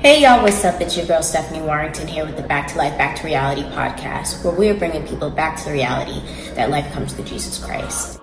Hey 0.00 0.22
y'all, 0.22 0.42
what's 0.42 0.64
up? 0.64 0.80
It's 0.80 0.96
your 0.96 1.04
girl 1.04 1.22
Stephanee 1.22 1.60
Warrington 1.60 2.08
here 2.08 2.24
with 2.24 2.38
the 2.38 2.42
Back 2.42 2.68
to 2.68 2.78
Life, 2.78 2.96
Back 2.96 3.16
to 3.16 3.26
Reality 3.26 3.64
podcast, 3.64 4.42
where 4.42 4.54
we 4.54 4.70
are 4.70 4.74
bringing 4.74 5.06
people 5.06 5.28
back 5.28 5.58
to 5.58 5.64
the 5.66 5.72
reality 5.72 6.22
that 6.54 6.70
life 6.70 6.90
comes 6.94 7.12
through 7.12 7.26
Jesus 7.26 7.62
Christ. 7.62 8.18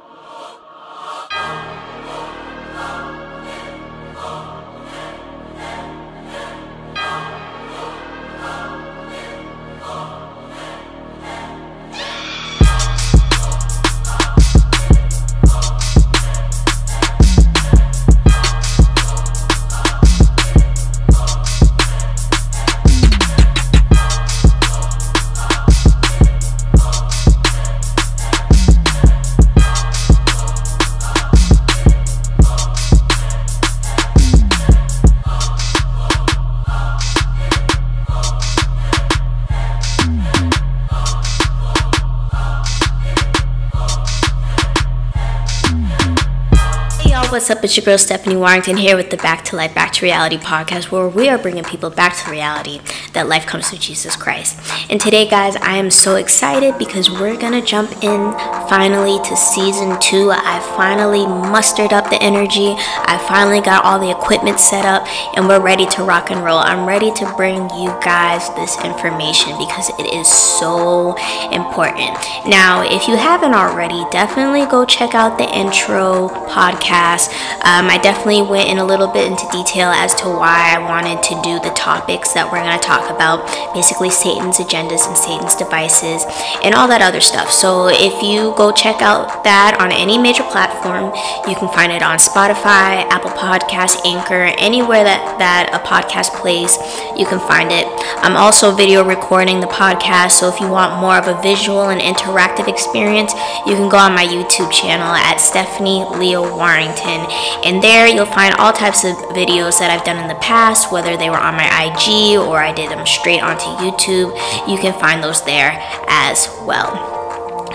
Your 47.77 47.85
girl 47.85 47.97
Stephanee 47.99 48.37
Warrington 48.37 48.75
here 48.75 48.97
with 48.97 49.11
the 49.11 49.17
Back 49.17 49.43
to 49.45 49.55
Life, 49.55 49.75
Back 49.75 49.93
to 49.93 50.05
Reality 50.05 50.37
podcast, 50.37 50.89
where 50.89 51.07
we 51.07 51.29
are 51.29 51.37
bringing 51.37 51.63
people 51.63 51.91
back 51.91 52.17
to 52.17 52.31
reality 52.31 52.81
that 53.13 53.27
life 53.27 53.45
comes 53.45 53.69
through 53.69 53.77
Jesus 53.77 54.15
Christ. 54.15 54.59
And 54.89 54.99
today, 54.99 55.29
guys, 55.29 55.55
I 55.57 55.75
am 55.75 55.91
so 55.91 56.15
excited 56.15 56.79
because 56.79 57.11
we're 57.11 57.37
gonna 57.37 57.61
jump 57.61 57.91
in 58.03 58.33
finally 58.69 59.19
to 59.27 59.35
season 59.35 59.99
two. 59.99 60.31
I 60.31 60.59
finally 60.75 61.25
mustered 61.25 61.93
up 61.93 62.09
the 62.09 62.21
energy, 62.21 62.75
I 62.77 63.23
finally 63.27 63.61
got 63.61 63.83
all 63.85 63.99
the 63.99 64.11
equipment 64.11 64.59
set 64.59 64.85
up, 64.85 65.07
and 65.35 65.47
we're 65.47 65.61
ready 65.61 65.85
to 65.87 66.03
rock 66.03 66.31
and 66.31 66.43
roll. 66.43 66.59
I'm 66.59 66.87
ready 66.87 67.11
to 67.11 67.33
bring 67.35 67.69
you 67.71 67.89
guys 68.03 68.49
this 68.55 68.77
information 68.83 69.57
because 69.57 69.89
it 69.99 70.13
is 70.13 70.27
so 70.27 71.15
important. 71.51 72.17
Now, 72.45 72.83
if 72.83 73.07
you 73.07 73.15
haven't 73.17 73.53
already, 73.53 74.05
definitely 74.11 74.65
go 74.65 74.85
check 74.85 75.15
out 75.15 75.37
the 75.37 75.47
intro 75.53 76.29
podcast 76.49 77.27
um, 77.67 77.89
I 77.89 77.97
definitely 78.01 78.43
went 78.43 78.69
in 78.69 78.77
a 78.77 78.85
little 78.85 79.07
bit 79.07 79.27
into 79.27 79.47
detail 79.51 79.89
as 79.89 80.13
to 80.15 80.25
why 80.25 80.75
I 80.75 80.79
wanted 80.79 81.21
to 81.23 81.41
do 81.41 81.59
the 81.59 81.73
topics 81.75 82.33
that 82.33 82.49
we're 82.49 82.61
going 82.63 82.77
to 82.77 82.85
talk 82.85 83.09
about 83.09 83.45
basically 83.73 84.09
Satan's 84.09 84.57
agendas 84.57 85.07
and 85.07 85.17
Satan's 85.17 85.55
devices 85.55 86.23
and 86.63 86.73
all 86.73 86.87
that 86.87 87.01
other 87.01 87.21
stuff. 87.21 87.51
So 87.51 87.89
if 87.89 88.23
you 88.23 88.53
go 88.57 88.71
check 88.73 89.05
out 89.05 89.45
that 89.45 89.77
on 89.77 89.93
any 89.93 90.17
major 90.17 90.43
platform, 90.49 91.13
you 91.45 91.53
can 91.53 91.69
find 91.69 91.93
it 91.93 92.01
on 92.01 92.17
Spotify, 92.17 93.05
Apple 93.13 93.29
Podcasts, 93.37 94.01
Anchor, 94.01 94.49
anywhere 94.57 95.05
that, 95.05 95.37
that 95.37 95.69
a 95.69 95.79
podcast 95.85 96.33
plays, 96.41 96.73
you 97.13 97.29
can 97.29 97.37
find 97.37 97.69
it. 97.69 97.85
I'm 98.25 98.35
also 98.35 98.73
video 98.73 99.05
recording 99.05 99.61
the 99.61 99.69
podcast, 99.69 100.41
so 100.41 100.49
if 100.49 100.59
you 100.59 100.67
want 100.67 100.99
more 100.99 101.21
of 101.21 101.29
a 101.29 101.39
visual 101.45 101.93
and 101.93 102.01
interactive 102.01 102.67
experience, 102.67 103.31
you 103.69 103.77
can 103.77 103.87
go 103.87 104.01
on 104.01 104.17
my 104.17 104.25
YouTube 104.25 104.73
channel 104.73 105.13
at 105.13 105.37
Stephanee 105.37 106.17
Leah 106.17 106.41
Warrington. 106.41 107.29
And 107.61 107.77
there 107.77 108.09
you'll 108.09 108.25
find 108.25 108.55
all 108.57 108.73
types 108.73 109.05
of 109.05 109.13
videos 109.37 109.77
that 109.77 109.93
I've 109.93 110.03
done 110.03 110.17
in 110.17 110.27
the 110.27 110.41
past, 110.41 110.91
whether 110.91 111.15
they 111.15 111.29
were 111.29 111.37
on 111.37 111.53
my 111.53 111.69
IG 111.85 112.41
or 112.41 112.57
I 112.57 112.73
did 112.73 112.89
them 112.89 113.05
straight 113.05 113.45
onto 113.45 113.69
YouTube. 113.77 114.33
You 114.65 114.81
can 114.81 114.97
find 114.97 115.21
those 115.21 115.45
there 115.45 115.77
as 116.09 116.49
well. 116.65 117.26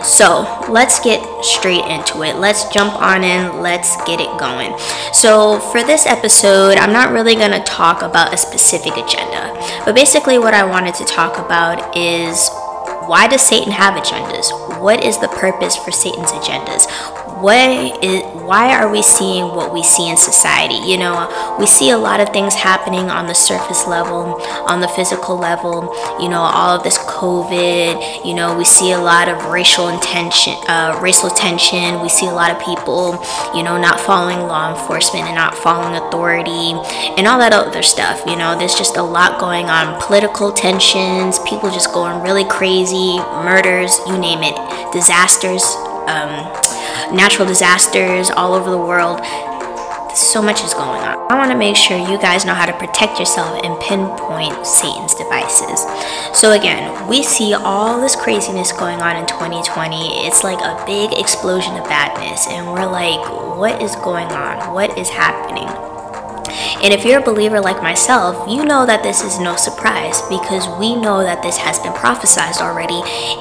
So 0.05 0.67
let's 0.69 1.01
get 1.01 1.23
straight 1.45 1.85
into 1.87 2.23
it. 2.23 2.37
Let's 2.37 2.69
jump 2.69 2.95
on 2.95 3.23
in. 3.23 3.61
Let's 3.63 3.97
get 4.05 4.21
it 4.21 4.39
going. 4.39 4.77
So, 5.13 5.61
for 5.71 5.83
this 5.83 6.07
episode, 6.07 6.77
I'm 6.77 6.93
not 6.93 7.13
really 7.13 7.35
going 7.35 7.53
to 7.53 7.63
talk 7.63 8.03
about 8.03 8.35
a 8.35 8.37
specific 8.37 8.95
agenda, 8.97 9.55
but 9.85 9.95
basically, 9.95 10.39
what 10.39 10.55
I 10.55 10.65
wanted 10.65 10.95
to 10.97 11.05
talk 11.05 11.39
about 11.39 11.97
is 11.97 12.51
why 13.07 13.27
does 13.29 13.43
Satan 13.43 13.73
have 13.73 13.95
agendas? 14.01 14.81
What 14.81 15.05
is 15.05 15.19
the 15.19 15.29
purpose 15.29 15.77
for 15.77 15.91
Satan's 15.91 16.31
agendas? 16.31 16.87
What 17.43 18.05
is 18.05 18.23
why 18.47 18.75
are 18.75 18.91
we 18.91 19.03
seeing 19.03 19.45
what 19.55 19.73
we 19.73 19.83
see 19.83 20.09
in 20.09 20.17
society? 20.17 20.79
You 20.87 20.99
know 20.99 21.57
we 21.59 21.67
see 21.67 21.91
a 21.91 21.99
lot 21.99 22.21
of 22.21 22.29
things 22.31 22.55
happening 22.55 23.11
on 23.11 23.27
the 23.27 23.35
surface 23.35 23.87
level 23.87 24.41
on 24.71 24.81
the 24.81 24.89
physical 24.89 25.37
level 25.37 25.93
you 26.21 26.29
know 26.29 26.41
all 26.41 26.77
of 26.77 26.83
this 26.85 26.99
covid 26.99 28.25
you 28.25 28.35
know 28.35 28.57
we 28.57 28.65
see 28.65 28.93
a 28.93 28.99
lot 28.99 29.29
of 29.29 29.47
racial 29.47 29.89
intention 29.89 30.55
uh, 30.69 30.99
racial 31.03 31.31
tension. 31.31 32.01
We 32.01 32.09
see 32.09 32.27
a 32.27 32.35
lot 32.35 32.51
of 32.51 32.63
people 32.63 33.19
you 33.55 33.63
know 33.63 33.77
not 33.77 33.99
following 33.99 34.47
law 34.47 34.71
enforcement 34.71 35.27
and 35.27 35.35
not 35.35 35.55
following 35.55 35.97
authority 35.97 36.79
and 37.19 37.27
all 37.27 37.39
that 37.39 37.53
other 37.53 37.83
stuff. 37.83 38.23
You 38.27 38.37
know 38.37 38.57
there's 38.57 38.75
just 38.75 38.97
a 38.97 39.03
lot 39.03 39.41
going 39.41 39.67
on 39.67 40.01
political 40.01 40.53
tensions 40.53 41.39
people 41.41 41.71
just 41.71 41.93
going 41.93 42.23
really 42.23 42.45
crazy 42.45 43.19
murders 43.43 43.99
you 44.07 44.17
name 44.19 44.41
it 44.43 44.55
disasters 44.93 45.63
um, 46.13 47.17
natural 47.17 47.49
disasters 47.49 48.31
all 48.31 48.55
over 48.55 48.71
the 48.71 48.79
world. 48.79 49.21
So 50.15 50.43
much 50.43 50.63
is 50.63 50.75
going 50.75 51.01
on. 51.01 51.17
I 51.33 51.39
want 51.39 51.51
to 51.53 51.57
make 51.57 51.75
sure 51.75 51.97
you 51.97 52.19
guys 52.19 52.45
know 52.45 52.53
how 52.53 52.67
to 52.67 52.77
protect 52.77 53.19
yourself 53.19 53.65
and 53.65 53.81
pinpoint 53.81 54.67
Satan's 54.67 55.15
devices. 55.15 55.87
So, 56.37 56.53
again, 56.53 57.09
we 57.09 57.23
see 57.23 57.55
all 57.55 57.99
this 57.99 58.15
craziness 58.15 58.73
going 58.73 59.01
on 59.01 59.17
in 59.17 59.27
2020. 59.27 60.27
It's 60.27 60.45
like 60.45 60.61
a 60.61 60.85
big 60.85 61.19
explosion 61.19 61.77
of 61.77 61.85
badness, 61.85 62.47
and 62.47 62.67
we're 62.67 62.85
like, 62.85 63.25
what 63.57 63.81
is 63.81 63.97
going 63.97 64.29
on? 64.29 64.75
What 64.75 64.99
is 64.99 65.09
happening? 65.09 65.69
And 66.83 66.93
if 66.93 67.05
you're 67.05 67.21
a 67.21 67.25
believer 67.25 67.61
like 67.61 67.83
myself, 67.83 68.49
you 68.49 68.65
know 68.65 68.85
that 68.87 69.03
this 69.03 69.23
is 69.23 69.39
no 69.39 69.57
surprise 69.57 70.21
because 70.29 70.69
we 70.79 70.97
know 70.97 71.23
that 71.23 71.43
this 71.43 71.57
has 71.57 71.79
been 71.79 71.93
prophesied 71.93 72.57
already 72.59 73.01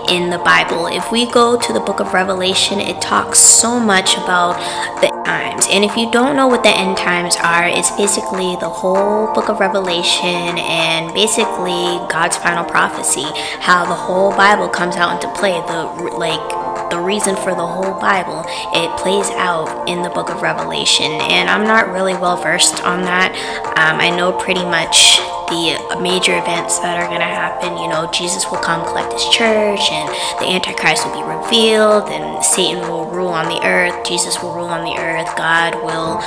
in 0.10 0.30
the 0.30 0.38
Bible. 0.40 0.88
If 0.88 1.12
we 1.12 1.30
go 1.32 1.60
to 1.60 1.74
the 1.74 1.80
book 1.80 2.00
of 2.00 2.14
Revelation, 2.14 2.80
it 2.80 3.02
talks 3.02 3.40
so 3.40 3.80
much 3.80 4.16
about 4.16 4.56
the 5.02 5.11
times. 5.24 5.68
And 5.72 5.84
if 5.84 5.96
you 5.96 6.12
don't 6.12 6.36
know 6.36 6.48
what 6.48 6.64
the 6.64 6.70
end 6.70 6.98
times 6.98 7.36
are, 7.38 7.68
it's 7.68 7.92
basically 7.92 8.56
the 8.58 8.70
whole 8.70 9.34
book 9.34 9.50
of 9.50 9.60
Revelation 9.60 10.58
and 10.58 11.14
basically 11.14 12.00
God's 12.10 12.38
final 12.38 12.64
prophecy, 12.64 13.28
how 13.60 13.86
the 13.86 13.96
whole 13.96 14.32
Bible 14.32 14.70
comes 14.70 14.96
out 14.96 15.14
into 15.14 15.34
play, 15.40 15.54
the 15.68 16.16
like 16.18 16.90
the 16.92 17.00
reason 17.00 17.36
for 17.38 17.56
the 17.56 17.66
whole 17.66 18.00
Bible. 18.00 18.44
It 18.74 18.98
plays 19.00 19.30
out 19.32 19.88
in 19.88 20.02
the 20.04 20.10
book 20.10 20.30
of 20.30 20.42
Revelation, 20.42 21.12
and 21.32 21.50
I'm 21.50 21.64
not 21.64 21.90
really 21.90 22.14
well 22.14 22.38
versed 22.38 22.84
on 22.84 23.02
that. 23.04 23.32
Um, 23.78 24.00
I 24.00 24.10
know 24.10 24.34
pretty 24.34 24.66
much 24.66 25.20
the 25.52 26.00
major 26.00 26.32
events 26.40 26.80
that 26.80 26.96
are 26.96 27.08
going 27.12 27.20
to 27.20 27.28
happen. 27.28 27.76
You 27.78 27.92
know, 27.92 28.10
Jesus 28.16 28.48
will 28.50 28.64
come 28.64 28.88
collect 28.88 29.12
his 29.12 29.28
church, 29.30 29.84
and 29.92 30.08
the 30.40 30.48
Antichrist 30.48 31.04
will 31.04 31.20
be 31.20 31.28
revealed, 31.28 32.08
and 32.08 32.40
Satan 32.40 32.80
will 32.88 33.12
rule 33.12 33.36
on 33.36 33.52
the 33.52 33.60
earth, 33.68 34.08
Jesus 34.08 34.42
will 34.42 34.56
rule 34.56 34.72
on 34.72 34.88
the 34.88 34.96
earth, 34.96 35.28
God 35.36 35.76
will 35.84 36.24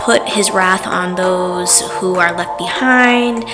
put 0.00 0.26
his 0.26 0.50
wrath 0.50 0.86
on 0.86 1.14
those 1.14 1.82
who 2.00 2.16
are 2.16 2.32
left 2.32 2.56
behind 2.56 3.44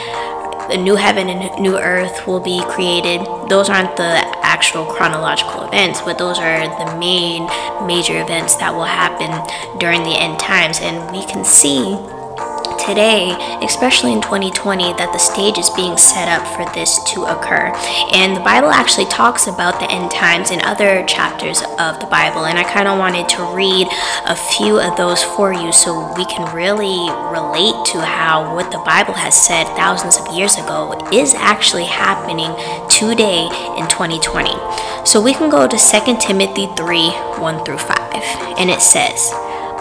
The 0.70 0.76
new 0.76 0.96
heaven 0.96 1.28
and 1.28 1.62
new 1.62 1.78
earth 1.78 2.26
will 2.26 2.40
be 2.40 2.60
created. 2.66 3.20
Those 3.48 3.68
aren't 3.68 3.96
the 3.96 4.18
actual 4.42 4.84
chronological 4.84 5.62
events, 5.62 6.00
but 6.00 6.18
those 6.18 6.40
are 6.40 6.66
the 6.66 6.98
main 6.98 7.46
major 7.86 8.20
events 8.20 8.56
that 8.56 8.74
will 8.74 8.90
happen 8.90 9.30
during 9.78 10.02
the 10.02 10.18
end 10.18 10.40
times. 10.40 10.80
And 10.80 10.98
we 11.12 11.24
can 11.26 11.44
see 11.44 11.94
today, 12.86 13.34
especially 13.62 14.12
in 14.12 14.22
2020, 14.22 14.94
that 14.94 15.10
the 15.12 15.18
stage 15.18 15.58
is 15.58 15.68
being 15.70 15.98
set 15.98 16.30
up 16.30 16.46
for 16.54 16.64
this 16.72 17.02
to 17.12 17.26
occur. 17.26 17.74
And 18.14 18.36
the 18.36 18.40
Bible 18.40 18.70
actually 18.70 19.06
talks 19.06 19.46
about 19.46 19.80
the 19.80 19.90
end 19.90 20.10
times 20.10 20.50
in 20.50 20.62
other 20.62 21.04
chapters 21.04 21.62
of 21.82 21.98
the 21.98 22.06
Bible. 22.06 22.46
And 22.46 22.58
I 22.58 22.64
kind 22.64 22.86
of 22.86 22.98
wanted 22.98 23.28
to 23.34 23.42
read 23.54 23.88
a 24.26 24.36
few 24.36 24.78
of 24.78 24.96
those 24.96 25.22
for 25.22 25.52
you 25.52 25.72
so 25.72 26.14
we 26.16 26.24
can 26.26 26.46
really 26.54 27.10
relate 27.34 27.76
to 27.92 28.00
how 28.00 28.54
what 28.54 28.70
the 28.70 28.82
Bible 28.86 29.14
has 29.14 29.34
said 29.34 29.66
thousands 29.74 30.16
of 30.16 30.30
years 30.34 30.54
ago 30.56 30.94
is 31.12 31.34
actually 31.34 31.86
happening 31.90 32.54
today 32.88 33.50
in 33.76 33.90
2020. 33.90 34.54
So 35.04 35.20
we 35.20 35.34
can 35.34 35.50
go 35.50 35.66
to 35.66 35.76
2 35.76 36.16
Timothy 36.22 36.70
3 36.76 37.10
1 37.42 37.64
through 37.64 37.78
5. 37.78 38.58
And 38.58 38.70
it 38.70 38.80
says, 38.80 39.30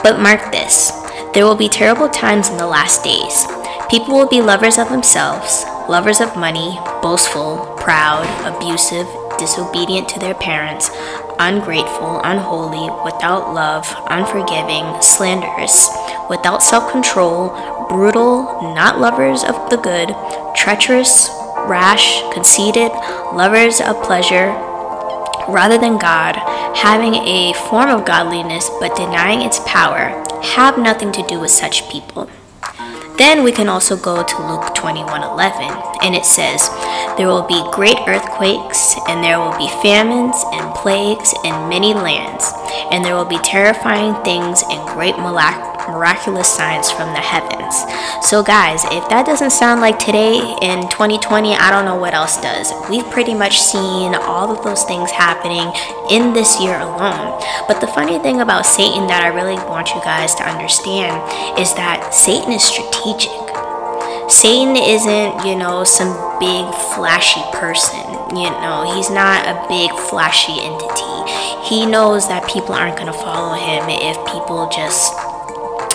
But 0.01 0.19
mark 0.19 0.51
this. 0.51 1.04
There 1.35 1.43
will 1.43 1.55
be 1.55 1.67
terrible 1.67 2.07
times 2.07 2.47
in 2.47 2.55
the 2.55 2.65
last 2.65 3.03
days. 3.03 3.45
People 3.89 4.15
will 4.15 4.25
be 4.25 4.41
lovers 4.41 4.77
of 4.77 4.87
themselves, 4.87 5.65
lovers 5.89 6.21
of 6.21 6.37
money, 6.37 6.79
boastful, 7.01 7.75
proud, 7.77 8.23
abusive, 8.47 9.05
disobedient 9.37 10.07
to 10.07 10.19
their 10.19 10.33
parents, 10.33 10.89
ungrateful, 11.37 12.21
unholy, 12.23 12.89
without 13.03 13.53
love, 13.53 13.85
unforgiving, 14.09 15.01
slanderous, 15.01 15.89
without 16.29 16.63
self 16.63 16.89
control, 16.89 17.49
brutal, 17.89 18.73
not 18.73 19.01
lovers 19.01 19.43
of 19.43 19.69
the 19.69 19.75
good, 19.75 20.15
treacherous, 20.55 21.29
rash, 21.67 22.21
conceited, 22.31 22.93
lovers 23.35 23.81
of 23.81 24.01
pleasure 24.03 24.55
rather 25.47 25.77
than 25.77 25.97
God, 25.97 26.35
having 26.75 27.15
a 27.15 27.53
form 27.69 27.89
of 27.89 28.05
godliness 28.05 28.69
but 28.79 28.95
denying 28.95 29.41
its 29.41 29.59
power, 29.65 30.23
have 30.55 30.77
nothing 30.77 31.11
to 31.13 31.25
do 31.27 31.39
with 31.39 31.51
such 31.51 31.89
people. 31.89 32.29
Then 33.17 33.43
we 33.43 33.53
can 33.53 33.69
also 33.69 33.95
go 33.95 34.23
to 34.23 34.47
Luke 34.47 34.75
21:11 34.75 35.71
and 36.01 36.13
it 36.13 36.25
says, 36.25 36.69
"There 37.15 37.27
will 37.27 37.47
be 37.47 37.63
great 37.71 37.97
earthquakes 38.07 38.97
and 39.07 39.23
there 39.23 39.39
will 39.39 39.55
be 39.57 39.69
famines 39.81 40.43
and 40.51 40.75
plagues 40.75 41.33
in 41.45 41.69
many 41.69 41.93
lands, 41.93 42.53
and 42.91 43.05
there 43.05 43.15
will 43.15 43.23
be 43.25 43.39
terrifying 43.39 44.15
things 44.25 44.63
and 44.69 44.85
great 44.87 45.17
mirac- 45.17 45.74
miraculous 45.87 46.47
signs 46.47 46.91
from 46.91 47.13
the 47.13 47.19
heavens." 47.19 47.85
So 48.21 48.41
guys, 48.43 48.83
if 48.91 49.07
that 49.09 49.25
doesn't 49.25 49.51
sound 49.51 49.81
like 49.81 49.99
today 49.99 50.37
in 50.61 50.87
2020, 50.89 51.55
I 51.55 51.71
don't 51.71 51.85
know 51.85 51.95
what 51.95 52.13
else 52.13 52.37
does. 52.37 52.73
We've 52.89 53.09
pretty 53.11 53.33
much 53.33 53.61
seen 53.61 54.15
all 54.15 54.51
of 54.51 54.63
those 54.63 54.83
things 54.83 55.11
happening 55.11 55.71
in 56.09 56.33
this 56.33 56.59
year 56.59 56.79
alone. 56.79 57.41
But 57.67 57.81
the 57.81 57.87
funny 57.87 58.19
thing 58.19 58.41
about 58.41 58.65
Satan 58.65 59.07
that 59.07 59.23
I 59.23 59.27
really 59.27 59.55
want 59.69 59.93
you 59.93 60.01
guys 60.01 60.35
to 60.35 60.43
understand 60.43 61.21
is 61.59 61.73
that 61.75 62.13
Satan 62.13 62.51
is 62.51 62.63
strategic. 62.63 63.31
Satan 64.27 64.75
isn't, 64.75 65.45
you 65.45 65.55
know, 65.55 65.83
some 65.83 66.39
big 66.39 66.65
flashy 66.95 67.43
person. 67.53 68.01
You 68.35 68.49
know, 68.49 68.91
he's 68.95 69.09
not 69.09 69.45
a 69.45 69.65
big 69.69 69.91
flashy 70.09 70.59
entity. 70.61 71.31
He 71.63 71.85
knows 71.85 72.27
that 72.27 72.47
people 72.47 72.73
aren't 72.73 72.97
going 72.97 73.11
to 73.11 73.13
follow 73.13 73.53
him 73.53 73.85
if 73.87 74.17
people 74.25 74.67
just 74.69 75.13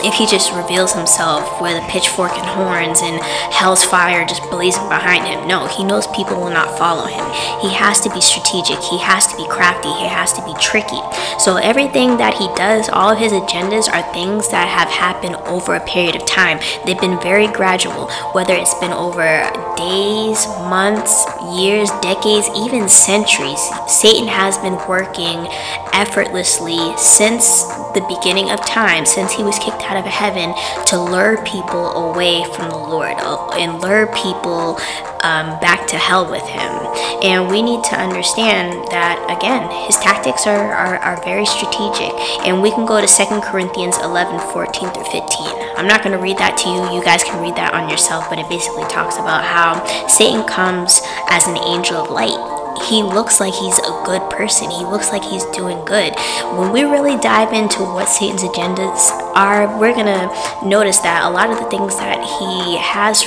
if 0.05 0.15
he 0.15 0.27
just 0.27 0.53
reveals 0.53 0.93
himself 0.93 1.61
with 1.61 1.77
a 1.77 1.87
pitchfork 1.89 2.33
and 2.33 2.47
horns 2.47 3.01
and 3.03 3.21
hell's 3.53 3.85
fire 3.85 4.27
just 4.27 4.43
blazing 4.51 4.89
behind 4.89 5.27
him. 5.27 5.47
No, 5.47 5.67
he 5.67 5.85
knows 5.85 6.07
people 6.09 6.37
will 6.37 6.51
not 6.51 6.79
follow 6.79 7.07
him. 7.07 7.25
He 7.61 7.73
has 7.75 8.01
to 8.01 8.11
be 8.11 8.21
strategic, 8.21 8.79
he 8.81 8.99
has 8.99 9.27
to 9.29 9.37
be 9.37 9.47
crafty, 9.49 9.93
he 9.95 10.07
has 10.07 10.33
to 10.35 10.45
be 10.45 10.55
tricky. 10.61 11.01
So, 11.39 11.57
everything 11.57 12.17
that 12.19 12.35
he 12.35 12.49
does, 12.55 12.89
all 12.89 13.13
of 13.13 13.19
his 13.19 13.33
agendas 13.33 13.89
are 13.89 14.03
things 14.13 14.51
that 14.51 14.69
have 14.69 14.89
happened 14.89 15.37
over 15.47 15.75
a 15.75 15.87
period 15.87 16.17
of 16.17 16.27
time. 16.27 16.61
They've 16.85 17.01
been 17.01 17.21
very 17.21 17.47
gradual, 17.47 18.11
whether 18.33 18.55
it's 18.55 18.75
been 18.81 18.93
over 18.93 19.49
days, 19.77 20.47
months, 20.69 21.27
years, 21.57 21.91
decades, 22.03 22.49
even 22.57 22.89
centuries. 22.89 23.61
Satan 23.87 24.29
has 24.29 24.59
been 24.59 24.77
working 24.89 25.49
effortlessly 25.93 26.97
since 26.97 27.65
the 27.95 28.05
beginning 28.09 28.51
of 28.51 28.65
time, 28.67 29.05
since 29.07 29.33
he 29.33 29.43
was 29.43 29.59
kicked 29.59 29.83
out 29.83 29.90
of 29.97 30.05
heaven, 30.05 30.55
to 30.87 31.01
lure 31.01 31.43
people 31.45 32.11
away 32.11 32.45
from 32.55 32.71
the 32.71 32.79
Lord 32.79 33.15
uh, 33.19 33.51
and 33.51 33.81
lure 33.81 34.07
people 34.15 34.79
um, 35.23 35.59
back 35.61 35.87
to 35.89 35.97
hell 35.97 36.31
with 36.31 36.45
him. 36.45 36.71
And 37.23 37.49
we 37.51 37.63
need 37.63 37.85
to 37.85 37.97
understand 38.01 38.89
that, 38.91 39.21
again, 39.29 39.69
his 39.87 39.97
tactics 39.97 40.47
are, 40.47 40.73
are, 40.73 40.97
are 40.97 41.23
very 41.25 41.47
strategic. 41.47 42.13
And 42.47 42.63
we 42.63 42.71
can 42.71 42.87
go 42.87 43.01
to 43.01 43.07
2 43.07 43.41
Corinthians 43.41 43.99
11 43.99 44.41
14 44.53 44.91
through 44.91 45.05
15. 45.05 45.77
I'm 45.77 45.87
not 45.87 46.03
going 46.03 46.17
to 46.17 46.23
read 46.23 46.39
that 46.39 46.57
to 46.65 46.69
you. 46.69 46.97
You 46.97 47.05
guys 47.05 47.25
can 47.25 47.43
read 47.43 47.57
that 47.57 47.75
on 47.75 47.89
yourself, 47.89 48.29
but 48.29 48.39
it 48.39 48.49
basically 48.49 48.85
talks 48.85 49.17
about 49.17 49.45
how 49.45 49.85
Satan 50.09 50.47
comes 50.47 51.01
as 51.29 51.47
an 51.47 51.57
angel 51.59 51.97
of 51.97 52.11
light 52.11 52.60
he 52.89 53.03
looks 53.03 53.41
like 53.41 53.55
he's 53.55 53.79
a 53.79 54.03
good 54.05 54.23
person. 54.31 54.71
He 54.71 54.85
looks 54.85 55.11
like 55.11 55.25
he's 55.25 55.45
doing 55.47 55.85
good. 55.85 56.15
When 56.57 56.73
we 56.73 56.83
really 56.83 57.17
dive 57.19 57.53
into 57.53 57.81
what 57.83 58.09
Satan's 58.09 58.43
agendas 58.43 59.11
are, 59.35 59.79
we're 59.79 59.95
going 59.95 60.07
to 60.07 60.67
notice 60.67 60.99
that 61.01 61.25
a 61.25 61.31
lot 61.31 61.51
of 61.51 61.59
the 61.59 61.69
things 61.71 61.97
that 61.97 62.19
he 62.19 62.77
has 62.79 63.23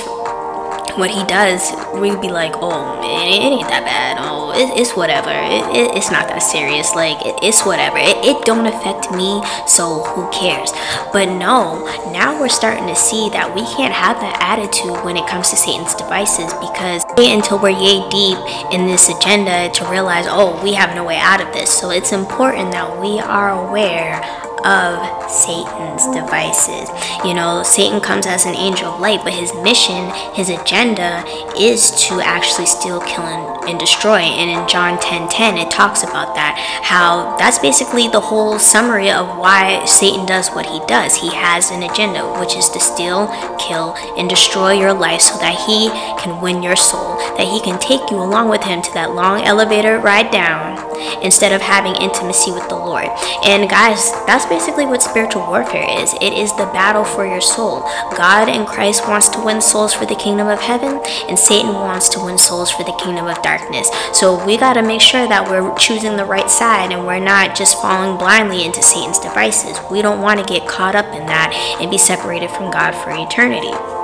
what 0.96 1.10
he 1.10 1.24
does, 1.24 1.72
we'd 1.94 2.20
be 2.20 2.30
like, 2.30 2.52
oh, 2.56 3.00
it, 3.02 3.40
it 3.40 3.52
ain't 3.52 3.68
that 3.68 3.84
bad. 3.84 4.16
Oh, 4.20 4.52
it, 4.52 4.80
it's 4.80 4.96
whatever. 4.96 5.30
It, 5.30 5.96
it's 5.96 6.10
not 6.10 6.28
that 6.28 6.38
serious. 6.38 6.94
Like, 6.94 7.18
it's 7.42 7.64
whatever. 7.64 7.96
It, 7.98 8.44
don't 8.44 8.66
affect 8.66 9.10
me, 9.10 9.42
so 9.66 10.02
who 10.04 10.30
cares? 10.30 10.72
But 11.12 11.26
no, 11.26 11.84
now 12.12 12.38
we're 12.40 12.48
starting 12.48 12.86
to 12.88 12.96
see 12.96 13.28
that 13.30 13.54
we 13.54 13.62
can't 13.74 13.94
have 13.94 14.20
that 14.20 14.38
attitude 14.40 15.04
when 15.04 15.16
it 15.16 15.26
comes 15.26 15.50
to 15.50 15.56
Satan's 15.56 15.94
devices 15.94 16.52
because 16.60 17.04
wait 17.16 17.32
until 17.32 17.58
we're 17.58 17.74
yay 17.74 18.02
deep 18.10 18.38
in 18.72 18.86
this 18.86 19.08
agenda 19.08 19.70
to 19.70 19.84
realize, 19.90 20.26
oh, 20.28 20.60
we 20.62 20.74
have 20.74 20.94
no 20.94 21.04
way 21.04 21.16
out 21.18 21.40
of 21.40 21.52
this. 21.52 21.70
So 21.70 21.90
it's 21.90 22.12
important 22.12 22.72
that 22.72 23.00
we 23.00 23.18
are 23.20 23.50
aware 23.50 24.22
of 24.64 25.30
Satan's 25.30 26.08
devices. 26.08 26.88
You 27.24 27.34
know, 27.34 27.62
Satan 27.62 28.00
comes 28.00 28.26
as 28.26 28.46
an 28.46 28.54
angel 28.54 28.88
of 28.88 29.00
light, 29.00 29.20
but 29.22 29.32
his 29.32 29.52
mission, 29.62 30.10
his 30.34 30.48
agenda 30.48 31.22
is 31.56 31.90
to 32.08 32.20
actually 32.20 32.66
steal, 32.66 33.00
kill, 33.00 33.24
and, 33.24 33.70
and 33.70 33.78
destroy. 33.78 34.18
And 34.18 34.50
in 34.50 34.66
John 34.68 34.98
10 34.98 35.28
10, 35.28 35.58
it 35.58 35.70
talks 35.70 36.02
about 36.02 36.34
that. 36.34 36.56
How 36.82 37.36
that's 37.36 37.58
basically 37.58 38.08
the 38.08 38.20
whole 38.20 38.58
summary 38.58 39.10
of 39.10 39.38
why 39.38 39.84
Satan 39.84 40.26
does 40.26 40.48
what 40.50 40.66
he 40.66 40.80
does. 40.86 41.14
He 41.14 41.30
has 41.34 41.70
an 41.70 41.82
agenda, 41.82 42.24
which 42.40 42.56
is 42.56 42.68
to 42.70 42.80
steal, 42.80 43.28
kill, 43.58 43.94
and 44.16 44.28
destroy 44.28 44.72
your 44.72 44.94
life 44.94 45.20
so 45.20 45.38
that 45.38 45.54
he 45.66 45.88
can 46.22 46.40
win 46.40 46.62
your 46.62 46.76
soul, 46.76 47.16
that 47.36 47.46
he 47.46 47.60
can 47.60 47.78
take 47.78 48.10
you 48.10 48.16
along 48.16 48.48
with 48.48 48.62
him 48.62 48.80
to 48.82 48.92
that 48.94 49.14
long 49.14 49.42
elevator 49.42 49.98
ride 49.98 50.30
down 50.30 50.93
instead 51.22 51.52
of 51.52 51.60
having 51.60 51.94
intimacy 51.96 52.50
with 52.52 52.68
the 52.68 52.76
Lord. 52.76 53.08
And 53.44 53.68
guys, 53.68 54.12
that's 54.26 54.46
basically 54.46 54.86
what 54.86 55.02
spiritual 55.02 55.46
warfare 55.46 55.86
is 56.00 56.12
it 56.20 56.32
is 56.32 56.50
the 56.56 56.70
battle 56.72 57.04
for 57.04 57.26
your 57.26 57.40
soul. 57.40 57.80
God 58.16 58.48
and 58.48 58.66
Christ 58.66 59.06
wants 59.08 59.28
to 59.30 59.44
win 59.44 59.60
souls 59.60 59.94
for 59.94 60.06
the 60.06 60.14
kingdom 60.14 60.48
of 60.48 60.60
heaven, 60.60 61.00
and 61.28 61.38
Satan 61.38 61.74
wants 61.74 62.08
to 62.10 62.20
win 62.20 62.38
souls 62.38 62.70
for 62.70 62.84
the 62.84 62.96
kingdom 63.02 63.26
of 63.26 63.42
darkness. 63.42 63.90
So 64.12 64.44
we 64.46 64.56
got 64.56 64.74
to 64.74 64.82
make 64.82 65.00
sure 65.00 65.26
that 65.28 65.48
we're 65.48 65.74
choosing 65.76 66.16
the 66.16 66.24
right 66.24 66.50
side 66.50 66.92
and 66.92 67.06
we're 67.06 67.18
not 67.18 67.56
just 67.56 67.80
falling 67.80 68.18
blindly 68.18 68.64
into 68.64 68.82
Satan's 68.82 69.18
devices. 69.18 69.78
We 69.90 70.02
don't 70.02 70.22
want 70.22 70.40
to 70.40 70.46
get 70.46 70.68
caught 70.68 70.94
up 70.94 71.06
in 71.06 71.26
that 71.26 71.52
and 71.80 71.90
be 71.90 71.98
separated 71.98 72.50
from 72.50 72.70
God 72.70 72.92
for 72.92 73.10
eternity. 73.10 74.03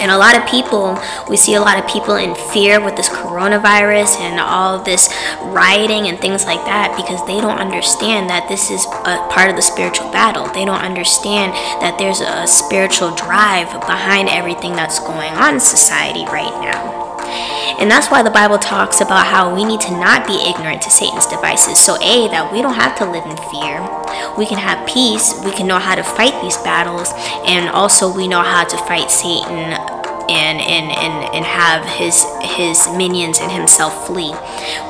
And 0.00 0.10
a 0.10 0.18
lot 0.18 0.36
of 0.36 0.46
people, 0.48 0.98
we 1.28 1.36
see 1.36 1.54
a 1.54 1.60
lot 1.60 1.78
of 1.78 1.88
people 1.88 2.16
in 2.16 2.34
fear 2.52 2.82
with 2.82 2.96
this 2.96 3.08
coronavirus 3.08 4.20
and 4.20 4.40
all 4.40 4.82
this 4.82 5.08
rioting 5.42 6.08
and 6.08 6.18
things 6.18 6.44
like 6.44 6.64
that 6.66 6.94
because 6.96 7.24
they 7.26 7.40
don't 7.40 7.58
understand 7.58 8.28
that 8.28 8.48
this 8.48 8.70
is 8.70 8.84
a 8.86 9.22
part 9.30 9.50
of 9.50 9.56
the 9.56 9.62
spiritual 9.62 10.10
battle. 10.10 10.46
They 10.52 10.64
don't 10.64 10.82
understand 10.82 11.52
that 11.80 11.96
there's 11.98 12.20
a 12.20 12.46
spiritual 12.46 13.14
drive 13.14 13.70
behind 13.86 14.28
everything 14.28 14.72
that's 14.72 14.98
going 14.98 15.32
on 15.34 15.54
in 15.54 15.60
society 15.60 16.24
right 16.26 16.54
now. 16.60 17.53
And 17.78 17.90
that's 17.90 18.10
why 18.10 18.22
the 18.22 18.30
Bible 18.30 18.58
talks 18.58 19.00
about 19.00 19.26
how 19.26 19.54
we 19.54 19.64
need 19.64 19.80
to 19.82 19.92
not 19.92 20.26
be 20.26 20.34
ignorant 20.48 20.82
to 20.82 20.90
Satan's 20.90 21.26
devices. 21.26 21.78
So, 21.78 21.96
A, 21.96 22.28
that 22.28 22.52
we 22.52 22.62
don't 22.62 22.74
have 22.74 22.96
to 22.98 23.04
live 23.04 23.24
in 23.24 23.36
fear. 23.50 23.80
We 24.36 24.46
can 24.46 24.58
have 24.58 24.86
peace. 24.86 25.34
We 25.44 25.52
can 25.52 25.66
know 25.66 25.78
how 25.78 25.94
to 25.94 26.02
fight 26.02 26.40
these 26.42 26.56
battles. 26.58 27.12
And 27.46 27.68
also, 27.70 28.12
we 28.12 28.28
know 28.28 28.42
how 28.42 28.64
to 28.64 28.76
fight 28.88 29.10
Satan 29.10 29.74
and 30.28 30.60
and 30.60 30.90
and, 30.90 31.34
and 31.34 31.44
have 31.44 31.84
his 31.84 32.24
his 32.56 32.88
minions 32.96 33.38
and 33.40 33.50
himself 33.50 34.06
flee. 34.06 34.32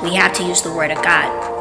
We 0.02 0.14
have 0.14 0.33
to 0.35 0.45
use 0.45 0.62
the 0.62 0.73
word 0.73 0.90
of 0.90 1.02
God 1.02 1.54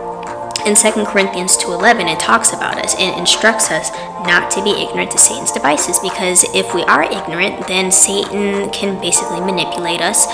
in 0.65 0.75
2 0.75 1.05
Corinthians 1.05 1.57
2:11 1.57 2.07
it 2.07 2.19
talks 2.19 2.53
about 2.53 2.77
us 2.77 2.93
it 2.95 3.17
instructs 3.17 3.69
us 3.69 3.91
not 4.23 4.51
to 4.51 4.63
be 4.63 4.71
ignorant 4.71 5.11
to 5.11 5.17
Satan's 5.17 5.51
devices 5.51 5.99
because 5.99 6.43
if 6.55 6.73
we 6.73 6.83
are 6.83 7.03
ignorant 7.03 7.67
then 7.67 7.91
Satan 7.91 8.69
can 8.71 8.99
basically 8.99 9.39
manipulate 9.39 10.01
us, 10.01 10.25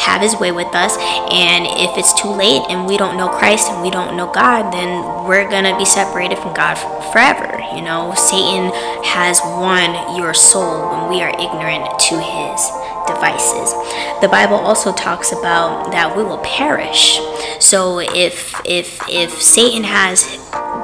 have 0.00 0.20
his 0.20 0.36
way 0.36 0.52
with 0.52 0.74
us, 0.74 0.96
and 1.32 1.66
if 1.80 1.96
it's 1.96 2.12
too 2.20 2.28
late 2.28 2.62
and 2.68 2.86
we 2.86 2.96
don't 2.96 3.16
know 3.16 3.28
Christ 3.28 3.70
and 3.70 3.82
we 3.82 3.90
don't 3.90 4.16
know 4.16 4.30
God, 4.30 4.72
then 4.72 5.24
we're 5.24 5.48
to 5.64 5.76
be 5.78 5.84
separated 5.84 6.38
from 6.38 6.54
God 6.54 6.74
forever. 7.12 7.60
You 7.74 7.82
know, 7.82 8.12
Satan 8.14 8.70
has 9.04 9.40
won 9.42 10.16
your 10.16 10.34
soul 10.34 10.90
when 10.90 11.10
we 11.10 11.22
are 11.22 11.30
ignorant 11.30 11.98
to 12.10 12.20
his 12.20 12.60
devices. 13.06 13.72
The 14.20 14.28
Bible 14.30 14.56
also 14.56 14.92
talks 14.92 15.32
about 15.32 15.90
that 15.92 16.16
we 16.16 16.22
will 16.22 16.38
perish. 16.38 17.18
So 17.60 18.00
if 18.00 18.54
if 18.64 19.00
if 19.08 19.30
Satan 19.40 19.84
has 19.84 20.24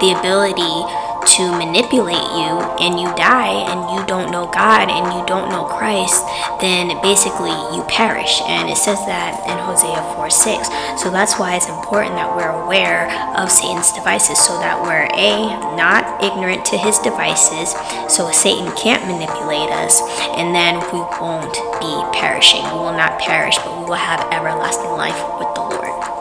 the 0.01 0.17
ability 0.19 1.10
to 1.37 1.53
manipulate 1.53 2.29
you 2.37 2.53
and 2.81 2.99
you 2.99 3.09
die 3.17 3.53
and 3.69 3.79
you 3.93 4.07
don't 4.07 4.31
know 4.31 4.47
God 4.47 4.89
and 4.89 5.13
you 5.13 5.25
don't 5.27 5.51
know 5.51 5.65
Christ, 5.65 6.25
then 6.61 6.89
basically 7.03 7.53
you 7.75 7.85
perish. 7.89 8.41
And 8.47 8.69
it 8.69 8.77
says 8.77 8.99
that 9.07 9.41
in 9.47 9.57
Hosea 9.59 10.03
4 10.17 10.31
6. 10.31 11.03
So 11.03 11.11
that's 11.11 11.39
why 11.39 11.57
it's 11.57 11.69
important 11.69 12.15
that 12.17 12.35
we're 12.35 12.51
aware 12.51 13.11
of 13.37 13.51
Satan's 13.51 13.93
devices 13.93 14.39
so 14.39 14.59
that 14.61 14.81
we're 14.81 15.09
A, 15.13 15.77
not 15.77 16.23
ignorant 16.23 16.65
to 16.67 16.79
his 16.79 16.99
devices, 16.99 17.73
so 18.09 18.31
Satan 18.31 18.71
can't 18.77 19.07
manipulate 19.07 19.71
us, 19.71 20.01
and 20.37 20.55
then 20.55 20.81
we 20.93 21.01
won't 21.21 21.55
be 21.81 21.93
perishing. 22.19 22.63
We 22.65 22.79
will 22.79 22.97
not 22.97 23.19
perish, 23.21 23.57
but 23.59 23.79
we 23.79 23.85
will 23.85 23.95
have 23.95 24.21
everlasting 24.33 24.91
life 24.91 25.19
with 25.39 25.55
the 25.55 25.63
Lord. 25.63 26.20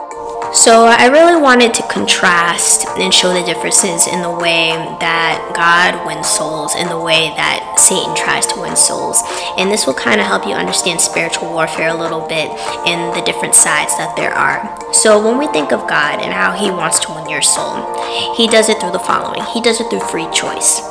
So 0.51 0.85
I 0.85 1.05
really 1.13 1.39
wanted 1.39 1.75
to 1.75 1.83
contrast 1.83 2.87
and 2.97 3.13
show 3.13 3.31
the 3.31 3.45
differences 3.45 4.07
in 4.07 4.23
the 4.23 4.33
way 4.33 4.73
that 4.97 5.53
God 5.53 6.07
wins 6.09 6.25
souls 6.25 6.73
and 6.75 6.89
the 6.89 6.97
way 6.97 7.29
that 7.37 7.77
Satan 7.77 8.15
tries 8.17 8.47
to 8.47 8.59
win 8.59 8.75
souls. 8.75 9.21
And 9.61 9.69
this 9.69 9.85
will 9.85 9.93
kind 9.93 10.19
of 10.19 10.25
help 10.25 10.47
you 10.47 10.53
understand 10.57 11.01
spiritual 11.01 11.53
warfare 11.53 11.89
a 11.89 11.93
little 11.93 12.25
bit 12.25 12.49
and 12.89 13.13
the 13.13 13.21
different 13.29 13.53
sides 13.53 13.95
that 14.01 14.17
there 14.17 14.33
are. 14.33 14.65
So 14.91 15.21
when 15.21 15.37
we 15.37 15.45
think 15.53 15.71
of 15.71 15.85
God 15.85 16.17
and 16.17 16.33
how 16.33 16.57
he 16.57 16.71
wants 16.73 16.97
to 17.05 17.13
win 17.13 17.29
your 17.29 17.45
soul, 17.45 17.85
he 18.33 18.47
does 18.47 18.69
it 18.69 18.81
through 18.81 18.97
the 18.97 19.05
following. 19.05 19.45
He 19.53 19.61
does 19.61 19.79
it 19.79 19.87
through 19.93 20.01
free 20.09 20.27
choice. 20.33 20.81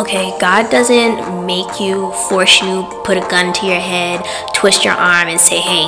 Okay, 0.00 0.32
God 0.40 0.72
doesn't 0.72 1.44
make 1.44 1.80
you, 1.80 2.12
force 2.32 2.62
you, 2.62 2.88
put 3.04 3.20
a 3.20 3.28
gun 3.28 3.52
to 3.60 3.66
your 3.66 3.80
head, 3.80 4.24
twist 4.54 4.88
your 4.88 4.96
arm, 4.96 5.28
and 5.28 5.38
say, 5.38 5.60
hey, 5.60 5.84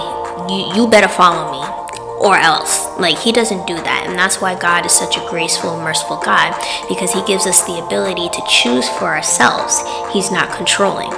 you, 0.52 0.76
you 0.76 0.86
better 0.86 1.08
follow 1.08 1.48
me 1.50 1.81
or 2.22 2.36
else. 2.36 2.86
Like, 2.98 3.18
He 3.18 3.32
doesn't 3.32 3.66
do 3.66 3.74
that. 3.74 4.06
And 4.08 4.16
that's 4.16 4.40
why 4.40 4.58
God 4.58 4.86
is 4.86 4.92
such 4.92 5.16
a 5.16 5.26
graceful, 5.28 5.76
merciful 5.76 6.18
God, 6.24 6.54
because 6.88 7.12
He 7.12 7.24
gives 7.24 7.46
us 7.46 7.66
the 7.66 7.82
ability 7.84 8.28
to 8.30 8.42
choose 8.48 8.88
for 8.88 9.06
ourselves. 9.06 9.82
He's 10.12 10.30
not 10.30 10.56
controlling. 10.56 11.10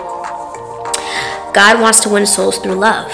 God 1.52 1.80
wants 1.80 2.00
to 2.00 2.08
win 2.08 2.26
souls 2.26 2.58
through 2.58 2.75
love, 2.75 3.12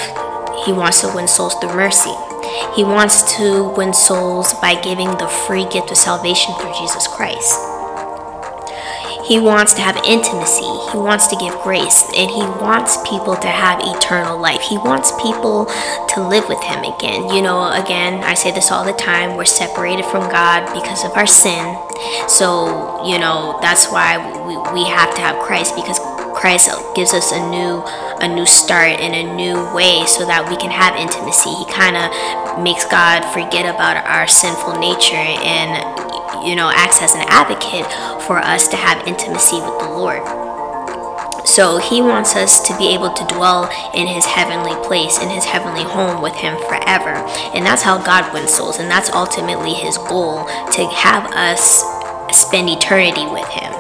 He 0.65 0.73
wants 0.73 1.01
to 1.03 1.13
win 1.15 1.29
souls 1.29 1.55
through 1.61 1.75
mercy. 1.75 2.15
He 2.75 2.85
wants 2.85 3.37
to 3.37 3.69
win 3.77 3.93
souls 3.93 4.55
by 4.55 4.81
giving 4.81 5.11
the 5.19 5.29
free 5.47 5.67
gift 5.69 5.91
of 5.91 5.97
salvation 5.97 6.55
through 6.55 6.75
Jesus 6.75 7.07
Christ. 7.07 7.80
He 9.31 9.39
wants 9.39 9.75
to 9.75 9.81
have 9.81 9.95
intimacy. 10.05 10.67
He 10.91 10.99
wants 10.99 11.29
to 11.29 11.37
give 11.37 11.55
grace. 11.63 12.03
And 12.19 12.29
He 12.29 12.43
wants 12.59 12.99
people 13.09 13.37
to 13.37 13.47
have 13.47 13.79
eternal 13.79 14.37
life. 14.37 14.61
He 14.61 14.77
wants 14.77 15.13
people 15.23 15.67
to 16.11 16.19
live 16.27 16.49
with 16.49 16.61
Him 16.65 16.83
again. 16.83 17.31
You 17.31 17.41
know, 17.41 17.71
again, 17.71 18.25
I 18.25 18.35
say 18.35 18.51
this 18.51 18.73
all 18.73 18.85
the 18.85 18.93
time 18.93 19.37
we're 19.37 19.45
separated 19.45 20.05
from 20.07 20.29
God 20.35 20.67
because 20.75 21.05
of 21.05 21.13
our 21.15 21.29
sin. 21.29 21.79
So, 22.27 23.07
you 23.07 23.21
know, 23.21 23.61
that's 23.63 23.87
why 23.93 24.19
we, 24.19 24.59
we 24.75 24.91
have 24.91 25.15
to 25.15 25.21
have 25.21 25.39
Christ 25.39 25.77
because 25.77 26.01
Christ 26.35 26.69
gives 26.97 27.15
us 27.15 27.31
a 27.31 27.39
new 27.51 27.85
a 28.21 28.29
new 28.29 28.47
start 28.47 28.99
and 28.99 29.15
a 29.15 29.35
new 29.37 29.57
way 29.73 30.05
so 30.07 30.27
that 30.27 30.45
we 30.51 30.57
can 30.57 30.71
have 30.71 30.99
intimacy. 30.99 31.55
He 31.55 31.65
kind 31.71 31.97
of 31.97 32.63
makes 32.63 32.85
God 32.85 33.25
forget 33.33 33.65
about 33.65 33.97
our 34.05 34.27
sinful 34.27 34.77
nature 34.79 35.17
and 35.17 36.10
you 36.47 36.57
know, 36.57 36.71
acts 36.75 37.03
as 37.03 37.15
an 37.15 37.25
advocate 37.29 37.87
for 38.27 38.39
us 38.39 38.69
to 38.69 38.77
have 38.77 39.07
intimacy 39.07 39.57
with 39.57 39.79
the 39.81 39.91
Lord. 39.91 40.23
So 41.47 41.79
he 41.79 42.03
wants 42.03 42.37
us 42.37 42.61
to 42.69 42.77
be 42.77 42.95
able 42.95 43.13
to 43.13 43.25
dwell 43.27 43.71
in 43.95 44.07
his 44.07 44.25
heavenly 44.25 44.75
place, 44.87 45.19
in 45.19 45.29
his 45.29 45.45
heavenly 45.45 45.83
home 45.83 46.23
with 46.23 46.35
him 46.35 46.57
forever. 46.69 47.15
And 47.55 47.65
that's 47.65 47.83
how 47.83 47.99
God 47.99 48.33
wins 48.33 48.53
souls. 48.53 48.79
And 48.79 48.91
that's 48.91 49.11
ultimately 49.11 49.73
his 49.73 49.97
goal 49.99 50.45
to 50.45 50.87
have 50.87 51.31
us 51.33 51.83
spend 52.31 52.69
eternity 52.69 53.27
with 53.27 53.49
him. 53.49 53.80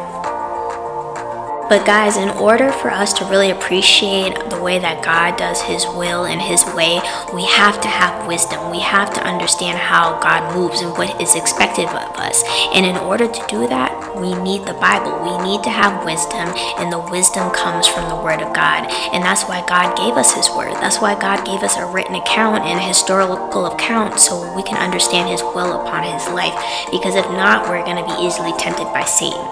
But, 1.70 1.86
guys, 1.86 2.16
in 2.16 2.30
order 2.30 2.72
for 2.72 2.90
us 2.90 3.12
to 3.14 3.24
really 3.26 3.52
appreciate 3.52 4.34
the 4.50 4.60
way 4.60 4.80
that 4.80 5.04
God 5.04 5.38
does 5.38 5.62
His 5.62 5.86
will 5.86 6.26
and 6.26 6.42
His 6.42 6.66
way, 6.74 6.98
we 7.32 7.46
have 7.46 7.80
to 7.80 7.86
have 7.86 8.26
wisdom. 8.26 8.74
We 8.74 8.80
have 8.80 9.14
to 9.14 9.22
understand 9.22 9.78
how 9.78 10.18
God 10.18 10.50
moves 10.52 10.82
and 10.82 10.90
what 10.98 11.22
is 11.22 11.36
expected 11.36 11.86
of 11.86 12.18
us. 12.18 12.42
And 12.74 12.84
in 12.84 12.96
order 12.96 13.30
to 13.30 13.42
do 13.46 13.70
that, 13.70 13.94
we 14.18 14.34
need 14.42 14.66
the 14.66 14.74
Bible. 14.82 15.14
We 15.22 15.38
need 15.46 15.62
to 15.62 15.70
have 15.70 16.04
wisdom, 16.04 16.50
and 16.82 16.90
the 16.90 16.98
wisdom 16.98 17.54
comes 17.54 17.86
from 17.86 18.10
the 18.10 18.18
Word 18.18 18.42
of 18.42 18.50
God. 18.50 18.90
And 19.14 19.22
that's 19.22 19.46
why 19.46 19.62
God 19.70 19.94
gave 19.94 20.18
us 20.18 20.34
His 20.34 20.50
Word. 20.50 20.74
That's 20.82 20.98
why 20.98 21.14
God 21.14 21.46
gave 21.46 21.62
us 21.62 21.78
a 21.78 21.86
written 21.86 22.18
account 22.18 22.66
and 22.66 22.82
a 22.82 22.90
historical 22.90 23.70
account 23.70 24.18
so 24.18 24.42
we 24.58 24.66
can 24.66 24.82
understand 24.82 25.30
His 25.30 25.42
will 25.54 25.86
upon 25.86 26.02
His 26.02 26.26
life. 26.34 26.58
Because 26.90 27.14
if 27.14 27.30
not, 27.38 27.70
we're 27.70 27.86
going 27.86 28.02
to 28.02 28.10
be 28.10 28.26
easily 28.26 28.50
tempted 28.58 28.90
by 28.90 29.06
Satan. 29.06 29.46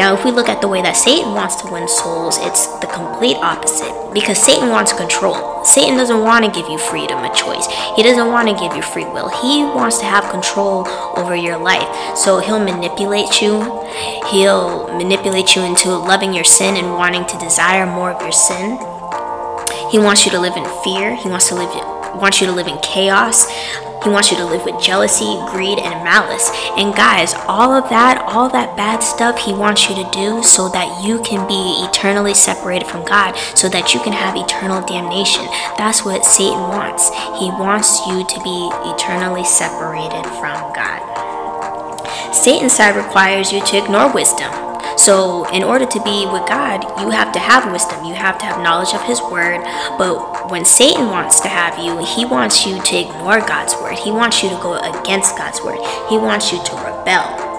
Now, 0.00 0.16
if 0.16 0.24
we 0.24 0.32
look 0.32 0.48
at 0.48 0.64
the 0.64 0.68
way 0.68 0.80
that 0.80 0.96
Satan 0.96 1.36
wants 1.36 1.49
wants 1.50 1.62
to 1.64 1.72
win 1.72 1.88
souls, 1.88 2.38
it's 2.42 2.68
the 2.78 2.86
complete 2.86 3.36
opposite. 3.42 3.90
Because 4.14 4.38
Satan 4.38 4.68
wants 4.68 4.92
control. 4.92 5.64
Satan 5.64 5.96
doesn't 5.96 6.22
want 6.22 6.44
to 6.44 6.50
give 6.52 6.70
you 6.70 6.78
freedom 6.78 7.24
of 7.24 7.34
choice. 7.34 7.66
He 7.96 8.04
doesn't 8.04 8.28
want 8.30 8.48
to 8.48 8.54
give 8.54 8.76
you 8.76 8.82
free 8.82 9.04
will. 9.04 9.28
He 9.42 9.64
wants 9.64 9.98
to 9.98 10.04
have 10.04 10.30
control 10.30 10.86
over 11.18 11.34
your 11.34 11.58
life. 11.58 12.16
So 12.16 12.38
he'll 12.38 12.62
manipulate 12.62 13.42
you. 13.42 13.62
He'll 14.30 14.94
manipulate 14.96 15.56
you 15.56 15.62
into 15.62 15.90
loving 15.90 16.32
your 16.32 16.44
sin 16.44 16.76
and 16.76 16.94
wanting 16.94 17.26
to 17.26 17.38
desire 17.38 17.84
more 17.84 18.12
of 18.12 18.22
your 18.22 18.32
sin. 18.32 18.78
He 19.90 19.98
wants 19.98 20.24
you 20.24 20.30
to 20.30 20.38
live 20.38 20.56
in 20.56 20.66
fear. 20.84 21.16
He 21.16 21.28
wants 21.28 21.48
to 21.48 21.56
live 21.56 21.74
wants 22.16 22.40
you 22.40 22.46
to 22.46 22.52
live 22.52 22.66
in 22.66 22.78
chaos. 22.78 23.48
He 24.02 24.08
wants 24.08 24.30
you 24.30 24.38
to 24.38 24.46
live 24.46 24.64
with 24.64 24.82
jealousy, 24.82 25.36
greed, 25.50 25.78
and 25.78 26.02
malice. 26.02 26.50
And 26.78 26.94
guys, 26.94 27.34
all 27.46 27.72
of 27.72 27.90
that, 27.90 28.22
all 28.26 28.48
that 28.48 28.74
bad 28.74 29.00
stuff, 29.00 29.38
He 29.38 29.52
wants 29.52 29.90
you 29.90 29.94
to 29.96 30.10
do 30.10 30.42
so 30.42 30.70
that 30.70 31.04
you 31.04 31.20
can 31.22 31.46
be 31.46 31.84
eternally 31.84 32.32
separated 32.32 32.88
from 32.88 33.04
God, 33.04 33.36
so 33.54 33.68
that 33.68 33.92
you 33.92 34.00
can 34.00 34.14
have 34.14 34.36
eternal 34.36 34.80
damnation. 34.86 35.44
That's 35.76 36.04
what 36.04 36.24
Satan 36.24 36.60
wants. 36.72 37.08
He 37.38 37.50
wants 37.60 38.00
you 38.06 38.24
to 38.24 38.40
be 38.42 38.70
eternally 38.88 39.44
separated 39.44 40.24
from 40.40 40.56
God. 40.72 41.04
Satan's 42.34 42.72
side 42.72 42.96
requires 42.96 43.52
you 43.52 43.60
to 43.66 43.76
ignore 43.76 44.12
wisdom. 44.14 44.69
So, 44.96 45.48
in 45.50 45.62
order 45.62 45.86
to 45.86 46.02
be 46.02 46.26
with 46.26 46.46
God, 46.48 46.82
you 47.00 47.10
have 47.10 47.32
to 47.32 47.38
have 47.38 47.70
wisdom, 47.72 48.04
you 48.04 48.14
have 48.14 48.38
to 48.38 48.44
have 48.44 48.62
knowledge 48.62 48.94
of 48.94 49.02
His 49.02 49.20
Word. 49.20 49.62
But 49.98 50.50
when 50.50 50.64
Satan 50.64 51.08
wants 51.08 51.40
to 51.40 51.48
have 51.48 51.78
you, 51.78 52.04
he 52.04 52.24
wants 52.24 52.66
you 52.66 52.80
to 52.82 52.96
ignore 52.96 53.40
God's 53.40 53.74
Word, 53.74 53.98
he 53.98 54.10
wants 54.10 54.42
you 54.42 54.50
to 54.50 54.56
go 54.56 54.74
against 54.78 55.36
God's 55.36 55.62
Word, 55.62 55.78
he 56.08 56.18
wants 56.18 56.52
you 56.52 56.62
to 56.64 56.74
rebel. 56.76 57.50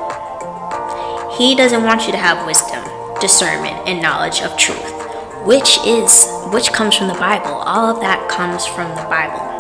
He 1.38 1.56
doesn't 1.56 1.84
want 1.84 2.06
you 2.06 2.12
to 2.12 2.18
have 2.18 2.46
wisdom, 2.46 2.84
discernment, 3.20 3.88
and 3.88 4.02
knowledge 4.02 4.42
of 4.42 4.58
truth, 4.58 4.92
which 5.46 5.80
is 5.86 6.28
which 6.52 6.72
comes 6.74 6.96
from 6.96 7.08
the 7.08 7.16
Bible. 7.16 7.56
All 7.66 7.90
of 7.90 8.02
that 8.02 8.30
comes 8.30 8.66
from 8.66 8.90
the 8.90 9.08
Bible. 9.10 9.52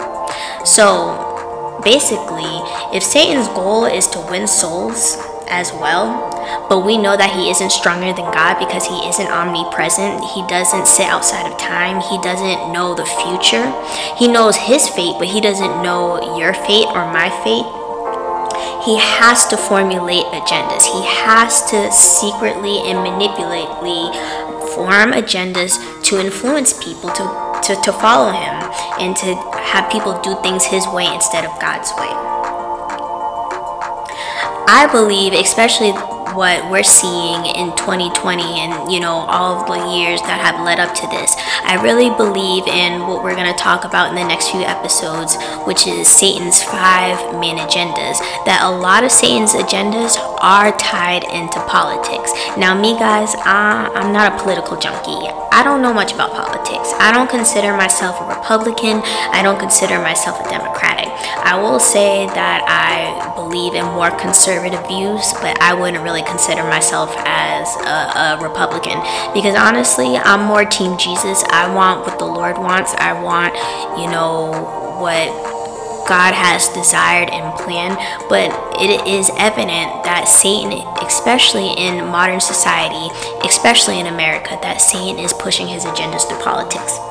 So, 0.65 1.79
basically, 1.83 2.61
if 2.95 3.01
Satan's 3.01 3.47
goal 3.49 3.85
is 3.85 4.07
to 4.07 4.19
win 4.29 4.47
souls 4.47 5.17
as 5.47 5.71
well, 5.73 6.30
but 6.69 6.85
we 6.85 6.97
know 6.97 7.17
that 7.17 7.35
He 7.35 7.49
isn't 7.49 7.71
stronger 7.71 8.13
than 8.13 8.29
God 8.31 8.59
because 8.59 8.85
He 8.85 8.97
isn't 9.09 9.27
omnipresent. 9.27 10.23
He 10.33 10.45
doesn't 10.47 10.87
sit 10.87 11.07
outside 11.07 11.45
of 11.45 11.57
time. 11.57 12.01
He 12.01 12.17
doesn't 12.21 12.71
know 12.71 12.95
the 12.95 13.05
future. 13.05 13.67
He 14.17 14.27
knows 14.27 14.55
His 14.55 14.87
fate, 14.89 15.15
but 15.19 15.27
He 15.27 15.41
doesn't 15.41 15.81
know 15.83 16.37
your 16.37 16.53
fate 16.53 16.89
or 16.93 17.05
my 17.11 17.29
fate. 17.43 17.67
He 18.85 18.97
has 18.97 19.45
to 19.47 19.57
formulate 19.57 20.25
agendas. 20.33 20.89
He 20.89 21.05
has 21.21 21.69
to 21.69 21.91
secretly 21.91 22.81
and 22.89 23.03
manipulately 23.03 24.09
form 24.73 25.11
agendas 25.13 25.77
to 26.05 26.19
influence 26.19 26.73
people 26.73 27.11
to, 27.11 27.23
to, 27.61 27.75
to 27.83 27.91
follow 27.93 28.31
him 28.31 28.57
and 28.99 29.15
to 29.17 29.35
have 29.61 29.91
people 29.91 30.19
do 30.21 30.35
things 30.41 30.65
his 30.65 30.87
way 30.87 31.05
instead 31.13 31.45
of 31.45 31.51
God's 31.59 31.91
way. 31.93 32.09
I 34.67 34.87
believe, 34.91 35.33
especially 35.33 35.91
what 36.33 36.69
we're 36.69 36.83
seeing 36.83 37.45
in 37.45 37.75
2020 37.75 38.43
and 38.59 38.91
you 38.91 38.99
know 38.99 39.27
all 39.27 39.59
of 39.59 39.67
the 39.67 39.97
years 39.97 40.21
that 40.21 40.39
have 40.39 40.63
led 40.63 40.79
up 40.79 40.93
to 40.95 41.07
this. 41.07 41.35
I 41.63 41.81
really 41.83 42.09
believe 42.09 42.67
in 42.67 43.07
what 43.07 43.23
we're 43.23 43.35
going 43.35 43.51
to 43.51 43.59
talk 43.59 43.83
about 43.83 44.09
in 44.09 44.15
the 44.15 44.23
next 44.23 44.51
few 44.51 44.61
episodes 44.61 45.35
which 45.65 45.87
is 45.87 46.07
satan's 46.07 46.63
five 46.63 47.17
main 47.39 47.57
agendas 47.57 48.19
that 48.45 48.61
a 48.63 48.71
lot 48.71 49.03
of 49.03 49.11
satan's 49.11 49.53
agendas 49.53 50.15
are 50.41 50.75
tied 50.77 51.23
into 51.31 51.59
politics. 51.67 52.31
Now 52.57 52.79
me 52.79 52.97
guys 52.99 53.33
i'm 53.45 54.13
not 54.13 54.33
a 54.33 54.43
political 54.43 54.77
junkie. 54.77 55.29
I 55.51 55.63
don't 55.63 55.81
know 55.81 55.93
much 55.93 56.13
about 56.13 56.31
politics. 56.31 56.93
I 56.97 57.11
don't 57.11 57.29
consider 57.29 57.75
myself 57.75 58.19
a 58.21 58.25
republican. 58.25 59.01
I 59.35 59.41
don't 59.43 59.59
consider 59.59 59.99
myself 59.99 60.39
a 60.39 60.49
democratic 60.49 61.00
i 61.43 61.59
will 61.59 61.79
say 61.79 62.25
that 62.27 62.63
i 62.67 63.33
believe 63.35 63.73
in 63.73 63.85
more 63.93 64.11
conservative 64.19 64.85
views 64.87 65.33
but 65.41 65.59
i 65.61 65.73
wouldn't 65.73 66.03
really 66.03 66.23
consider 66.23 66.63
myself 66.63 67.13
as 67.25 67.67
a, 67.85 68.37
a 68.37 68.43
Republican 68.43 68.99
because 69.33 69.55
honestly, 69.55 70.17
I'm 70.17 70.41
more 70.41 70.65
Team 70.65 70.97
Jesus. 70.97 71.43
I 71.49 71.73
want 71.73 72.05
what 72.05 72.19
the 72.19 72.25
Lord 72.25 72.57
wants. 72.57 72.93
I 72.97 73.13
want, 73.13 73.53
you 73.99 74.09
know, 74.09 74.51
what 74.99 75.29
God 76.07 76.33
has 76.33 76.67
desired 76.69 77.29
and 77.29 77.53
planned, 77.59 77.95
but 78.27 78.51
it 78.81 79.07
is 79.07 79.29
evident 79.37 80.03
that 80.03 80.25
Satan, 80.27 80.73
especially 81.05 81.73
in 81.77 82.05
modern 82.07 82.41
society, 82.41 83.07
especially 83.47 83.99
in 83.99 84.07
America, 84.07 84.57
that 84.61 84.81
Satan 84.81 85.23
is 85.23 85.33
pushing 85.33 85.67
his 85.67 85.85
agendas 85.85 86.27
through 86.27 86.41
politics. 86.41 87.10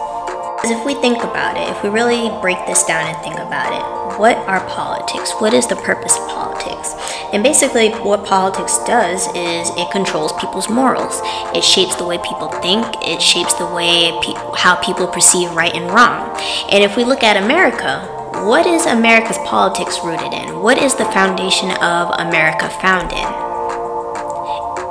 If 0.62 0.84
we 0.84 0.94
think 0.94 1.24
about 1.24 1.56
it, 1.56 1.74
if 1.74 1.82
we 1.82 1.88
really 1.88 2.28
break 2.42 2.58
this 2.66 2.84
down 2.84 3.06
and 3.06 3.16
think 3.24 3.36
about 3.36 3.72
it, 3.72 4.18
what 4.18 4.36
are 4.46 4.60
politics? 4.68 5.32
What 5.38 5.54
is 5.54 5.66
the 5.66 5.76
purpose 5.76 6.18
of 6.18 6.28
politics? 6.28 6.94
And 7.32 7.42
basically, 7.42 7.88
what 7.90 8.26
politics 8.26 8.76
does 8.84 9.26
is 9.28 9.70
it 9.76 9.90
controls 9.90 10.34
people's 10.34 10.68
morals. 10.68 11.22
It 11.56 11.64
shapes 11.64 11.96
the 11.96 12.04
way 12.04 12.18
people 12.18 12.48
think. 12.60 12.84
It 13.00 13.22
shapes 13.22 13.54
the 13.54 13.72
way 13.72 14.12
pe- 14.22 14.36
how 14.54 14.76
people 14.84 15.06
perceive 15.06 15.50
right 15.52 15.74
and 15.74 15.90
wrong. 15.90 16.36
And 16.70 16.84
if 16.84 16.94
we 16.94 17.04
look 17.04 17.22
at 17.22 17.42
America, 17.42 18.04
what 18.44 18.66
is 18.66 18.84
America's 18.84 19.38
politics 19.46 19.98
rooted 20.04 20.34
in? 20.34 20.60
What 20.60 20.76
is 20.76 20.94
the 20.94 21.06
foundation 21.06 21.70
of 21.80 22.10
America 22.20 22.68
founded? 22.82 23.49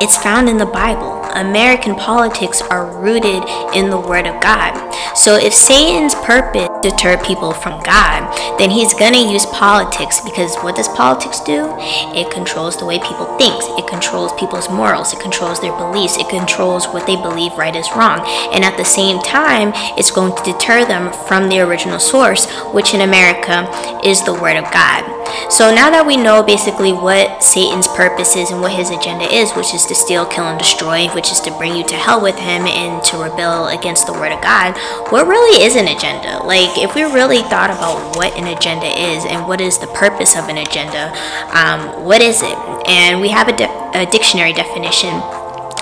It's 0.01 0.15
found 0.15 0.47
in 0.47 0.57
the 0.57 0.65
Bible. 0.65 1.19
American 1.35 1.93
politics 1.93 2.61
are 2.61 2.89
rooted 3.01 3.43
in 3.75 3.89
the 3.89 3.99
Word 3.99 4.25
of 4.27 4.41
God. 4.41 4.71
So 5.13 5.35
if 5.35 5.53
Satan's 5.53 6.15
purpose 6.15 6.69
deter 6.81 7.21
people 7.23 7.51
from 7.51 7.83
God, 7.83 8.31
then 8.57 8.69
he's 8.69 8.93
to 8.93 9.17
use 9.17 9.45
politics 9.47 10.21
because 10.21 10.55
what 10.63 10.77
does 10.77 10.87
politics 10.89 11.41
do? 11.41 11.75
It 12.15 12.31
controls 12.31 12.77
the 12.77 12.85
way 12.85 12.99
people 12.99 13.37
think. 13.37 13.61
It 13.77 13.87
controls 13.87 14.31
people's 14.39 14.69
morals. 14.69 15.11
It 15.11 15.19
controls 15.19 15.59
their 15.59 15.75
beliefs. 15.75 16.17
It 16.17 16.29
controls 16.29 16.87
what 16.87 17.05
they 17.05 17.17
believe 17.17 17.51
right 17.57 17.75
is 17.75 17.89
wrong. 17.95 18.19
And 18.53 18.63
at 18.63 18.77
the 18.77 18.85
same 18.85 19.19
time, 19.21 19.73
it's 19.97 20.11
going 20.11 20.35
to 20.35 20.43
deter 20.43 20.85
them 20.85 21.11
from 21.27 21.49
the 21.49 21.59
original 21.59 21.99
source, 21.99 22.47
which 22.71 22.93
in 22.93 23.01
America 23.01 23.67
is 24.05 24.23
the 24.23 24.33
Word 24.33 24.55
of 24.55 24.71
God. 24.71 25.03
So 25.51 25.73
now 25.73 25.89
that 25.89 26.05
we 26.05 26.17
know 26.17 26.41
basically 26.41 26.93
what 26.93 27.43
Satan's 27.43 27.87
purpose 27.87 28.35
is 28.35 28.51
and 28.51 28.61
what 28.61 28.71
his 28.71 28.89
agenda 28.89 29.25
is, 29.25 29.51
which 29.53 29.73
is 29.73 29.85
to 29.89 29.95
steal, 29.95 30.25
kill, 30.25 30.45
and 30.45 30.57
destroy, 30.57 31.07
which 31.09 31.31
is 31.31 31.41
to 31.41 31.51
bring 31.51 31.75
you 31.75 31.83
to 31.85 31.95
hell 31.95 32.21
with 32.21 32.37
him 32.37 32.65
and 32.65 33.03
to 33.03 33.17
rebel 33.17 33.67
against 33.67 34.07
the 34.07 34.13
Word 34.13 34.31
of 34.31 34.41
God, 34.41 34.77
what 35.11 35.27
really 35.27 35.63
is 35.63 35.75
an 35.75 35.87
agenda? 35.87 36.41
Like, 36.43 36.77
if 36.77 36.95
we 36.95 37.03
really 37.03 37.41
thought 37.43 37.69
about 37.69 38.15
what 38.15 38.35
an 38.37 38.47
agenda 38.47 38.87
is 38.87 39.25
and 39.25 39.47
what 39.47 39.59
is 39.61 39.77
the 39.77 39.87
purpose 39.87 40.35
of 40.35 40.47
an 40.47 40.57
agenda 40.57 41.11
um, 41.53 42.03
what 42.03 42.21
is 42.21 42.41
it 42.41 42.57
and 42.87 43.21
we 43.21 43.29
have 43.29 43.47
a, 43.47 43.55
de- 43.55 43.91
a 43.95 44.05
dictionary 44.11 44.53
definition 44.53 45.09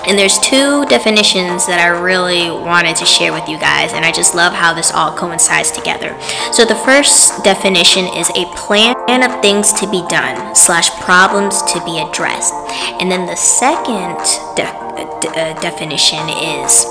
and 0.07 0.17
there's 0.17 0.39
two 0.39 0.85
definitions 0.87 1.67
that 1.67 1.83
I 1.83 1.91
really 1.91 2.49
wanted 2.49 2.95
to 2.97 3.05
share 3.05 3.33
with 3.33 3.47
you 3.49 3.59
guys, 3.59 3.91
and 3.91 4.05
I 4.05 4.11
just 4.11 4.33
love 4.33 4.53
how 4.53 4.73
this 4.73 4.91
all 4.91 5.11
coincides 5.11 5.69
together. 5.71 6.15
So 6.55 6.63
the 6.63 6.79
first 6.87 7.43
definition 7.43 8.07
is 8.15 8.31
a 8.31 8.47
plan 8.55 8.95
of 9.21 9.41
things 9.41 9.73
to 9.73 9.85
be 9.91 10.07
done 10.07 10.55
slash 10.55 10.89
problems 11.03 11.61
to 11.73 11.83
be 11.83 11.99
addressed, 11.99 12.55
and 13.03 13.11
then 13.11 13.27
the 13.27 13.35
second 13.35 14.15
de- 14.55 14.71
de- 15.19 15.33
uh, 15.35 15.59
definition 15.59 16.23
is 16.63 16.87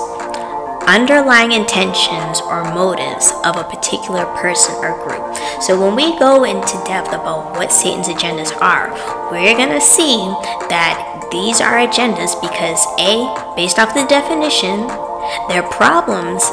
underlying 0.87 1.51
intentions 1.51 2.39
or 2.39 2.63
motives 2.71 3.33
of 3.43 3.57
a 3.57 3.63
particular 3.65 4.25
person 4.37 4.73
or 4.79 4.95
group. 5.03 5.35
So 5.61 5.75
when 5.75 5.95
we 5.95 6.17
go 6.17 6.45
into 6.45 6.79
depth 6.85 7.09
about 7.09 7.57
what 7.57 7.73
Satan's 7.73 8.07
agendas 8.07 8.55
are, 8.61 8.93
we're 9.29 9.57
going 9.57 9.75
to 9.75 9.81
see 9.81 10.15
that 10.69 11.16
these 11.31 11.61
are 11.61 11.77
agendas 11.77 12.39
because 12.41 12.85
A, 12.99 13.53
based 13.55 13.79
off 13.79 13.93
the 13.93 14.05
definition, 14.05 14.87
they're 15.47 15.67
problems 15.75 16.43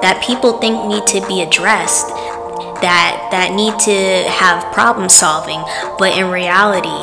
that 0.00 0.22
people 0.26 0.58
think 0.58 0.86
need 0.86 1.06
to 1.08 1.26
be 1.28 1.42
addressed 1.42 2.08
that 2.84 3.28
that 3.32 3.56
need 3.56 3.72
to 3.80 4.28
have 4.28 4.72
problem 4.74 5.08
solving, 5.08 5.62
but 5.96 6.12
in 6.12 6.28
reality, 6.28 7.00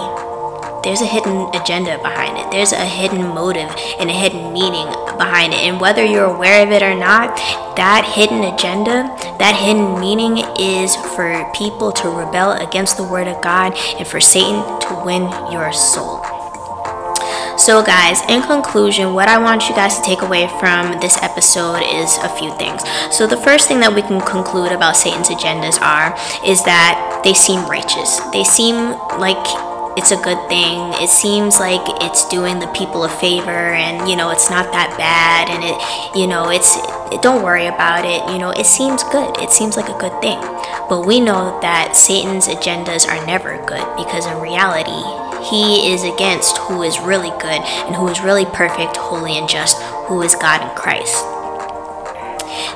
there's 0.83 1.01
a 1.01 1.05
hidden 1.05 1.49
agenda 1.53 1.97
behind 1.97 2.37
it. 2.37 2.51
There's 2.51 2.71
a 2.71 2.85
hidden 2.85 3.21
motive 3.33 3.69
and 3.99 4.09
a 4.09 4.13
hidden 4.13 4.53
meaning 4.53 4.85
behind 5.17 5.53
it. 5.53 5.61
And 5.61 5.79
whether 5.79 6.03
you're 6.03 6.25
aware 6.25 6.65
of 6.65 6.71
it 6.71 6.81
or 6.81 6.93
not, 6.93 7.35
that 7.77 8.05
hidden 8.15 8.43
agenda, 8.43 9.09
that 9.37 9.57
hidden 9.57 9.99
meaning 9.99 10.45
is 10.59 10.95
for 11.13 11.49
people 11.53 11.91
to 11.93 12.09
rebel 12.09 12.53
against 12.53 12.97
the 12.97 13.03
word 13.03 13.27
of 13.27 13.41
God 13.41 13.73
and 13.97 14.07
for 14.07 14.19
Satan 14.19 14.61
to 14.81 15.01
win 15.05 15.23
your 15.51 15.71
soul. 15.71 16.40
So, 17.61 17.83
guys, 17.83 18.23
in 18.27 18.41
conclusion, 18.41 19.13
what 19.13 19.27
I 19.27 19.37
want 19.37 19.69
you 19.69 19.75
guys 19.75 19.95
to 19.95 20.01
take 20.01 20.23
away 20.23 20.47
from 20.59 20.99
this 20.99 21.15
episode 21.21 21.85
is 21.93 22.17
a 22.23 22.29
few 22.29 22.49
things. 22.57 22.81
So, 23.11 23.27
the 23.27 23.37
first 23.37 23.67
thing 23.67 23.79
that 23.81 23.93
we 23.93 24.01
can 24.01 24.19
conclude 24.21 24.71
about 24.71 24.97
Satan's 24.97 25.29
agendas 25.29 25.79
are 25.79 26.09
is 26.43 26.63
that 26.65 27.21
they 27.23 27.35
seem 27.35 27.69
righteous. 27.69 28.17
They 28.33 28.43
seem 28.43 28.97
like 29.21 29.37
it's 29.93 30.09
a 30.09 30.17
good 30.25 30.41
thing. 30.49 30.89
It 31.05 31.09
seems 31.09 31.59
like 31.59 31.85
it's 32.01 32.27
doing 32.29 32.57
the 32.57 32.65
people 32.73 33.03
a 33.03 33.09
favor 33.21 33.77
and 33.77 34.09
you 34.09 34.15
know, 34.15 34.31
it's 34.31 34.49
not 34.49 34.73
that 34.73 34.97
bad 34.97 35.53
and 35.53 35.61
it 35.61 35.77
you 36.17 36.25
know, 36.25 36.49
it's 36.49 36.81
it, 37.13 37.21
don't 37.21 37.43
worry 37.43 37.67
about 37.67 38.09
it. 38.09 38.25
You 38.33 38.39
know, 38.39 38.49
it 38.49 38.65
seems 38.65 39.03
good. 39.13 39.37
It 39.37 39.51
seems 39.51 39.77
like 39.77 39.89
a 39.89 39.99
good 40.01 40.17
thing. 40.17 40.41
But 40.89 41.05
we 41.05 41.19
know 41.19 41.61
that 41.61 41.95
Satan's 41.95 42.47
agendas 42.47 43.05
are 43.05 43.23
never 43.27 43.61
good 43.69 43.85
because 44.01 44.25
in 44.25 44.41
reality, 44.41 45.20
he 45.43 45.91
is 45.93 46.03
against 46.03 46.57
who 46.57 46.83
is 46.83 46.99
really 46.99 47.31
good 47.41 47.61
and 47.87 47.95
who 47.95 48.07
is 48.07 48.21
really 48.21 48.45
perfect, 48.45 48.97
holy 48.97 49.37
and 49.37 49.49
just, 49.49 49.81
who 50.07 50.21
is 50.21 50.35
God 50.35 50.61
in 50.61 50.75
Christ. 50.75 51.15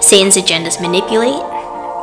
Satan's 0.01 0.37
agendas 0.37 0.81
manipulate, 0.81 1.41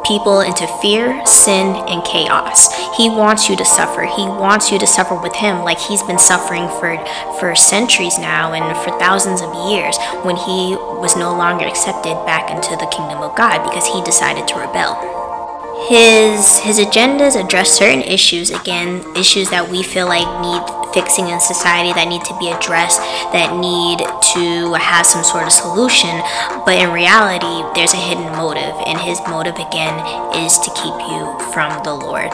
people 0.04 0.40
into 0.40 0.66
fear, 0.80 1.24
sin, 1.24 1.76
and 1.88 2.04
chaos. 2.04 2.72
He 2.96 3.08
wants 3.08 3.48
you 3.48 3.56
to 3.56 3.64
suffer. 3.64 4.02
He 4.02 4.26
wants 4.26 4.70
you 4.70 4.78
to 4.78 4.86
suffer 4.86 5.14
with 5.14 5.34
him 5.34 5.62
like 5.62 5.78
he's 5.78 6.02
been 6.02 6.18
suffering 6.18 6.68
for, 6.80 6.98
for 7.38 7.54
centuries 7.54 8.18
now 8.18 8.52
and 8.52 8.76
for 8.78 8.98
thousands 8.98 9.40
of 9.40 9.54
years 9.70 9.96
when 10.22 10.36
he 10.36 10.74
was 10.98 11.16
no 11.16 11.36
longer 11.36 11.66
accepted 11.66 12.14
back 12.26 12.50
into 12.50 12.76
the 12.76 12.90
kingdom 12.90 13.22
of 13.22 13.36
God 13.36 13.62
because 13.62 13.86
he 13.86 14.02
decided 14.02 14.48
to 14.48 14.58
rebel. 14.58 15.21
His 15.88 16.58
his 16.58 16.78
agendas 16.78 17.34
address 17.34 17.70
certain 17.70 18.02
issues 18.02 18.50
again, 18.50 19.04
issues 19.16 19.50
that 19.50 19.68
we 19.68 19.82
feel 19.82 20.06
like 20.06 20.26
need 20.40 20.62
fixing 20.94 21.28
in 21.28 21.40
society 21.40 21.92
that 21.92 22.08
need 22.08 22.24
to 22.24 22.36
be 22.38 22.48
addressed, 22.52 23.00
that 23.32 23.56
need 23.56 23.98
to 24.36 24.72
have 24.78 25.04
some 25.04 25.24
sort 25.24 25.44
of 25.44 25.52
solution, 25.52 26.12
but 26.64 26.78
in 26.78 26.92
reality 26.92 27.64
there's 27.74 27.92
a 27.92 28.00
hidden 28.00 28.30
motive 28.36 28.72
and 28.86 29.00
his 29.00 29.20
motive 29.26 29.56
again 29.56 29.96
is 30.44 30.56
to 30.60 30.70
keep 30.78 30.96
you 31.10 31.34
from 31.50 31.72
the 31.82 31.92
Lord. 31.92 32.30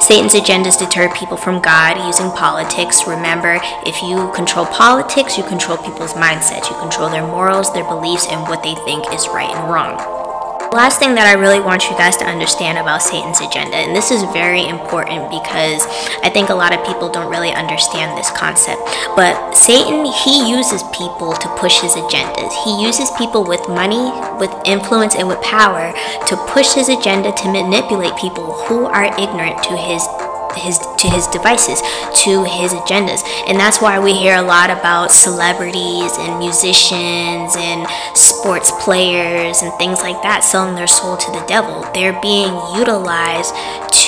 Satan's 0.00 0.38
agendas 0.38 0.78
deter 0.78 1.12
people 1.12 1.36
from 1.36 1.60
God 1.60 1.98
using 2.06 2.30
politics. 2.32 3.04
Remember, 3.06 3.58
if 3.84 4.00
you 4.02 4.30
control 4.32 4.64
politics, 4.66 5.36
you 5.36 5.44
control 5.44 5.76
people's 5.76 6.14
mindsets, 6.14 6.70
you 6.70 6.76
control 6.78 7.10
their 7.10 7.26
morals, 7.26 7.72
their 7.74 7.84
beliefs, 7.84 8.26
and 8.30 8.48
what 8.48 8.62
they 8.62 8.74
think 8.86 9.04
is 9.12 9.28
right 9.28 9.50
and 9.50 9.68
wrong. 9.68 10.27
Last 10.68 11.00
thing 11.00 11.16
that 11.16 11.24
I 11.24 11.32
really 11.40 11.64
want 11.64 11.88
you 11.88 11.96
guys 11.96 12.18
to 12.18 12.28
understand 12.28 12.76
about 12.76 13.00
Satan's 13.00 13.40
agenda, 13.40 13.80
and 13.80 13.96
this 13.96 14.10
is 14.12 14.20
very 14.36 14.68
important 14.68 15.32
because 15.32 15.80
I 16.20 16.28
think 16.28 16.50
a 16.50 16.54
lot 16.54 16.76
of 16.76 16.84
people 16.84 17.08
don't 17.08 17.32
really 17.32 17.56
understand 17.56 18.12
this 18.12 18.28
concept. 18.36 18.76
But 19.16 19.56
Satan, 19.56 20.04
he 20.04 20.44
uses 20.44 20.84
people 20.92 21.32
to 21.32 21.48
push 21.56 21.80
his 21.80 21.96
agendas. 21.96 22.52
He 22.68 22.84
uses 22.84 23.08
people 23.16 23.48
with 23.48 23.64
money, 23.64 24.12
with 24.36 24.52
influence, 24.68 25.16
and 25.16 25.26
with 25.26 25.40
power 25.40 25.88
to 26.28 26.34
push 26.52 26.76
his 26.76 26.92
agenda 26.92 27.32
to 27.32 27.46
manipulate 27.48 28.12
people 28.20 28.52
who 28.68 28.84
are 28.84 29.08
ignorant 29.16 29.64
to 29.72 29.74
his 29.74 30.04
his 30.58 30.78
to 30.78 31.08
his 31.08 31.26
devices, 31.28 31.80
to 32.24 32.44
his 32.44 32.72
agendas. 32.72 33.22
And 33.46 33.58
that's 33.58 33.80
why 33.80 33.98
we 33.98 34.12
hear 34.12 34.36
a 34.36 34.42
lot 34.42 34.70
about 34.70 35.12
celebrities 35.12 36.12
and 36.18 36.38
musicians 36.38 37.54
and 37.56 37.86
sports 38.14 38.70
players 38.82 39.62
and 39.62 39.72
things 39.74 40.00
like 40.00 40.20
that 40.22 40.40
selling 40.44 40.74
their 40.74 40.86
soul 40.86 41.16
to 41.16 41.30
the 41.30 41.44
devil. 41.46 41.86
They're 41.94 42.18
being 42.20 42.52
utilized 42.76 43.54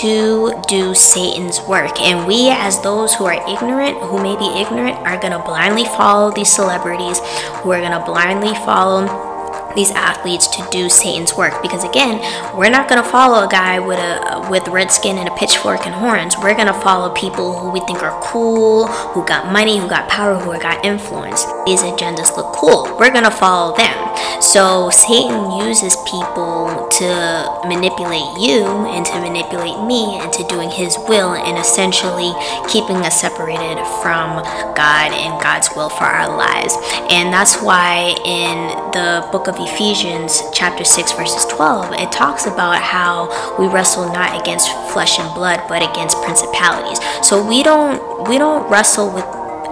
to 0.00 0.60
do 0.68 0.94
Satan's 0.94 1.60
work. 1.62 2.00
And 2.00 2.26
we 2.26 2.50
as 2.50 2.80
those 2.82 3.14
who 3.14 3.24
are 3.24 3.38
ignorant, 3.48 3.98
who 3.98 4.22
may 4.22 4.36
be 4.36 4.60
ignorant, 4.60 4.96
are 5.06 5.18
going 5.20 5.32
to 5.32 5.38
blindly 5.38 5.84
follow 5.84 6.30
these 6.32 6.50
celebrities, 6.50 7.18
who 7.62 7.70
are 7.72 7.80
going 7.80 7.92
to 7.92 8.04
blindly 8.04 8.54
follow 8.66 9.29
these 9.74 9.90
athletes 9.92 10.46
to 10.48 10.66
do 10.70 10.88
Satan's 10.88 11.34
work 11.34 11.62
because 11.62 11.84
again, 11.84 12.18
we're 12.56 12.70
not 12.70 12.88
going 12.88 13.02
to 13.02 13.08
follow 13.08 13.46
a 13.46 13.48
guy 13.48 13.78
with 13.78 13.98
a 13.98 14.46
with 14.50 14.66
red 14.68 14.90
skin 14.90 15.18
and 15.18 15.28
a 15.28 15.34
pitchfork 15.36 15.86
and 15.86 15.94
horns. 15.94 16.36
We're 16.36 16.54
going 16.54 16.66
to 16.66 16.80
follow 16.80 17.14
people 17.14 17.58
who 17.58 17.70
we 17.70 17.80
think 17.80 18.02
are 18.02 18.18
cool, 18.22 18.86
who 18.86 19.24
got 19.24 19.52
money, 19.52 19.78
who 19.78 19.88
got 19.88 20.08
power, 20.08 20.34
who 20.36 20.58
got 20.58 20.84
influence. 20.84 21.44
These 21.66 21.82
agendas 21.82 22.36
look 22.36 22.52
cool. 22.54 22.84
We're 22.98 23.12
going 23.12 23.24
to 23.24 23.30
follow 23.30 23.76
them. 23.76 24.42
So 24.42 24.90
Satan 24.90 25.52
uses 25.66 25.96
people 26.08 26.88
to 26.98 27.68
manipulate 27.68 28.26
you 28.40 28.66
and 28.88 29.04
to 29.06 29.20
manipulate 29.20 29.84
me 29.86 30.20
into 30.20 30.44
doing 30.48 30.70
his 30.70 30.96
will 31.08 31.34
and 31.34 31.58
essentially 31.58 32.32
keeping 32.68 32.96
us 33.06 33.20
separated 33.20 33.78
from 34.02 34.42
God 34.74 35.12
and 35.12 35.40
God's 35.42 35.68
will 35.76 35.90
for 35.90 36.04
our 36.04 36.36
lives. 36.36 36.74
And 37.10 37.32
that's 37.32 37.62
why 37.62 38.16
in 38.24 38.90
the 38.92 39.28
book 39.30 39.46
of 39.46 39.59
Ephesians, 39.60 40.42
chapter 40.52 40.84
6, 40.84 41.12
verses 41.12 41.44
12, 41.46 41.92
it 41.94 42.12
talks 42.12 42.46
about 42.46 42.80
how 42.80 43.28
we 43.58 43.66
wrestle 43.66 44.06
not 44.12 44.40
against 44.40 44.70
flesh 44.92 45.18
and 45.18 45.32
blood, 45.34 45.62
but 45.68 45.82
against 45.82 46.20
principalities. 46.22 46.98
So 47.26 47.46
we 47.46 47.62
don't 47.62 48.28
we 48.28 48.38
don't 48.38 48.68
wrestle 48.70 49.12
with 49.12 49.24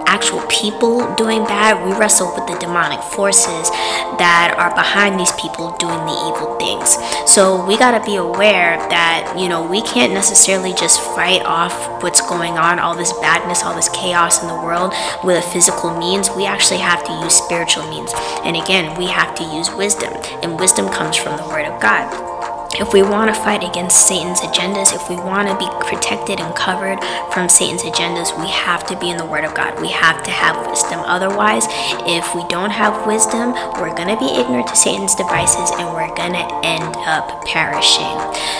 actual 0.09 0.41
people 0.49 1.05
doing 1.13 1.45
bad. 1.45 1.85
We 1.85 1.93
wrestle 1.93 2.33
with 2.33 2.49
the 2.49 2.57
demonic 2.57 2.99
forces 3.13 3.69
that 4.17 4.57
are 4.57 4.73
behind 4.73 5.19
these 5.19 5.31
people 5.37 5.77
doing 5.77 6.01
the 6.09 6.17
evil 6.25 6.57
things. 6.57 6.97
So 7.29 7.63
we 7.65 7.77
got 7.77 7.93
to 7.93 8.03
be 8.03 8.17
aware 8.17 8.81
that, 8.89 9.37
you 9.37 9.47
know, 9.47 9.61
we 9.61 9.83
can't 9.83 10.11
necessarily 10.11 10.73
just 10.73 10.99
fight 11.13 11.45
off 11.45 12.01
what's 12.01 12.21
going 12.21 12.57
on, 12.57 12.79
all 12.79 12.97
this 12.97 13.13
badness, 13.21 13.61
all 13.61 13.75
this 13.75 13.89
chaos 13.89 14.41
in 14.41 14.47
the 14.47 14.55
world 14.57 14.93
with 15.23 15.37
a 15.37 15.45
physical 15.53 15.95
means. 15.97 16.29
We 16.33 16.45
actually 16.45 16.79
have 16.81 17.05
to 17.05 17.13
use 17.21 17.37
spiritual 17.37 17.87
means. 17.89 18.11
And 18.43 18.57
again, 18.57 18.97
we 18.97 19.05
have 19.07 19.35
to 19.35 19.43
use 19.43 19.69
wisdom. 19.69 20.13
And 20.41 20.59
wisdom 20.59 20.89
comes 20.89 21.17
from 21.17 21.37
the 21.37 21.45
Word 21.47 21.65
of 21.65 21.79
God. 21.79 22.28
If 22.77 22.93
we 22.93 23.01
want 23.01 23.33
to 23.33 23.41
fight 23.41 23.63
against 23.63 24.07
Satan's 24.07 24.41
agendas, 24.41 24.93
if 24.93 25.09
we 25.09 25.15
want 25.15 25.49
to 25.49 25.57
be 25.57 25.67
protected 25.89 26.39
and 26.39 26.53
covered 26.55 26.99
from 27.33 27.49
Satan's 27.49 27.81
agendas, 27.81 28.37
we 28.39 28.47
have 28.49 28.85
to 28.87 28.97
be 28.99 29.09
in 29.09 29.17
the 29.17 29.25
Word 29.25 29.43
of 29.43 29.55
God. 29.55 29.79
We 29.81 29.89
have 29.89 30.21
to 30.23 30.31
have 30.31 30.55
wisdom. 30.67 30.99
Otherwise, 31.01 31.65
if 32.05 32.35
we 32.35 32.45
don't 32.47 32.69
have 32.69 33.07
wisdom, 33.07 33.53
we're 33.81 33.95
going 33.95 34.13
to 34.13 34.19
be 34.19 34.37
ignorant 34.37 34.67
to 34.67 34.75
Satan's 34.75 35.15
devices 35.15 35.71
and 35.81 35.89
we're 35.93 36.13
going 36.15 36.33
to 36.33 36.45
end 36.63 36.95
up 37.09 37.43
perishing. 37.45 38.13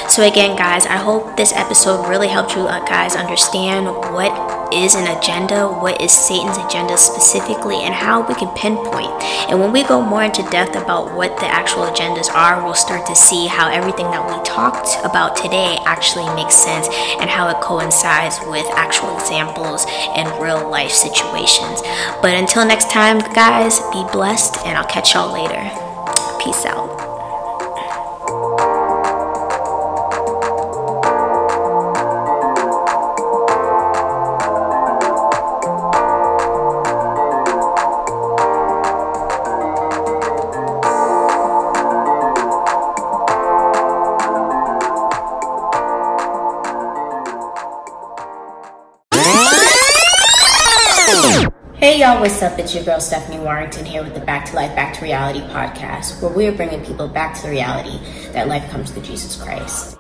So, 0.10 0.26
again, 0.26 0.58
guys, 0.58 0.86
I 0.86 0.98
hope 0.98 1.38
this 1.38 1.54
episode 1.54 2.10
really 2.10 2.28
helped 2.28 2.56
you 2.56 2.64
uh, 2.64 2.84
guys 2.86 3.16
understand 3.16 3.86
what 3.88 4.34
is 4.74 4.96
an 4.96 5.18
agenda, 5.18 5.68
what 5.68 6.02
is 6.02 6.12
Satan's 6.12 6.58
agenda 6.58 6.98
specifically, 6.98 7.78
and 7.82 7.94
how 7.94 8.28
we 8.28 8.36
can 8.36 8.54
pinpoint. 8.56 9.12
And 9.50 9.60
when 9.60 9.72
we 9.72 9.84
go 9.84 10.02
more 10.02 10.24
into 10.24 10.44
depth 10.50 10.76
about 10.76 11.16
what 11.16 11.38
the 11.38 11.48
actual 11.48 11.86
agendas 11.86 12.30
are, 12.34 12.64
we'll 12.64 12.76
start 12.76 13.06
to 13.08 13.16
see 13.16 13.48
how 13.48 13.70
everything 14.00 14.12
that 14.12 14.38
we 14.38 14.44
talked 14.46 14.98
about 15.04 15.36
today 15.36 15.78
actually 15.86 16.28
makes 16.36 16.56
sense 16.56 16.88
and 17.20 17.30
how 17.30 17.50
it 17.50 17.62
coincides 17.62 18.40
with 18.48 18.66
actual 18.76 19.14
examples 19.16 19.86
and 20.16 20.28
real 20.42 20.70
life 20.70 20.92
situations. 20.92 21.82
But 22.22 22.36
until 22.36 22.66
next 22.66 22.90
time, 22.92 23.20
guys, 23.34 23.80
be 23.92 24.04
blessed, 24.12 24.66
and 24.66 24.78
I'll 24.78 24.88
catch 24.88 25.14
y'all 25.14 25.34
later. 25.34 25.60
Peace 26.42 26.66
out. 26.66 27.09
Hey 51.10 52.02
y'all, 52.02 52.20
what's 52.20 52.40
up? 52.44 52.60
It's 52.60 52.76
your 52.76 52.84
girl 52.84 53.00
Stephanee 53.00 53.40
Warrington 53.40 53.84
here 53.84 54.04
with 54.04 54.14
the 54.14 54.20
Back 54.20 54.46
to 54.46 54.56
Life, 54.56 54.76
Back 54.76 54.94
to 54.94 55.02
Reality 55.02 55.40
podcast, 55.40 56.22
where 56.22 56.32
we 56.32 56.46
are 56.46 56.52
bringing 56.52 56.86
people 56.86 57.08
back 57.08 57.34
to 57.38 57.42
the 57.42 57.50
reality 57.50 57.98
that 58.34 58.48
life 58.48 58.70
comes 58.70 58.92
through 58.92 59.02
Jesus 59.02 59.36
Christ. 59.42 59.99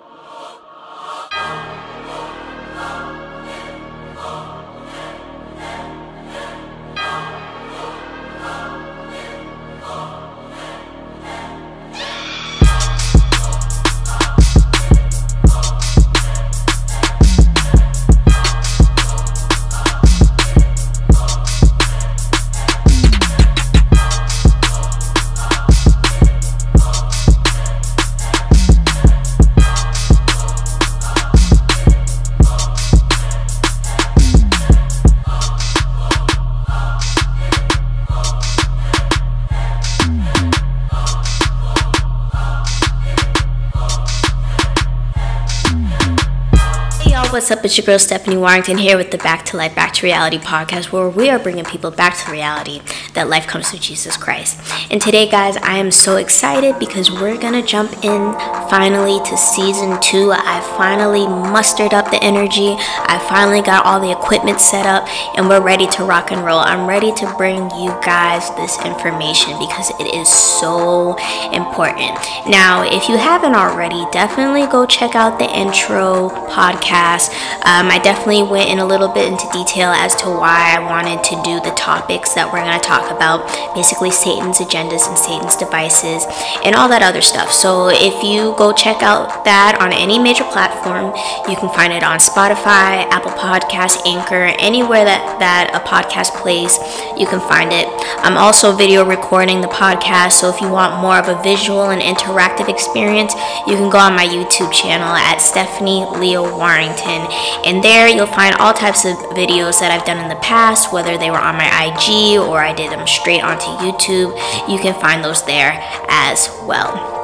It's 47.70 47.78
your 47.78 47.86
girl 47.86 48.00
Stephanee 48.00 48.36
Warrington 48.36 48.80
here 48.80 48.98
with 48.98 49.12
the 49.12 49.20
Back 49.20 49.46
to 49.46 49.56
Life, 49.56 49.76
Back 49.76 49.94
to 49.94 50.04
Reality 50.04 50.40
podcast, 50.40 50.92
where 50.92 51.08
we 51.08 51.30
are 51.30 51.38
bringing 51.38 51.66
people 51.66 51.92
back 51.92 52.18
to 52.18 52.26
the 52.26 52.32
reality 52.32 52.82
that 53.14 53.30
life 53.30 53.46
comes 53.46 53.70
through 53.70 53.78
Jesus 53.78 54.18
Christ. 54.18 54.60
And 54.90 55.00
today, 55.00 55.30
guys, 55.30 55.56
I 55.58 55.78
am 55.78 55.92
so 55.92 56.16
excited 56.16 56.80
because 56.80 57.12
we're 57.12 57.38
gonna 57.38 57.62
jump 57.62 57.94
in 58.04 58.34
finally 58.70 59.20
to 59.26 59.38
season 59.38 60.00
two. 60.02 60.32
I 60.32 60.62
finally 60.78 61.28
mustered 61.28 61.94
up 61.94 62.12
the 62.12 62.22
energy, 62.24 62.76
I 62.78 63.24
finally 63.30 63.62
got 63.62 63.86
all 63.86 64.00
the 64.00 64.12
equipment 64.12 64.62
set 64.62 64.86
up, 64.86 65.08
and 65.36 65.50
we're 65.50 65.62
ready 65.62 65.88
to 65.88 66.04
rock 66.04 66.32
and 66.32 66.46
roll. 66.46 66.60
I'm 66.60 66.88
ready 66.88 67.12
to 67.14 67.34
bring 67.38 67.70
you 67.76 67.90
guys 68.06 68.50
this 68.56 68.78
information 68.86 69.58
because 69.60 69.92
it 70.00 70.14
is 70.14 70.30
so 70.30 71.18
important. 71.52 72.16
Now, 72.48 72.84
if 72.84 73.10
you 73.10 73.18
haven't 73.18 73.56
already, 73.56 74.06
definitely 74.12 74.68
go 74.68 74.86
check 74.86 75.16
out 75.16 75.40
the 75.40 75.50
intro 75.50 76.30
podcast 76.50 77.30
um, 77.66 77.92
I 77.92 78.00
definitely 78.00 78.44
went 78.44 78.70
in 78.70 78.80
a 78.80 78.86
little 78.86 79.08
bit 79.08 79.28
into 79.28 79.48
detail 79.52 79.90
as 79.90 80.16
to 80.18 80.26
why 80.26 80.76
I 80.76 80.80
wanted 80.80 81.24
to 81.26 81.36
do 81.44 81.60
the 81.60 81.76
topics 81.76 82.34
that 82.34 82.48
we're 82.48 82.64
going 82.64 82.80
to 82.80 82.86
talk 82.86 83.12
about 83.12 83.46
basically 83.76 84.12
Satan's 84.12 84.60
agendas 84.60 85.08
and 85.08 85.18
Satan's 85.18 85.56
devices 85.56 86.26
and 86.64 86.76
all 86.76 86.88
that 86.90 87.02
other 87.02 87.22
stuff. 87.22 87.52
So 87.52 87.90
if 87.90 88.24
you 88.24 88.56
go 88.60 88.76
check 88.76 89.02
out 89.02 89.48
that 89.48 89.80
on 89.80 89.95
any 89.95 90.19
major 90.19 90.43
platform, 90.43 91.15
you 91.48 91.56
can 91.56 91.72
find 91.72 91.95
it 91.95 92.04
on 92.04 92.19
Spotify, 92.19 93.08
Apple 93.08 93.32
Podcasts, 93.32 94.04
Anchor, 94.04 94.52
anywhere 94.60 95.08
that, 95.08 95.39
that 95.39 95.72
a 95.72 95.80
podcast 95.88 96.36
plays, 96.36 96.76
you 97.15 97.24
can 97.24 97.39
find 97.39 97.72
it. 97.72 97.88
I'm 98.19 98.36
also 98.36 98.76
video 98.76 99.08
recording 99.08 99.63
the 99.63 99.72
podcast, 99.72 100.43
so 100.43 100.52
if 100.52 100.60
you 100.60 100.67
want 100.67 101.00
more 101.00 101.15
of 101.15 101.32
a 101.32 101.41
visual 101.41 101.95
and 101.95 102.04
interactive 102.04 102.67
experience, 102.67 103.32
you 103.63 103.80
can 103.80 103.88
go 103.88 103.98
on 103.98 104.12
my 104.12 104.28
YouTube 104.28 104.76
channel 104.76 105.08
at 105.08 105.39
Stephanee 105.39 106.19
Leah 106.19 106.43
Warrington. 106.43 107.24
And 107.63 107.80
there 107.80 108.12
you'll 108.12 108.28
find 108.28 108.60
all 108.60 108.76
types 108.76 109.08
of 109.08 109.15
videos 109.39 109.80
that 109.80 109.88
I've 109.88 110.04
done 110.04 110.19
in 110.19 110.28
the 110.28 110.43
past, 110.43 110.91
whether 110.91 111.17
they 111.17 111.32
were 111.32 111.39
on 111.39 111.56
my 111.56 111.72
IG 111.88 112.43
or 112.43 112.60
I 112.60 112.76
did 112.76 112.91
them 112.91 113.08
straight 113.08 113.39
onto 113.39 113.72
YouTube. 113.80 114.36
You 114.67 114.84
can 114.84 115.00
find 115.00 115.24
those 115.24 115.45
there 115.48 115.80
as 116.12 116.52
well. 116.67 117.19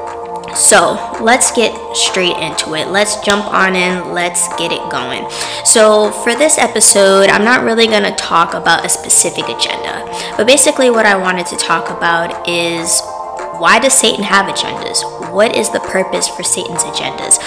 So 0.53 1.17
let's 1.21 1.51
get 1.51 1.73
straight 1.95 2.37
into 2.37 2.75
it. 2.75 2.89
Let's 2.89 3.19
jump 3.21 3.45
on 3.45 3.75
in. 3.75 4.13
Let's 4.13 4.47
get 4.55 4.71
it 4.71 4.89
going. 4.91 5.29
So, 5.63 6.11
for 6.23 6.35
this 6.35 6.57
episode, 6.57 7.29
I'm 7.29 7.43
not 7.43 7.63
really 7.63 7.87
going 7.87 8.03
to 8.03 8.15
talk 8.15 8.53
about 8.53 8.85
a 8.85 8.89
specific 8.89 9.45
agenda, 9.45 10.05
but 10.37 10.45
basically, 10.45 10.89
what 10.89 11.05
I 11.05 11.15
wanted 11.17 11.47
to 11.47 11.57
talk 11.57 11.89
about 11.89 12.47
is 12.47 13.01
why 13.59 13.79
does 13.79 13.93
Satan 13.93 14.23
have 14.23 14.53
agendas? 14.53 14.99
What 15.31 15.55
is 15.55 15.69
the 15.69 15.79
purpose 15.79 16.27
for 16.27 16.43
Satan's 16.43 16.83
agendas? 16.83 17.39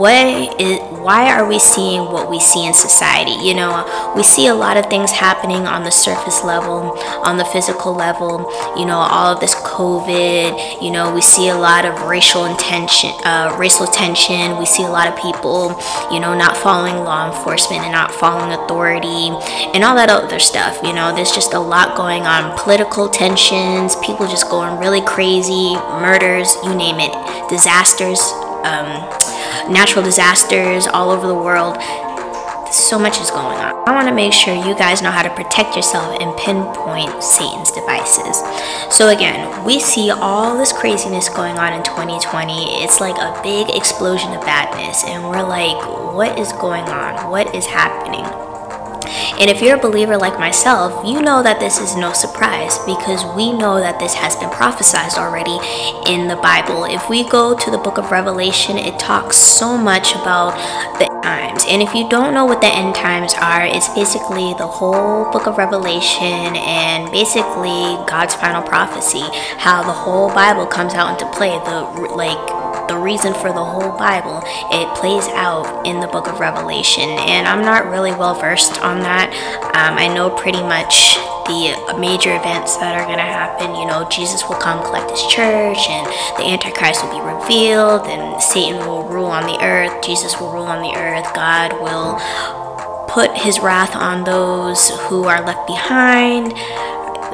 What 0.00 0.16
is 0.58 0.80
why 1.04 1.30
are 1.30 1.46
we 1.46 1.58
seeing 1.58 2.00
what 2.00 2.30
we 2.30 2.40
see 2.40 2.64
in 2.64 2.72
society? 2.72 3.36
You 3.46 3.52
know 3.52 4.12
we 4.16 4.22
see 4.22 4.46
a 4.46 4.54
lot 4.54 4.78
of 4.78 4.86
things 4.86 5.10
happening 5.10 5.66
on 5.66 5.84
the 5.84 5.90
surface 5.90 6.42
level 6.42 6.96
on 7.22 7.36
the 7.36 7.44
physical 7.44 7.94
level 7.94 8.50
you 8.78 8.86
know 8.86 8.96
all 8.96 9.34
of 9.34 9.40
this 9.40 9.54
covid 9.56 10.82
you 10.82 10.90
know 10.90 11.14
we 11.14 11.20
see 11.20 11.50
a 11.50 11.54
lot 11.54 11.84
of 11.84 12.08
racial 12.08 12.46
intention 12.46 13.10
uh, 13.24 13.54
racial 13.58 13.86
tension. 13.86 14.56
We 14.56 14.64
see 14.64 14.84
a 14.84 14.88
lot 14.88 15.06
of 15.06 15.20
people 15.20 15.76
you 16.10 16.18
know 16.18 16.32
not 16.32 16.56
following 16.56 17.04
law 17.04 17.28
enforcement 17.28 17.82
and 17.82 17.92
not 17.92 18.10
following 18.10 18.52
authority 18.56 19.28
and 19.74 19.84
all 19.84 19.94
that 19.96 20.08
other 20.08 20.40
stuff. 20.40 20.80
You 20.82 20.94
know 20.94 21.14
there's 21.14 21.32
just 21.32 21.52
a 21.52 21.60
lot 21.60 21.94
going 21.94 22.22
on 22.22 22.56
political 22.58 23.08
tensions 23.10 23.96
people 23.96 24.26
just 24.26 24.48
going 24.48 24.78
really 24.80 25.02
crazy 25.02 25.74
murders 26.00 26.56
you 26.64 26.74
name 26.74 26.96
it 26.98 27.12
disasters 27.50 28.20
um, 28.64 28.88
natural 29.70 30.04
disasters 30.04 30.86
all 30.86 31.10
over 31.10 31.26
the 31.26 31.34
world. 31.34 31.78
So 32.72 32.98
much 32.98 33.20
is 33.20 33.30
going 33.30 33.58
on. 33.58 33.88
I 33.88 33.94
want 33.94 34.06
to 34.06 34.14
make 34.14 34.32
sure 34.32 34.54
you 34.54 34.74
guys 34.76 35.02
know 35.02 35.10
how 35.10 35.22
to 35.22 35.34
protect 35.34 35.74
yourself 35.74 36.20
and 36.20 36.36
pinpoint 36.38 37.22
Satan's 37.22 37.72
devices. 37.72 38.38
So, 38.94 39.08
again, 39.08 39.64
we 39.64 39.80
see 39.80 40.10
all 40.10 40.56
this 40.56 40.72
craziness 40.72 41.28
going 41.28 41.58
on 41.58 41.72
in 41.72 41.82
2020. 41.82 42.84
It's 42.84 43.00
like 43.00 43.16
a 43.18 43.40
big 43.42 43.74
explosion 43.74 44.32
of 44.32 44.42
badness, 44.42 45.02
and 45.04 45.24
we're 45.24 45.42
like, 45.42 45.78
what 46.14 46.38
is 46.38 46.52
going 46.52 46.84
on? 46.84 47.30
What 47.30 47.52
is 47.54 47.66
happening? 47.66 48.22
And 49.38 49.50
if 49.50 49.62
you're 49.62 49.76
a 49.76 49.80
believer 49.80 50.16
like 50.16 50.38
myself, 50.38 51.06
you 51.06 51.22
know 51.22 51.42
that 51.42 51.60
this 51.60 51.78
is 51.78 51.96
no 51.96 52.12
surprise 52.12 52.78
because 52.86 53.24
we 53.36 53.52
know 53.52 53.78
that 53.78 53.98
this 53.98 54.14
has 54.14 54.36
been 54.36 54.50
prophesied 54.50 55.12
already 55.14 55.58
in 56.10 56.28
the 56.28 56.36
Bible. 56.36 56.84
If 56.84 57.08
we 57.08 57.28
go 57.28 57.56
to 57.56 57.70
the 57.70 57.78
book 57.78 57.98
of 57.98 58.10
Revelation, 58.10 58.76
it 58.78 58.98
talks 58.98 59.36
so 59.36 59.76
much 59.76 60.12
about 60.14 60.56
the 60.98 61.10
times. 61.22 61.64
And 61.68 61.82
if 61.82 61.94
you 61.94 62.08
don't 62.08 62.34
know 62.34 62.44
what 62.44 62.60
the 62.60 62.72
end 62.72 62.94
times 62.94 63.34
are, 63.34 63.64
it's 63.64 63.88
basically 63.94 64.54
the 64.54 64.66
whole 64.66 65.30
book 65.30 65.46
of 65.46 65.58
Revelation 65.58 66.56
and 66.56 67.10
basically 67.10 67.96
God's 68.08 68.34
final 68.34 68.62
prophecy, 68.62 69.24
how 69.58 69.82
the 69.82 69.92
whole 69.92 70.28
Bible 70.34 70.66
comes 70.66 70.94
out 70.94 71.10
into 71.10 71.30
play, 71.36 71.50
the 71.50 71.80
like 72.14 72.60
the 72.88 72.96
reason 72.96 73.32
for 73.34 73.52
the 73.52 73.64
whole 73.64 73.96
Bible, 73.96 74.42
it 74.72 74.86
plays 74.98 75.26
out 75.38 75.86
in 75.86 76.00
the 76.00 76.08
book 76.08 76.26
of 76.26 76.40
Revelation. 76.40 77.08
And 77.30 77.46
I'm 77.46 77.62
not 77.62 77.86
really 77.86 78.10
well 78.10 78.34
versed 78.34 78.80
on 78.82 78.98
that. 79.00 79.19
Um, 79.28 80.00
I 80.00 80.08
know 80.08 80.30
pretty 80.30 80.62
much 80.62 81.16
the 81.50 81.74
major 81.98 82.34
events 82.36 82.76
that 82.78 82.94
are 82.94 83.04
going 83.04 83.18
to 83.18 83.26
happen. 83.26 83.74
You 83.74 83.86
know, 83.86 84.08
Jesus 84.08 84.48
will 84.48 84.56
come 84.56 84.80
collect 84.84 85.10
his 85.10 85.20
church, 85.26 85.82
and 85.90 86.06
the 86.38 86.46
Antichrist 86.46 87.02
will 87.04 87.12
be 87.12 87.20
revealed, 87.20 88.06
and 88.06 88.40
Satan 88.40 88.78
will 88.86 89.04
rule 89.08 89.26
on 89.26 89.44
the 89.44 89.58
earth, 89.64 89.92
Jesus 90.02 90.38
will 90.38 90.52
rule 90.52 90.70
on 90.70 90.80
the 90.80 90.94
earth, 90.96 91.26
God 91.34 91.72
will 91.82 92.16
put 93.10 93.36
his 93.36 93.58
wrath 93.58 93.96
on 93.96 94.22
those 94.22 94.90
who 95.10 95.24
are 95.24 95.44
left 95.44 95.66
behind. 95.66 96.54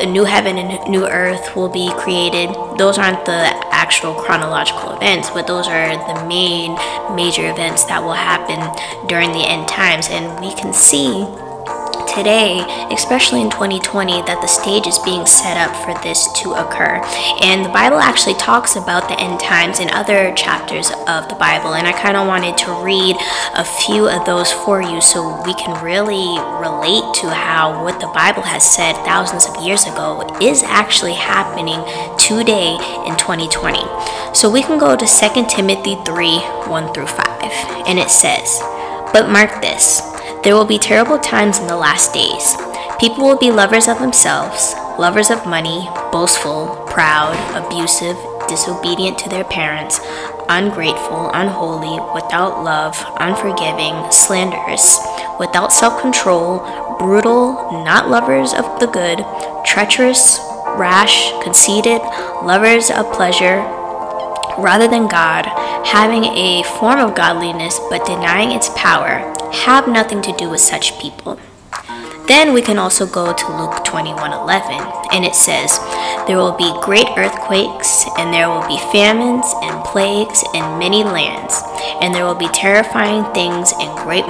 The 0.01 0.07
new 0.07 0.25
heaven 0.25 0.59
and 0.59 0.91
new 0.91 1.07
earth 1.07 1.57
will 1.57 1.69
be 1.69 1.91
created. 1.97 2.49
Those 2.77 2.99
aren't 2.99 3.25
the 3.25 3.49
actual 3.73 4.15
chronological 4.15 4.93
events, 4.97 5.31
but 5.31 5.47
those 5.47 5.69
are 5.69 5.89
the 5.89 6.27
main 6.27 6.77
major 7.17 7.49
events 7.51 7.85
that 7.85 8.03
will 8.03 8.13
happen 8.13 8.61
during 9.09 9.33
the 9.33 9.45
end 9.45 9.69
times. 9.69 10.09
And 10.11 10.41
we 10.41 10.53
can 10.55 10.73
see 10.75 11.25
today, 12.07 12.65
especially 12.91 13.43
in 13.43 13.51
2020, 13.51 14.23
that 14.23 14.41
the 14.41 14.47
stage 14.47 14.87
is 14.87 14.99
being 15.01 15.27
set 15.27 15.57
up 15.57 15.75
for 15.85 15.95
this 16.03 16.31
to 16.43 16.55
occur. 16.55 17.03
And 17.43 17.65
the 17.65 17.75
Bible 17.75 17.99
actually 17.99 18.35
talks 18.35 18.77
about 18.77 19.09
the 19.09 19.19
end 19.21 19.41
times 19.41 19.81
in 19.81 19.91
other 19.91 20.33
chapters 20.35 20.91
of 21.07 21.29
the 21.29 21.37
Bible. 21.37 21.75
And 21.75 21.87
I 21.87 21.93
kind 21.93 22.17
of 22.17 22.27
wanted 22.27 22.57
to 22.65 22.73
read 22.83 23.17
a 23.55 23.65
few 23.65 24.09
of 24.09 24.25
those 24.25 24.53
for 24.53 24.81
you 24.81 25.01
so 25.01 25.43
we 25.45 25.55
can 25.55 25.77
really 25.85 26.39
relate 26.63 27.07
to 27.21 27.31
how 27.31 27.83
what 27.83 28.01
the 28.01 28.11
Bible 28.15 28.43
has 28.43 28.65
said 28.65 28.95
thousands 29.05 29.47
of 29.47 29.63
years 29.63 29.85
ago 29.85 30.25
is 30.41 30.63
actually 30.63 31.15
happening 31.15 31.83
today 32.19 32.79
in 33.07 33.17
2020. 33.17 33.79
So 34.35 34.51
we 34.51 34.63
can 34.63 34.79
go 34.79 34.97
to 34.97 35.07
2 35.07 35.47
Timothy 35.49 35.97
3 36.05 36.39
1 36.69 36.95
through 36.95 37.07
5. 37.07 37.87
And 37.87 37.99
it 37.99 38.11
says, 38.11 38.61
But 39.13 39.29
mark 39.29 39.61
this. 39.61 40.16
There 40.47 40.55
will 40.55 40.65
be 40.65 40.79
terrible 40.79 41.19
times 41.19 41.59
in 41.59 41.67
the 41.67 41.75
last 41.75 42.15
days. 42.15 42.55
People 43.01 43.25
will 43.25 43.37
be 43.37 43.51
lovers 43.51 43.89
of 43.89 43.99
themselves, 43.99 44.75
lovers 44.97 45.29
of 45.29 45.45
money, 45.45 45.89
boastful, 46.13 46.87
proud, 46.87 47.35
abusive, 47.57 48.17
disobedient 48.47 49.19
to 49.19 49.29
their 49.29 49.43
parents, 49.43 49.99
ungrateful, 50.49 51.33
unholy, 51.35 51.99
without 52.15 52.63
love, 52.63 52.95
unforgiving, 53.19 54.13
slanderous, 54.13 55.01
without 55.41 55.73
self 55.73 56.01
control, 56.01 56.61
brutal, 56.97 57.83
not 57.83 58.09
lovers 58.09 58.55
of 58.55 58.79
the 58.79 58.87
good, 58.87 59.27
treacherous, 59.65 60.39
rash, 60.79 61.33
conceited, 61.43 62.01
lovers 62.47 62.89
of 62.93 63.13
pleasure 63.13 63.67
rather 64.59 64.89
than 64.89 65.09
God, 65.09 65.47
having 65.87 66.25
a 66.25 66.63
form 66.79 66.99
of 66.99 67.15
godliness 67.15 67.79
but 67.91 68.07
denying 68.07 68.53
its 68.53 68.71
power 68.77 69.21
have 69.53 69.89
nothing 69.89 70.23
to 70.23 70.37
do 70.37 70.51
with 70.51 70.61
such 70.61 70.99
people. 71.01 71.39
Then 72.27 72.53
we 72.53 72.61
can 72.61 72.77
also 72.77 73.07
go 73.07 73.33
to 73.33 73.57
Luke 73.57 73.85
21:11 73.85 74.83
and 75.13 75.25
it 75.25 75.37
says, 75.37 75.79
"There 76.27 76.39
will 76.39 76.59
be 76.59 76.75
great 76.83 77.07
earthquakes 77.17 78.05
and 78.19 78.35
there 78.35 78.51
will 78.51 78.67
be 78.67 78.79
famines 78.91 79.47
and 79.63 79.85
plagues 79.85 80.43
in 80.53 80.79
many 80.79 81.05
lands, 81.05 81.63
and 82.01 82.13
there 82.13 82.25
will 82.25 82.35
be 82.35 82.49
terrifying 82.49 83.25
things 83.33 83.73
and 83.79 83.97
great 83.99 84.27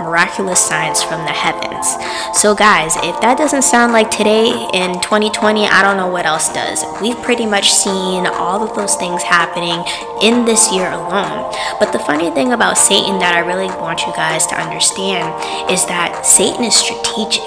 miraculous 0.00 0.60
signs 0.60 1.02
from 1.02 1.24
the 1.24 1.32
heavens." 1.32 1.96
So 2.32 2.54
guys, 2.54 2.96
if 3.02 3.20
that 3.20 3.38
doesn't 3.38 3.62
sound 3.62 3.92
like 3.92 4.10
today 4.10 4.48
in 4.72 5.00
2020, 5.00 5.66
I 5.66 5.82
don't 5.82 5.96
know 5.96 6.06
what 6.06 6.26
else 6.26 6.48
does. 6.48 6.84
We've 7.00 7.20
pretty 7.22 7.46
much 7.46 7.72
seen 7.72 8.26
all 8.26 8.62
of 8.62 8.74
those 8.74 8.94
things 8.96 9.22
happening 9.22 9.84
in 10.22 10.44
this 10.44 10.70
year 10.72 10.90
alone. 10.90 11.52
But 11.78 11.92
the 11.92 11.98
funny 11.98 12.30
thing 12.30 12.52
about 12.52 12.78
Satan 12.78 13.18
that 13.18 13.34
I 13.34 13.40
really 13.40 13.66
want 13.80 14.06
you 14.06 14.12
guys 14.14 14.46
to 14.48 14.54
understand 14.54 15.32
is 15.70 15.84
that 15.86 16.24
Satan 16.24 16.64
is 16.64 16.74
strategic. 16.74 17.42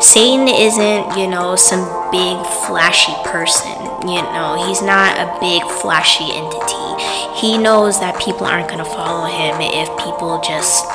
Satan 0.00 0.46
isn't, 0.46 1.16
you 1.18 1.26
know, 1.26 1.56
some 1.56 1.82
big 2.10 2.38
flashy 2.66 3.14
person. 3.24 3.74
You 4.06 4.22
know, 4.22 4.64
he's 4.66 4.80
not 4.80 5.18
a 5.18 5.36
big 5.40 5.62
flashy 5.82 6.30
entity. 6.32 7.04
He 7.34 7.58
knows 7.58 7.98
that 8.00 8.18
people 8.20 8.46
aren't 8.46 8.68
going 8.68 8.78
to 8.78 8.84
follow 8.84 9.26
him 9.26 9.60
if 9.60 9.88
people 9.98 10.40
just 10.40 10.86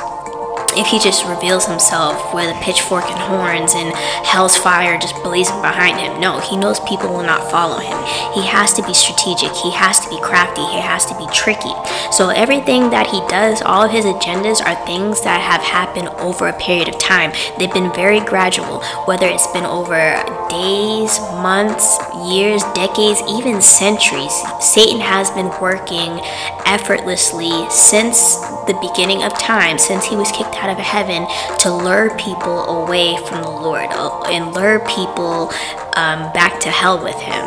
if 0.76 0.86
he 0.86 0.98
just 0.98 1.24
reveals 1.26 1.66
himself 1.66 2.34
with 2.34 2.54
a 2.54 2.60
pitchfork 2.60 3.04
and 3.04 3.18
horns 3.18 3.74
and 3.74 3.94
hell's 4.26 4.56
fire 4.56 4.98
just 4.98 5.14
blazing 5.22 5.60
behind 5.62 5.98
him. 6.00 6.20
No, 6.20 6.40
he 6.40 6.56
knows 6.56 6.80
people 6.80 7.08
will 7.08 7.22
not 7.22 7.50
follow 7.50 7.78
him. 7.78 7.98
He 8.34 8.46
has 8.46 8.72
to 8.74 8.82
be 8.82 8.94
strategic, 8.94 9.52
he 9.52 9.70
has 9.70 10.00
to 10.00 10.08
be 10.08 10.20
crafty, 10.20 10.64
he 10.66 10.80
has 10.80 11.06
to 11.06 11.16
be 11.16 11.26
tricky. 11.32 11.74
So 12.10 12.30
everything 12.30 12.90
that 12.90 13.06
he 13.06 13.20
does, 13.28 13.62
all 13.62 13.84
of 13.84 13.90
his 13.90 14.04
agendas 14.04 14.60
are 14.64 14.74
things 14.86 15.22
that 15.22 15.40
have 15.40 15.62
happened 15.62 16.08
over 16.20 16.48
a 16.48 16.58
period 16.58 16.88
of 16.88 16.98
time. 16.98 17.32
They've 17.58 17.72
been 17.72 17.92
very 17.92 18.20
gradual, 18.20 18.82
whether 19.06 19.26
it's 19.26 19.46
been 19.52 19.64
over 19.64 20.14
days, 20.48 21.18
months, 21.42 21.98
years, 22.26 22.62
decades, 22.74 23.20
even 23.28 23.60
centuries. 23.60 24.34
Satan 24.60 25.00
has 25.00 25.30
been 25.30 25.50
working 25.60 26.20
effortlessly 26.66 27.68
since 27.70 28.36
the 28.66 28.78
beginning 28.80 29.22
of 29.22 29.36
time, 29.38 29.78
since 29.78 30.04
he 30.04 30.16
was 30.16 30.30
kicked 30.32 30.54
out 30.56 30.63
of 30.70 30.78
heaven 30.78 31.26
to 31.60 31.72
lure 31.72 32.16
people 32.16 32.64
away 32.84 33.16
from 33.28 33.42
the 33.42 33.50
Lord 33.50 33.88
uh, 33.90 34.22
and 34.24 34.54
lure 34.54 34.80
people 34.86 35.50
um, 35.96 36.32
back 36.32 36.60
to 36.60 36.70
hell 36.70 37.02
with 37.02 37.16
him. 37.16 37.44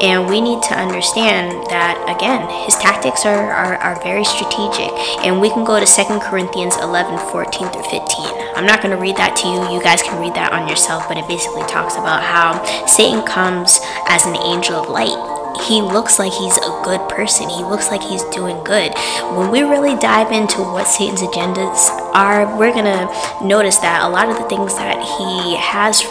And 0.00 0.28
we 0.28 0.40
need 0.40 0.62
to 0.64 0.74
understand 0.74 1.52
that, 1.68 2.00
again, 2.08 2.48
his 2.64 2.74
tactics 2.76 3.24
are, 3.26 3.52
are, 3.52 3.76
are 3.76 4.02
very 4.02 4.24
strategic. 4.24 4.90
And 5.24 5.40
we 5.40 5.50
can 5.50 5.64
go 5.64 5.78
to 5.78 5.86
2 5.86 6.20
Corinthians 6.20 6.76
11 6.78 7.18
14 7.30 7.68
through 7.70 7.88
15. 7.88 8.56
I'm 8.56 8.66
not 8.66 8.82
going 8.82 8.94
to 8.94 9.00
read 9.00 9.16
that 9.16 9.36
to 9.40 9.48
you. 9.48 9.76
You 9.76 9.82
guys 9.82 10.02
can 10.02 10.20
read 10.20 10.34
that 10.34 10.52
on 10.52 10.68
yourself, 10.68 11.08
but 11.08 11.16
it 11.16 11.28
basically 11.28 11.62
talks 11.68 11.94
about 11.94 12.22
how 12.22 12.64
Satan 12.86 13.22
comes 13.24 13.80
as 14.08 14.26
an 14.26 14.36
angel 14.36 14.76
of 14.76 14.88
light 14.88 15.29
he 15.66 15.82
looks 15.82 16.18
like 16.18 16.32
he's 16.32 16.56
a 16.58 16.80
good 16.84 17.00
person. 17.08 17.48
He 17.48 17.62
looks 17.62 17.90
like 17.90 18.02
he's 18.02 18.22
doing 18.24 18.62
good. 18.64 18.92
When 19.36 19.50
we 19.50 19.62
really 19.62 19.96
dive 19.98 20.32
into 20.32 20.58
what 20.62 20.84
Satan's 20.84 21.22
agendas 21.22 21.90
are, 22.14 22.46
we're 22.58 22.72
going 22.72 22.84
to 22.84 23.44
notice 23.44 23.78
that 23.78 24.02
a 24.04 24.08
lot 24.08 24.28
of 24.28 24.36
the 24.38 24.48
things 24.48 24.74
that 24.76 24.98
he 24.98 25.56
has 25.56 26.02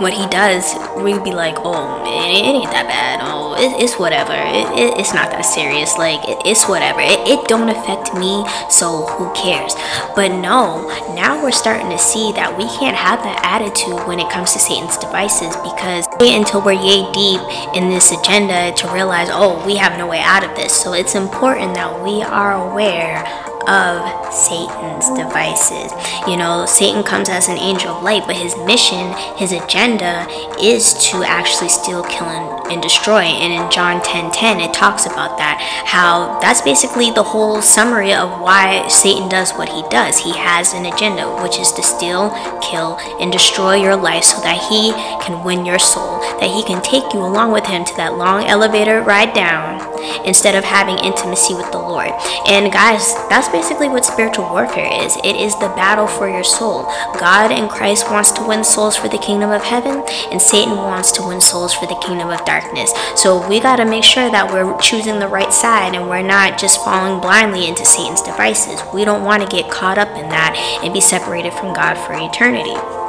what 0.00 0.12
he 0.12 0.26
does, 0.28 0.74
we'd 1.02 1.22
be 1.24 1.32
like, 1.32 1.56
oh, 1.58 2.02
it, 2.06 2.44
it 2.44 2.54
ain't 2.54 2.70
that 2.70 2.86
bad. 2.86 3.20
Oh, 3.22 3.54
it, 3.54 3.82
it's 3.82 3.98
whatever. 3.98 4.32
It, 4.32 4.98
it's 4.98 5.14
not 5.14 5.30
that 5.30 5.42
serious. 5.42 5.96
Like, 5.98 6.20
it's 6.46 6.68
whatever. 6.68 7.00
It, 7.02 7.48
don't 7.48 7.68
affect 7.68 8.14
me, 8.14 8.44
so 8.70 9.06
who 9.06 9.32
cares? 9.34 9.74
But 10.14 10.28
no, 10.28 10.86
now 11.14 11.42
we're 11.42 11.52
starting 11.52 11.90
to 11.90 11.98
see 11.98 12.32
that 12.32 12.56
we 12.56 12.64
can't 12.78 12.96
have 12.96 13.22
that 13.22 13.40
attitude 13.42 14.06
when 14.06 14.20
it 14.20 14.30
comes 14.30 14.52
to 14.52 14.58
Satan's 14.58 14.98
devices 14.98 15.56
because 15.64 16.06
wait 16.20 16.36
until 16.36 16.60
we're 16.60 16.78
yay 16.78 17.06
deep 17.12 17.40
in 17.74 17.88
this 17.88 18.12
agenda 18.12 18.72
to 18.76 18.92
realize, 18.92 19.28
oh, 19.30 19.64
we 19.66 19.76
have 19.76 19.98
no 19.98 20.06
way 20.06 20.20
out 20.20 20.44
of 20.44 20.54
this. 20.56 20.72
So 20.72 20.92
it's 20.92 21.14
important 21.14 21.74
that 21.74 22.02
we 22.02 22.22
are 22.22 22.52
aware 22.52 23.24
of 23.68 24.32
Satan's 24.32 25.12
devices. 25.12 25.92
You 26.26 26.36
know, 26.36 26.64
Satan 26.66 27.02
comes 27.02 27.28
as 27.28 27.48
an 27.48 27.58
angel 27.58 27.90
of 27.92 28.02
light, 28.02 28.24
but 28.26 28.36
his 28.36 28.56
mission, 28.64 29.12
his 29.36 29.52
agenda 29.52 30.26
is 30.60 30.94
to 31.10 31.22
actually 31.22 31.68
steal, 31.68 32.02
kill, 32.04 32.26
and, 32.26 32.72
and 32.72 32.82
destroy. 32.82 33.20
And 33.20 33.52
in 33.52 33.70
John 33.70 34.02
10 34.02 34.32
10, 34.32 34.60
it 34.60 34.72
talks 34.72 35.04
about 35.04 35.36
that. 35.36 35.60
How 35.84 36.40
that's 36.40 36.62
basically 36.62 37.10
the 37.10 37.22
whole 37.22 37.60
summary 37.60 38.14
of 38.14 38.40
why 38.40 38.88
Satan 38.88 39.28
does 39.28 39.52
what 39.52 39.68
he 39.68 39.82
does. 39.90 40.16
He 40.18 40.32
has 40.32 40.72
an 40.72 40.86
agenda, 40.86 41.28
which 41.42 41.58
is 41.58 41.70
to 41.72 41.82
steal, 41.82 42.30
kill, 42.62 42.96
and 43.20 43.30
destroy 43.30 43.76
your 43.76 43.96
life 43.96 44.24
so 44.24 44.40
that 44.40 44.56
he 44.72 44.92
can 45.24 45.44
win 45.44 45.66
your 45.66 45.78
soul, 45.78 46.20
that 46.40 46.48
he 46.48 46.64
can 46.64 46.82
take 46.82 47.12
you 47.12 47.20
along 47.20 47.52
with 47.52 47.66
him 47.66 47.84
to 47.84 47.96
that 47.96 48.16
long 48.16 48.44
elevator 48.44 49.02
ride 49.02 49.34
down 49.34 49.84
instead 50.24 50.54
of 50.54 50.64
having 50.64 50.96
intimacy 51.04 51.54
with 51.54 51.70
the 51.72 51.78
Lord. 51.78 52.10
And 52.46 52.72
guys, 52.72 53.14
that's 53.28 53.48
basically 53.48 53.57
what 53.98 54.04
spiritual 54.04 54.48
warfare 54.48 54.88
is 55.02 55.16
it 55.24 55.34
is 55.34 55.54
the 55.54 55.74
battle 55.74 56.06
for 56.06 56.28
your 56.28 56.44
soul. 56.44 56.84
God 57.18 57.50
and 57.50 57.68
Christ 57.68 58.08
wants 58.08 58.30
to 58.32 58.46
win 58.46 58.62
souls 58.62 58.96
for 58.96 59.08
the 59.08 59.18
kingdom 59.18 59.50
of 59.50 59.64
heaven, 59.64 60.04
and 60.30 60.40
Satan 60.40 60.76
wants 60.76 61.10
to 61.12 61.26
win 61.26 61.40
souls 61.40 61.74
for 61.74 61.86
the 61.86 62.00
kingdom 62.06 62.30
of 62.30 62.44
darkness. 62.44 62.92
So 63.16 63.46
we 63.48 63.58
got 63.58 63.76
to 63.76 63.84
make 63.84 64.04
sure 64.04 64.30
that 64.30 64.52
we're 64.52 64.78
choosing 64.78 65.18
the 65.18 65.26
right 65.26 65.52
side 65.52 65.96
and 65.96 66.08
we're 66.08 66.22
not 66.22 66.60
just 66.60 66.84
falling 66.84 67.20
blindly 67.20 67.66
into 67.66 67.84
Satan's 67.84 68.22
devices. 68.22 68.80
We 68.94 69.04
don't 69.04 69.24
want 69.24 69.42
to 69.42 69.48
get 69.48 69.68
caught 69.68 69.98
up 69.98 70.10
in 70.10 70.28
that 70.28 70.54
and 70.84 70.94
be 70.94 71.00
separated 71.00 71.52
from 71.52 71.74
God 71.74 71.94
for 71.94 72.14
eternity. 72.14 73.07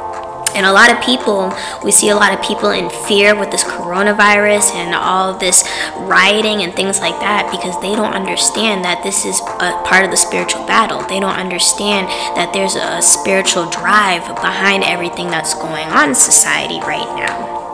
And 0.54 0.66
a 0.66 0.72
lot 0.72 0.90
of 0.90 1.00
people, 1.02 1.52
we 1.84 1.92
see 1.92 2.10
a 2.10 2.14
lot 2.14 2.32
of 2.32 2.42
people 2.42 2.70
in 2.70 2.90
fear 3.06 3.38
with 3.38 3.50
this 3.50 3.64
coronavirus 3.64 4.74
and 4.74 4.94
all 4.94 5.38
this 5.38 5.64
rioting 5.96 6.62
and 6.62 6.74
things 6.74 7.00
like 7.00 7.18
that 7.20 7.48
because 7.50 7.80
they 7.80 7.94
don't 7.94 8.14
understand 8.14 8.84
that 8.84 9.02
this 9.02 9.24
is 9.24 9.40
a 9.40 9.80
part 9.86 10.04
of 10.04 10.10
the 10.10 10.16
spiritual 10.16 10.66
battle. 10.66 11.02
They 11.06 11.20
don't 11.20 11.38
understand 11.38 12.08
that 12.36 12.52
there's 12.52 12.74
a 12.74 13.00
spiritual 13.00 13.70
drive 13.70 14.26
behind 14.36 14.84
everything 14.84 15.28
that's 15.28 15.54
going 15.54 15.86
on 15.88 16.10
in 16.10 16.14
society 16.14 16.80
right 16.80 17.08
now. 17.16 17.69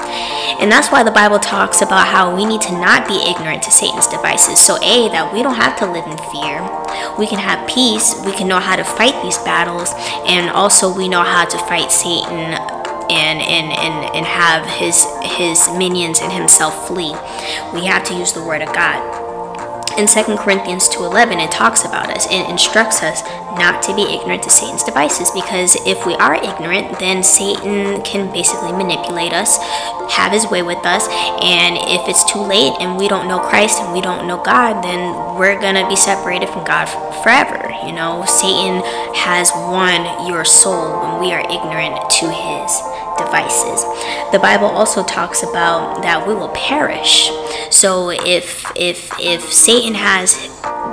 And 0.61 0.73
that's 0.73 0.91
why 0.91 1.03
the 1.03 1.11
Bible 1.11 1.39
talks 1.39 1.83
about 1.83 2.09
how 2.09 2.35
we 2.35 2.47
need 2.47 2.61
to 2.63 2.73
not 2.73 3.07
be 3.07 3.21
ignorant 3.29 3.63
to 3.65 3.71
Satan's 3.71 4.07
devices. 4.07 4.59
So, 4.59 4.77
A, 4.77 5.09
that 5.11 5.33
we 5.33 5.43
don't 5.43 5.57
have 5.57 5.79
to 5.81 5.87
live 5.87 6.07
in 6.07 6.17
fear. 6.33 6.65
We 7.19 7.27
can 7.27 7.39
have 7.39 7.69
peace. 7.69 8.15
We 8.25 8.33
can 8.33 8.49
know 8.49 8.61
how 8.61 8.77
to 8.77 8.85
fight 8.85 9.21
these 9.23 9.39
battles. 9.39 9.93
And 10.27 10.51
also, 10.51 10.93
we 10.93 11.09
know 11.09 11.23
how 11.23 11.45
to 11.45 11.59
fight 11.67 11.93
Satan 11.93 12.57
and 13.09 13.39
and 13.41 13.73
and, 13.73 14.17
and 14.17 14.27
have 14.27 14.67
his 14.67 15.07
his 15.23 15.69
minions 15.77 16.21
and 16.21 16.33
himself 16.33 16.89
flee. 16.89 17.15
We 17.73 17.87
have 17.87 18.05
to 18.05 18.15
use 18.15 18.33
the 18.33 18.43
word 18.43 18.63
of 18.63 18.73
God 18.75 19.26
in 19.97 20.07
2 20.07 20.37
Corinthians 20.37 20.89
2:11 20.89 21.41
it 21.41 21.51
talks 21.51 21.85
about 21.85 22.11
us 22.11 22.27
and 22.31 22.49
instructs 22.51 23.03
us 23.03 23.23
not 23.59 23.83
to 23.83 23.95
be 23.95 24.03
ignorant 24.03 24.43
to 24.43 24.51
Satan's 24.51 24.83
devices 24.83 25.31
because 25.31 25.77
if 25.87 26.05
we 26.07 26.15
are 26.17 26.35
ignorant 26.35 26.99
then 26.99 27.23
Satan 27.23 28.03
can 28.03 28.31
basically 28.33 28.73
manipulate 28.73 29.33
us, 29.33 29.59
have 30.11 30.33
his 30.33 30.47
way 30.47 30.63
with 30.63 30.85
us, 30.85 31.09
and 31.43 31.77
if 31.77 32.09
it's 32.09 32.25
too 32.31 32.41
late 32.41 32.73
and 32.81 32.97
we 32.97 33.09
don't 33.09 33.29
know 33.29 33.39
Christ 33.39 33.81
and 33.81 33.93
we 33.93 34.01
don't 34.01 34.27
know 34.27 34.43
God, 34.43 34.83
then 34.83 35.37
we're 35.37 35.59
to 35.61 35.89
be 35.89 35.97
separated 35.97 36.49
from 36.49 36.65
God 36.65 36.87
forever. 37.23 37.73
You 37.87 37.93
know, 37.93 38.25
Satan 38.25 38.83
has 39.15 39.51
won 39.55 40.27
your 40.27 40.45
soul 40.45 41.01
when 41.03 41.21
we 41.21 41.33
are 41.33 41.41
ignorant 41.41 42.11
to 42.21 42.31
his 42.31 42.96
devices. 43.17 43.83
The 44.33 44.39
Bible 44.41 44.67
also 44.67 45.03
talks 45.05 45.43
about 45.43 46.03
that 46.03 46.27
we 46.27 46.35
will 46.35 46.51
perish. 46.51 47.31
So 47.71 48.11
if 48.11 48.65
if 48.77 49.11
if 49.19 49.53
Satan 49.53 49.95
has 49.95 50.35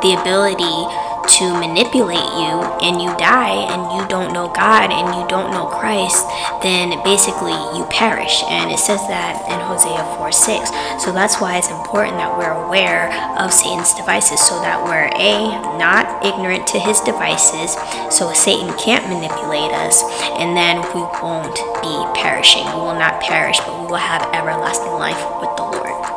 the 0.02 0.18
ability 0.20 1.03
to 1.28 1.54
manipulate 1.60 2.30
you 2.38 2.54
and 2.84 3.02
you 3.02 3.10
die 3.18 3.56
and 3.72 3.82
you 3.96 4.08
don't 4.08 4.34
know 4.34 4.52
God 4.52 4.92
and 4.92 5.16
you 5.16 5.28
don't 5.28 5.52
know 5.52 5.66
Christ, 5.66 6.28
then 6.62 7.02
basically 7.04 7.56
you 7.76 7.86
perish. 7.90 8.44
And 8.50 8.72
it 8.72 8.80
says 8.80 9.02
that 9.08 9.42
in 9.48 9.60
Hosea 9.60 10.04
4 10.18 10.32
6. 10.32 11.04
So 11.04 11.12
that's 11.12 11.40
why 11.40 11.58
it's 11.58 11.70
important 11.70 12.18
that 12.18 12.38
we're 12.38 12.52
aware 12.52 13.12
of 13.40 13.54
Satan's 13.54 13.94
devices 13.94 14.40
so 14.40 14.60
that 14.62 14.84
we're 14.84 15.10
A, 15.16 15.78
not 15.78 16.26
ignorant 16.26 16.68
to 16.68 16.80
his 16.80 17.00
devices, 17.02 17.76
so 18.14 18.34
Satan 18.34 18.76
can't 18.78 19.08
manipulate 19.10 19.72
us, 19.72 20.04
and 20.38 20.56
then 20.56 20.82
we 20.94 21.02
won't 21.22 21.56
be 21.82 21.96
perishing. 22.20 22.66
We 22.66 22.82
will 22.82 23.00
not 23.00 23.22
perish, 23.22 23.60
but 23.60 23.80
we 23.82 23.88
will 23.88 24.04
have 24.04 24.22
everlasting 24.34 24.94
life 24.94 25.20
with 25.42 25.56
the 25.58 25.64
Lord. 25.64 26.13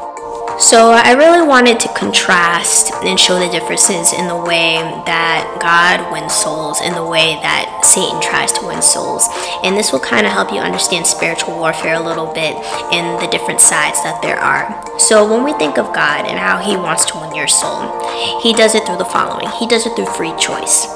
So 0.59 0.89
I 0.89 1.13
really 1.13 1.47
wanted 1.47 1.79
to 1.81 1.93
contrast 1.93 2.91
and 3.05 3.21
show 3.21 3.39
the 3.39 3.53
differences 3.53 4.15
in 4.17 4.27
the 4.27 4.41
way 4.41 4.81
that 5.05 5.45
God 5.61 6.11
wins 6.11 6.33
souls 6.33 6.81
and 6.81 6.97
the 6.97 7.05
way 7.05 7.37
that 7.45 7.85
Satan 7.85 8.17
tries 8.25 8.53
to 8.57 8.65
win 8.65 8.81
souls. 8.81 9.29
And 9.63 9.77
this 9.77 9.93
will 9.93 10.01
kind 10.01 10.25
of 10.25 10.33
help 10.33 10.51
you 10.51 10.59
understand 10.65 11.07
spiritual 11.07 11.61
warfare 11.61 12.01
a 12.01 12.03
little 12.03 12.33
bit 12.33 12.57
and 12.89 13.21
the 13.21 13.29
different 13.29 13.61
sides 13.61 14.01
that 14.01 14.25
there 14.25 14.41
are. 14.41 14.65
So 14.99 15.29
when 15.29 15.45
we 15.45 15.53
think 15.61 15.77
of 15.77 15.93
God 15.93 16.25
and 16.25 16.41
how 16.41 16.57
he 16.57 16.73
wants 16.75 17.05
to 17.13 17.21
win 17.21 17.37
your 17.37 17.53
soul, 17.53 17.93
he 18.41 18.57
does 18.57 18.75
it 18.75 18.89
through 18.89 18.97
the 18.97 19.13
following. 19.13 19.53
He 19.61 19.69
does 19.69 19.85
it 19.85 19.93
through 19.93 20.09
free 20.17 20.33
choice. 20.41 20.89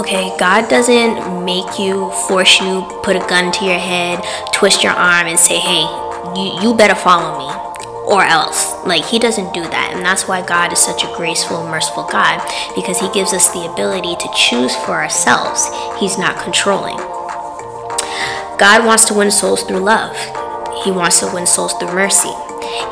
Okay, 0.00 0.32
God 0.40 0.72
doesn't 0.72 1.44
make 1.44 1.78
you, 1.78 2.08
force 2.32 2.58
you, 2.64 2.88
put 3.04 3.12
a 3.12 3.24
gun 3.28 3.52
to 3.60 3.64
your 3.68 3.78
head, 3.78 4.24
twist 4.56 4.82
your 4.82 4.96
arm, 4.96 5.28
and 5.28 5.38
say, 5.38 5.60
hey, 5.60 5.84
you, 6.32 6.64
you 6.64 6.72
better 6.72 6.96
follow 6.96 7.36
me 7.36 7.69
or 8.10 8.24
else. 8.24 8.74
Like, 8.84 9.04
He 9.04 9.18
doesn't 9.18 9.54
do 9.54 9.62
that. 9.62 9.92
And 9.94 10.04
that's 10.04 10.26
why 10.26 10.44
God 10.44 10.72
is 10.72 10.78
such 10.78 11.04
a 11.04 11.12
graceful, 11.16 11.62
merciful 11.64 12.04
God, 12.04 12.42
because 12.74 12.98
He 12.98 13.10
gives 13.12 13.32
us 13.32 13.52
the 13.52 13.70
ability 13.70 14.16
to 14.16 14.28
choose 14.36 14.74
for 14.84 14.92
ourselves. 14.92 15.70
He's 16.00 16.18
not 16.18 16.42
controlling. 16.42 16.96
God 18.58 18.84
wants 18.84 19.06
to 19.06 19.14
win 19.14 19.30
souls 19.30 19.62
through 19.62 19.80
love, 19.80 20.16
He 20.84 20.90
wants 20.90 21.20
to 21.20 21.32
win 21.32 21.46
souls 21.46 21.72
through 21.74 21.94
mercy. 21.94 22.32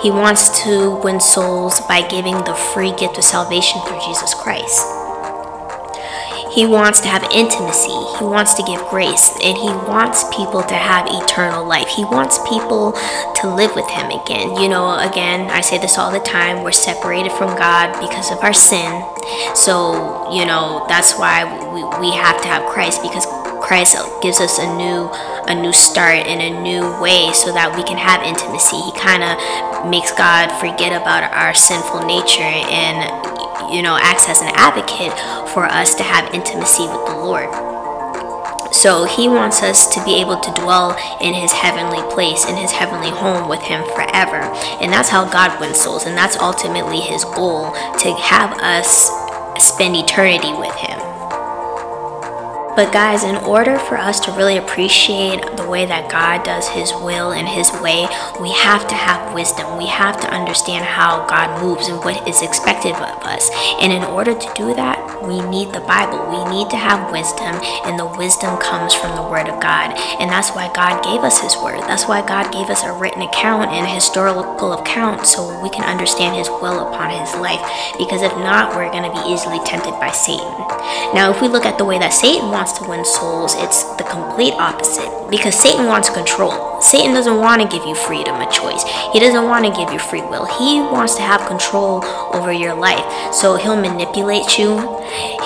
He 0.02 0.10
wants 0.10 0.62
to 0.64 0.96
win 1.02 1.20
souls 1.20 1.80
by 1.82 2.06
giving 2.08 2.36
the 2.44 2.54
free 2.54 2.92
gift 2.96 3.18
of 3.18 3.24
salvation 3.24 3.80
through 3.82 4.00
Jesus 4.00 4.34
Christ. 4.34 4.97
He 6.58 6.66
wants 6.66 6.98
to 7.02 7.06
have 7.06 7.22
intimacy. 7.30 7.94
He 8.18 8.24
wants 8.24 8.54
to 8.54 8.64
give 8.64 8.82
grace. 8.90 9.30
And 9.44 9.56
He 9.56 9.70
wants 9.86 10.24
people 10.34 10.60
to 10.64 10.74
have 10.74 11.06
eternal 11.06 11.64
life. 11.64 11.86
He 11.86 12.02
wants 12.02 12.42
people 12.48 12.98
to 13.38 13.54
live 13.54 13.76
with 13.76 13.88
Him 13.88 14.10
again. 14.10 14.58
You 14.60 14.68
know, 14.68 14.98
again, 14.98 15.48
I 15.50 15.60
say 15.60 15.78
this 15.78 15.96
all 15.98 16.10
the 16.10 16.18
time 16.18 16.64
we're 16.64 16.72
separated 16.72 17.30
from 17.30 17.54
God 17.54 17.94
because 18.00 18.32
of 18.32 18.42
our 18.42 18.52
sin. 18.52 18.90
So, 19.54 20.34
you 20.34 20.46
know, 20.46 20.84
that's 20.88 21.14
why 21.14 21.46
we, 21.46 21.86
we 22.02 22.10
have 22.16 22.42
to 22.42 22.48
have 22.48 22.66
Christ 22.66 23.02
because 23.02 23.24
Christ 23.62 23.94
gives 24.20 24.40
us 24.40 24.58
a 24.58 24.66
new 24.74 25.06
a 25.46 25.54
new 25.54 25.72
start 25.72 26.26
in 26.26 26.40
a 26.42 26.60
new 26.60 26.82
way 27.00 27.30
so 27.32 27.54
that 27.54 27.70
we 27.70 27.84
can 27.86 27.96
have 27.96 28.26
intimacy. 28.26 28.82
He 28.82 28.92
kind 28.98 29.22
of 29.22 29.88
makes 29.88 30.10
God 30.10 30.50
forget 30.58 30.90
about 30.90 31.22
our 31.32 31.54
sinful 31.54 32.02
nature 32.04 32.42
and 32.42 33.37
you 33.70 33.82
know, 33.82 33.98
acts 34.00 34.28
as 34.28 34.40
an 34.40 34.50
advocate 34.54 35.12
for 35.50 35.66
us 35.66 35.94
to 35.96 36.02
have 36.02 36.32
intimacy 36.34 36.86
with 36.86 37.04
the 37.06 37.16
Lord. 37.16 37.48
So 38.72 39.04
he 39.04 39.28
wants 39.28 39.62
us 39.62 39.92
to 39.94 40.04
be 40.04 40.20
able 40.20 40.38
to 40.38 40.52
dwell 40.52 40.96
in 41.20 41.34
his 41.34 41.52
heavenly 41.52 42.02
place, 42.14 42.48
in 42.48 42.56
his 42.56 42.70
heavenly 42.70 43.10
home 43.10 43.48
with 43.48 43.60
him 43.60 43.82
forever. 43.96 44.40
And 44.80 44.92
that's 44.92 45.08
how 45.08 45.24
God 45.28 45.58
wins 45.60 45.80
souls. 45.80 46.06
And 46.06 46.16
that's 46.16 46.36
ultimately 46.36 47.00
his 47.00 47.24
goal 47.24 47.72
to 47.72 48.12
have 48.14 48.56
us 48.60 49.10
spend 49.58 49.96
eternity 49.96 50.52
with 50.52 50.74
him. 50.76 50.87
But, 52.78 52.92
guys, 52.92 53.24
in 53.24 53.34
order 53.34 53.76
for 53.76 53.98
us 53.98 54.20
to 54.20 54.30
really 54.38 54.56
appreciate 54.56 55.42
the 55.56 55.66
way 55.66 55.84
that 55.84 56.08
God 56.12 56.44
does 56.44 56.68
His 56.68 56.92
will 57.02 57.32
and 57.34 57.42
His 57.42 57.72
way, 57.82 58.06
we 58.38 58.54
have 58.54 58.86
to 58.86 58.94
have 58.94 59.34
wisdom. 59.34 59.76
We 59.76 59.86
have 59.90 60.20
to 60.20 60.30
understand 60.30 60.84
how 60.84 61.26
God 61.26 61.60
moves 61.60 61.88
and 61.88 61.98
what 62.06 62.22
is 62.28 62.40
expected 62.40 62.94
of 62.94 63.18
us. 63.26 63.50
And 63.82 63.90
in 63.90 64.04
order 64.04 64.30
to 64.30 64.52
do 64.54 64.78
that, 64.78 65.02
we 65.26 65.42
need 65.50 65.74
the 65.74 65.82
Bible. 65.90 66.22
We 66.30 66.38
need 66.54 66.70
to 66.70 66.78
have 66.78 67.10
wisdom, 67.10 67.58
and 67.82 67.98
the 67.98 68.06
wisdom 68.14 68.54
comes 68.62 68.94
from 68.94 69.18
the 69.18 69.26
Word 69.26 69.50
of 69.50 69.58
God. 69.58 69.98
And 70.22 70.30
that's 70.30 70.54
why 70.54 70.70
God 70.70 71.02
gave 71.02 71.26
us 71.26 71.42
His 71.42 71.58
Word. 71.58 71.82
That's 71.90 72.06
why 72.06 72.22
God 72.22 72.54
gave 72.54 72.70
us 72.70 72.86
a 72.86 72.94
written 72.94 73.26
account 73.26 73.74
and 73.74 73.90
a 73.90 73.90
historical 73.90 74.78
account 74.78 75.26
so 75.26 75.50
we 75.66 75.70
can 75.74 75.82
understand 75.82 76.38
His 76.38 76.46
will 76.62 76.86
upon 76.86 77.10
His 77.10 77.34
life. 77.42 77.58
Because 77.98 78.22
if 78.22 78.30
not, 78.38 78.78
we're 78.78 78.94
going 78.94 79.02
to 79.02 79.10
be 79.10 79.34
easily 79.34 79.58
tempted 79.66 79.98
by 79.98 80.14
Satan. 80.14 80.46
Now, 81.10 81.34
if 81.34 81.42
we 81.42 81.48
look 81.50 81.66
at 81.66 81.74
the 81.74 81.84
way 81.84 81.98
that 81.98 82.14
Satan 82.14 82.54
wants 82.54 82.67
wants 82.68 82.80
to 82.80 82.88
win 82.88 83.04
souls, 83.04 83.54
it's 83.56 83.84
the 83.96 84.04
complete 84.04 84.52
opposite. 84.54 85.08
Because 85.30 85.54
Satan 85.54 85.86
wants 85.86 86.10
control. 86.10 86.80
Satan 86.82 87.14
doesn't 87.14 87.38
want 87.40 87.62
to 87.62 87.68
give 87.68 87.86
you 87.86 87.94
freedom 87.94 88.40
of 88.40 88.52
choice. 88.52 88.84
He 89.12 89.20
doesn't 89.20 89.44
want 89.44 89.64
to 89.64 89.72
give 89.72 89.90
you 89.90 89.98
free 89.98 90.20
will. 90.20 90.44
He 90.58 90.80
wants 90.80 91.14
to 91.14 91.22
have 91.22 91.46
control 91.48 92.04
over 92.34 92.52
your 92.52 92.74
life. 92.74 93.32
So 93.32 93.56
he'll 93.56 93.80
manipulate 93.80 94.58
you. 94.58 94.76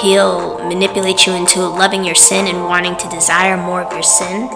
He'll 0.02 0.58
manipulate 0.66 1.26
you 1.26 1.34
into 1.34 1.60
loving 1.60 2.04
your 2.04 2.16
sin 2.16 2.48
and 2.48 2.64
wanting 2.64 2.96
to 2.96 3.08
desire 3.08 3.56
more 3.56 3.82
of 3.82 3.92
your 3.92 4.02
sin. 4.02 4.48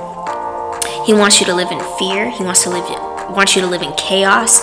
He 1.07 1.15
wants 1.15 1.39
you 1.39 1.47
to 1.47 1.55
live 1.55 1.71
in 1.71 1.81
fear. 1.99 2.31
He 2.31 2.43
wants 2.43 2.65
to 2.65 2.71
live 2.71 2.87
wants 3.31 3.55
you 3.55 3.63
to 3.63 3.69
live 3.69 3.83
in 3.83 3.93
chaos. 3.95 4.61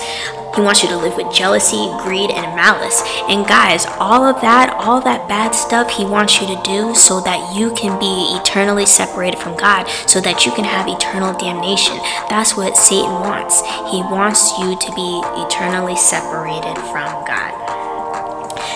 He 0.55 0.61
wants 0.61 0.83
you 0.83 0.89
to 0.89 0.97
live 0.97 1.17
with 1.17 1.33
jealousy, 1.33 1.89
greed, 2.03 2.29
and 2.29 2.55
malice. 2.55 3.01
And 3.27 3.47
guys, 3.47 3.85
all 3.97 4.23
of 4.23 4.39
that, 4.41 4.69
all 4.77 5.01
that 5.01 5.27
bad 5.27 5.51
stuff, 5.55 5.89
He 5.89 6.05
wants 6.05 6.39
you 6.39 6.47
to 6.47 6.61
do 6.63 6.93
so 6.93 7.21
that 7.21 7.55
you 7.55 7.73
can 7.73 7.99
be 7.99 8.37
eternally 8.37 8.85
separated 8.85 9.39
from 9.39 9.57
God, 9.57 9.87
so 10.07 10.21
that 10.21 10.45
you 10.45 10.51
can 10.51 10.65
have 10.65 10.87
eternal 10.87 11.33
damnation. 11.37 11.97
That's 12.29 12.55
what 12.55 12.77
Satan 12.77 13.11
wants. 13.25 13.61
He 13.89 14.01
wants 14.13 14.57
you 14.59 14.77
to 14.77 14.91
be 14.93 15.21
eternally 15.41 15.95
separated 15.95 16.77
from 16.93 17.09
God. 17.25 17.53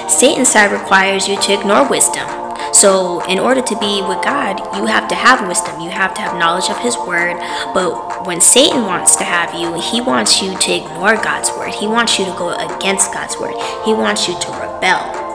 Satan's 0.09 0.49
side 0.49 0.71
requires 0.71 1.27
you 1.27 1.39
to 1.41 1.53
ignore 1.53 1.87
wisdom. 1.87 2.46
So, 2.73 3.23
in 3.25 3.39
order 3.39 3.61
to 3.61 3.79
be 3.79 4.01
with 4.01 4.23
God, 4.23 4.59
you 4.75 4.85
have 4.85 5.07
to 5.09 5.15
have 5.15 5.47
wisdom, 5.47 5.79
you 5.79 5.89
have 5.89 6.13
to 6.15 6.21
have 6.21 6.37
knowledge 6.37 6.69
of 6.69 6.77
His 6.79 6.97
Word. 6.97 7.37
But 7.73 8.25
when 8.25 8.41
Satan 8.41 8.85
wants 8.85 9.15
to 9.17 9.23
have 9.23 9.53
you, 9.55 9.79
he 9.79 10.01
wants 10.01 10.41
you 10.41 10.57
to 10.57 10.71
ignore 10.73 11.15
God's 11.15 11.49
Word, 11.51 11.73
he 11.73 11.87
wants 11.87 12.19
you 12.19 12.25
to 12.25 12.31
go 12.31 12.53
against 12.53 13.13
God's 13.13 13.37
Word, 13.37 13.55
he 13.85 13.93
wants 13.93 14.27
you 14.27 14.37
to 14.39 14.51
rebel. 14.51 15.27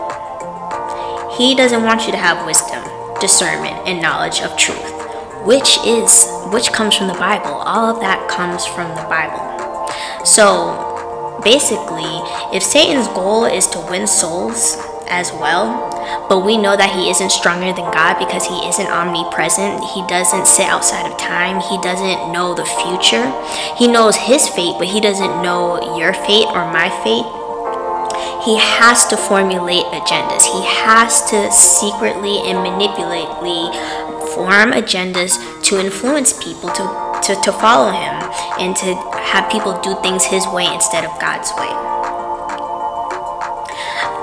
He 1.37 1.55
doesn't 1.55 1.83
want 1.83 2.05
you 2.07 2.13
to 2.13 2.19
have 2.19 2.47
wisdom, 2.47 2.85
discernment, 3.21 3.89
and 3.89 4.03
knowledge 4.03 4.41
of 4.43 4.57
truth, 4.57 4.93
which 5.45 5.79
is 5.87 6.27
which 6.53 6.71
comes 6.73 6.95
from 6.95 7.09
the 7.09 7.15
Bible. 7.15 7.55
All 7.65 7.95
of 7.95 8.01
that 8.01 8.29
comes 8.29 8.67
from 8.67 8.89
the 8.91 9.07
Bible. 9.09 9.53
So, 10.25 11.41
basically, 11.43 12.21
if 12.55 12.63
Satan's 12.63 13.09
goal 13.09 13.47
is 13.47 13.67
to 13.69 13.81
win 13.91 14.07
souls 14.07 14.77
as 15.09 15.33
well, 15.33 15.92
but 16.29 16.45
we 16.45 16.57
know 16.57 16.77
that 16.77 16.95
He 16.95 17.11
isn't 17.11 17.31
stronger 17.31 17.73
than 17.73 17.91
God 17.91 18.19
because 18.19 18.47
He 18.47 18.69
isn't 18.69 18.87
omnipresent. 18.87 19.85
He 19.95 20.07
doesn't 20.07 20.47
sit 20.47 20.67
outside 20.67 21.11
of 21.11 21.19
time. 21.19 21.61
He 21.61 21.79
doesn't 21.81 22.33
know 22.33 22.55
the 22.55 22.67
future. 22.85 23.27
He 23.77 23.89
knows 23.89 24.17
His 24.17 24.49
fate, 24.49 24.77
but 24.79 24.89
He 24.89 25.01
doesn't 25.01 25.43
know 25.43 25.97
your 25.97 26.15
fate 26.15 26.49
or 26.51 26.71
my 26.71 26.91
fate. 27.03 27.43
He 28.45 28.59
has 28.59 29.07
to 29.07 29.17
formulate 29.17 29.87
agendas. 29.95 30.43
He 30.43 30.67
has 30.83 31.23
to 31.31 31.51
secretly 31.53 32.43
and 32.51 32.59
manipulately 32.59 33.71
form 34.35 34.73
agendas 34.73 35.39
to 35.63 35.79
influence 35.79 36.33
people 36.43 36.71
to, 36.71 36.85
to, 37.23 37.41
to 37.41 37.53
follow 37.53 37.93
him 37.93 38.15
and 38.59 38.75
to 38.77 38.95
have 39.23 39.51
people 39.51 39.79
do 39.81 39.95
things 40.03 40.25
his 40.25 40.47
way 40.49 40.67
instead 40.75 41.05
of 41.05 41.11
God's 41.21 41.53
way. 41.55 41.71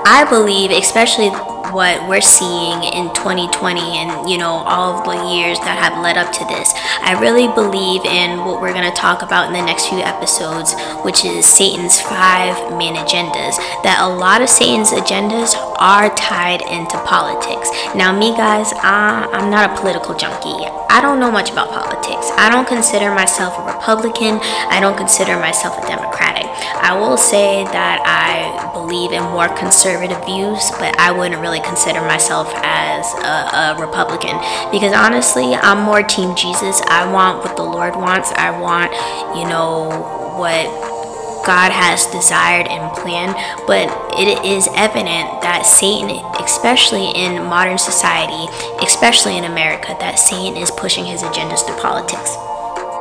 I 0.04 0.26
believe, 0.28 0.70
especially 0.70 1.30
what 1.72 2.08
we're 2.08 2.20
seeing 2.20 2.82
in 2.84 3.12
2020 3.14 3.80
and 3.98 4.28
you 4.28 4.38
know 4.38 4.62
all 4.66 4.98
of 4.98 5.04
the 5.04 5.34
years 5.34 5.58
that 5.60 5.78
have 5.78 6.02
led 6.02 6.16
up 6.16 6.32
to 6.32 6.44
this. 6.46 6.72
I 7.02 7.18
really 7.20 7.48
believe 7.48 8.04
in 8.04 8.44
what 8.44 8.60
we're 8.60 8.72
going 8.72 8.90
to 8.90 8.96
talk 8.96 9.22
about 9.22 9.46
in 9.46 9.52
the 9.52 9.62
next 9.62 9.88
few 9.88 10.00
episodes 10.00 10.74
which 11.04 11.24
is 11.24 11.46
satan's 11.46 12.00
five 12.00 12.54
main 12.76 12.94
agendas. 12.94 13.56
That 13.82 13.98
a 14.02 14.08
lot 14.08 14.42
of 14.42 14.48
satan's 14.48 14.90
agendas 14.90 15.54
are 15.80 16.14
tied 16.14 16.62
into 16.62 16.96
politics. 17.04 17.70
Now 17.94 18.16
me 18.16 18.36
guys 18.36 18.72
i'm 18.82 19.50
not 19.50 19.70
a 19.70 19.80
political 19.80 20.14
junkie 20.14 20.68
i 20.88 21.00
don't 21.00 21.18
know 21.18 21.30
much 21.30 21.50
about 21.50 21.70
politics. 21.70 22.30
I 22.36 22.50
don't 22.50 22.68
consider 22.68 23.10
myself 23.14 23.58
a 23.58 23.64
republican. 23.66 24.38
I 24.70 24.78
don't 24.80 24.96
consider 24.96 25.36
myself 25.36 25.82
a 25.82 25.86
democratic. 25.86 26.46
I 26.80 26.96
will 26.98 27.16
say 27.16 27.64
that 27.64 27.98
i 28.04 28.72
believe 28.72 29.12
in 29.12 29.22
more 29.24 29.48
conservative 29.56 30.22
views 30.24 30.70
but 30.78 30.98
i 30.98 31.10
wouldn't 31.10 31.40
really 31.40 31.60
consider 31.60 32.00
myself 32.02 32.52
as 32.56 33.14
a, 33.14 33.74
a, 33.74 33.80
Republican. 33.80 34.36
Because 34.70 34.92
honestly, 34.92 35.54
I'm 35.54 35.80
more 35.80 36.02
Team 36.02 36.34
Jesus. 36.36 36.80
I 36.86 37.10
want 37.10 37.44
what 37.44 37.56
the 37.56 37.62
Lord 37.62 37.96
wants. 37.96 38.30
I 38.32 38.50
want, 38.58 38.92
you 39.36 39.48
know, 39.48 39.88
what 40.36 40.89
God 41.44 41.72
has 41.72 42.06
desired 42.06 42.66
and 42.68 42.92
planned, 42.96 43.34
but 43.66 43.88
it 44.18 44.44
is 44.44 44.68
evident 44.76 45.40
that 45.42 45.62
Satan, 45.64 46.10
especially 46.42 47.10
in 47.16 47.44
modern 47.44 47.78
society, 47.78 48.46
especially 48.84 49.36
in 49.38 49.44
America, 49.44 49.96
that 50.00 50.18
Satan 50.18 50.56
is 50.56 50.70
pushing 50.70 51.04
his 51.04 51.22
agendas 51.22 51.64
through 51.64 51.80
politics. 51.80 52.36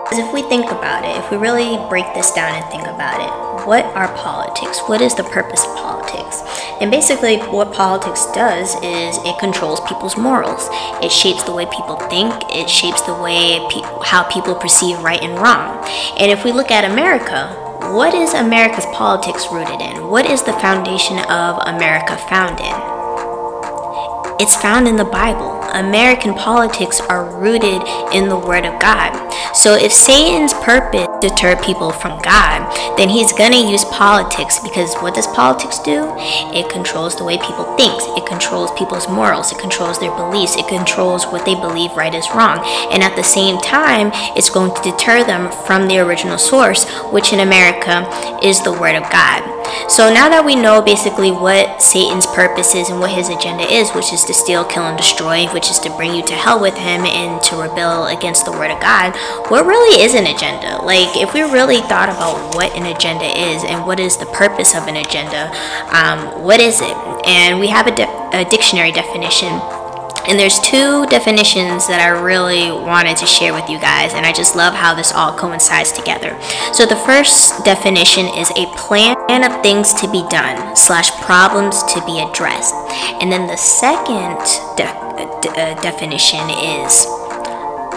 Because 0.10 0.26
if 0.26 0.34
we 0.34 0.42
think 0.50 0.72
about 0.72 1.06
it, 1.06 1.16
if 1.18 1.30
we 1.30 1.38
really 1.38 1.78
break 1.88 2.06
this 2.16 2.32
down 2.32 2.56
and 2.56 2.66
think 2.72 2.88
about 2.88 3.22
it, 3.22 3.50
what 3.68 3.86
are 3.94 4.08
politics? 4.16 4.80
What 4.88 5.02
is 5.02 5.14
the 5.14 5.24
purpose 5.24 5.64
of 5.66 5.76
politics? 5.76 6.42
And 6.82 6.90
basically, 6.90 7.38
what 7.38 7.74
politics 7.74 8.26
does 8.34 8.74
is 8.82 9.18
it 9.24 9.38
controls 9.38 9.82
people's 9.82 10.18
morals. 10.18 10.68
It 11.04 11.12
shapes 11.12 11.44
the 11.44 11.54
way 11.54 11.66
people 11.66 11.98
think. 12.10 12.34
It 12.50 12.70
shapes 12.70 13.02
the 13.02 13.14
way 13.14 13.60
pe- 13.70 13.86
how 14.06 14.24
people 14.32 14.56
perceive 14.56 14.98
right 15.04 15.22
and 15.22 15.38
wrong. 15.38 15.86
And 16.18 16.32
if 16.32 16.44
we 16.44 16.52
look 16.52 16.72
at 16.72 16.90
America, 16.90 17.69
what 17.82 18.14
is 18.14 18.34
America's 18.34 18.86
politics 18.94 19.48
rooted 19.52 19.82
in? 19.82 20.08
What 20.08 20.26
is 20.26 20.44
the 20.44 20.54
foundation 20.54 21.18
of 21.20 21.58
America 21.66 22.18
found 22.30 22.60
in? 22.60 23.00
It's 24.40 24.56
found 24.56 24.88
in 24.88 24.96
the 24.96 25.06
Bible. 25.06 25.62
American 25.74 26.34
politics 26.34 27.02
are 27.02 27.26
rooted 27.40 27.82
in 28.14 28.30
the 28.30 28.38
Word 28.38 28.66
of 28.66 28.80
God. 28.80 29.12
So 29.54 29.76
if 29.76 29.92
Satan's 29.92 30.54
purpose 30.54 31.09
deter 31.22 31.56
people 31.64 31.92
from 31.92 32.22
God, 32.22 32.98
then 32.98 33.10
he's 33.10 33.34
going 33.34 33.52
to 33.52 33.58
use 33.58 33.86
politics 33.86 34.60
because 34.60 34.96
what 34.96 35.16
does 35.16 35.28
politics 35.28 35.80
do? 35.80 36.14
It 36.54 36.70
controls 36.70 37.16
the 37.16 37.24
way 37.24 37.38
people 37.38 37.76
think. 37.76 37.94
It 38.18 38.26
controls 38.26 38.72
people's 38.78 39.08
morals. 39.08 39.52
It 39.52 39.60
controls 39.60 40.00
their 40.00 40.16
beliefs. 40.16 40.56
It 40.56 40.68
controls 40.68 41.26
what 41.26 41.46
they 41.46 41.56
believe 41.56 41.92
right 41.96 42.14
is 42.14 42.30
wrong. 42.36 42.60
And 42.92 43.04
at 43.04 43.16
the 43.16 43.24
same 43.24 43.60
time, 43.60 44.12
it's 44.36 44.50
going 44.50 44.74
to 44.76 44.82
deter 44.82 45.24
them 45.24 45.52
from 45.66 45.88
the 45.88 46.00
original 46.00 46.38
source, 46.38 46.90
which 47.12 47.34
in 47.34 47.42
America 47.42 48.08
is 48.44 48.62
the 48.64 48.74
Word 48.74 48.96
of 48.96 49.04
God. 49.12 49.59
So 49.88 50.12
now 50.12 50.30
that 50.30 50.44
we 50.46 50.56
know 50.56 50.82
basically 50.82 51.32
what 51.32 51.82
Satan's 51.82 52.26
purpose 52.26 52.76
is 52.76 52.90
and 52.90 53.00
what 53.00 53.12
his 53.12 53.30
agenda 53.30 53.64
is, 53.64 53.92
which 53.92 54.14
is 54.14 54.24
to 54.26 54.34
steal, 54.34 54.64
kill, 54.66 54.84
and 54.84 54.98
destroy, 54.98 55.48
which 55.48 55.70
is 55.70 55.80
to 55.80 55.90
bring 55.96 56.14
you 56.14 56.26
to 56.26 56.34
hell 56.34 56.60
with 56.60 56.76
him 56.76 57.06
and 57.06 57.42
to 57.44 57.56
rebel 57.56 58.08
against 58.08 58.46
the 58.46 58.52
Word 58.52 58.72
of 58.72 58.80
God, 58.82 59.16
what 59.50 59.66
really 59.66 60.02
is 60.02 60.14
an 60.14 60.28
agenda? 60.28 60.82
Like, 60.84 61.16
if 61.18 61.34
we 61.34 61.42
really 61.42 61.82
thought 61.88 62.10
about 62.10 62.56
what 62.56 62.76
an 62.76 62.86
agenda 62.86 63.26
is 63.26 63.64
and 63.64 63.86
what 63.86 64.00
is 64.00 64.18
the 64.18 64.28
purpose 64.28 64.76
of 64.76 64.88
an 64.88 64.98
agenda, 64.98 65.52
um, 65.92 66.44
what 66.44 66.60
is 66.60 66.82
it? 66.82 66.96
And 67.26 67.60
we 67.60 67.68
have 67.68 67.88
a, 67.88 67.96
de- 67.96 68.30
a 68.34 68.46
dictionary 68.50 68.92
definition 68.92 69.50
and 70.28 70.40
there's 70.40 70.60
two 70.60 71.06
definitions 71.08 71.88
that 71.88 72.02
I 72.02 72.10
really 72.10 72.72
wanted 72.72 73.18
to 73.18 73.26
share 73.26 73.54
with 73.54 73.70
you 73.70 73.80
guys, 73.80 74.14
and 74.14 74.26
I 74.26 74.34
just 74.34 74.56
love 74.56 74.74
how 74.74 74.94
this 74.94 75.12
all 75.12 75.38
coincides 75.38 75.92
together. 75.92 76.38
So 76.74 76.86
the 76.86 76.96
first 76.96 77.64
definition 77.64 78.26
is 78.38 78.50
a 78.52 78.66
plan 78.76 79.16
of 79.44 79.62
things 79.62 79.94
to 80.02 80.12
be 80.12 80.26
done 80.30 80.76
slash 80.76 81.12
problems 81.22 81.84
to 81.94 82.04
be 82.06 82.20
addressed, 82.20 82.76
and 83.22 83.32
then 83.32 83.48
the 83.48 83.58
second 83.58 84.38
de- 84.76 85.40
de- 85.42 85.56
uh, 85.56 85.80
definition 85.82 86.50
is 86.50 87.08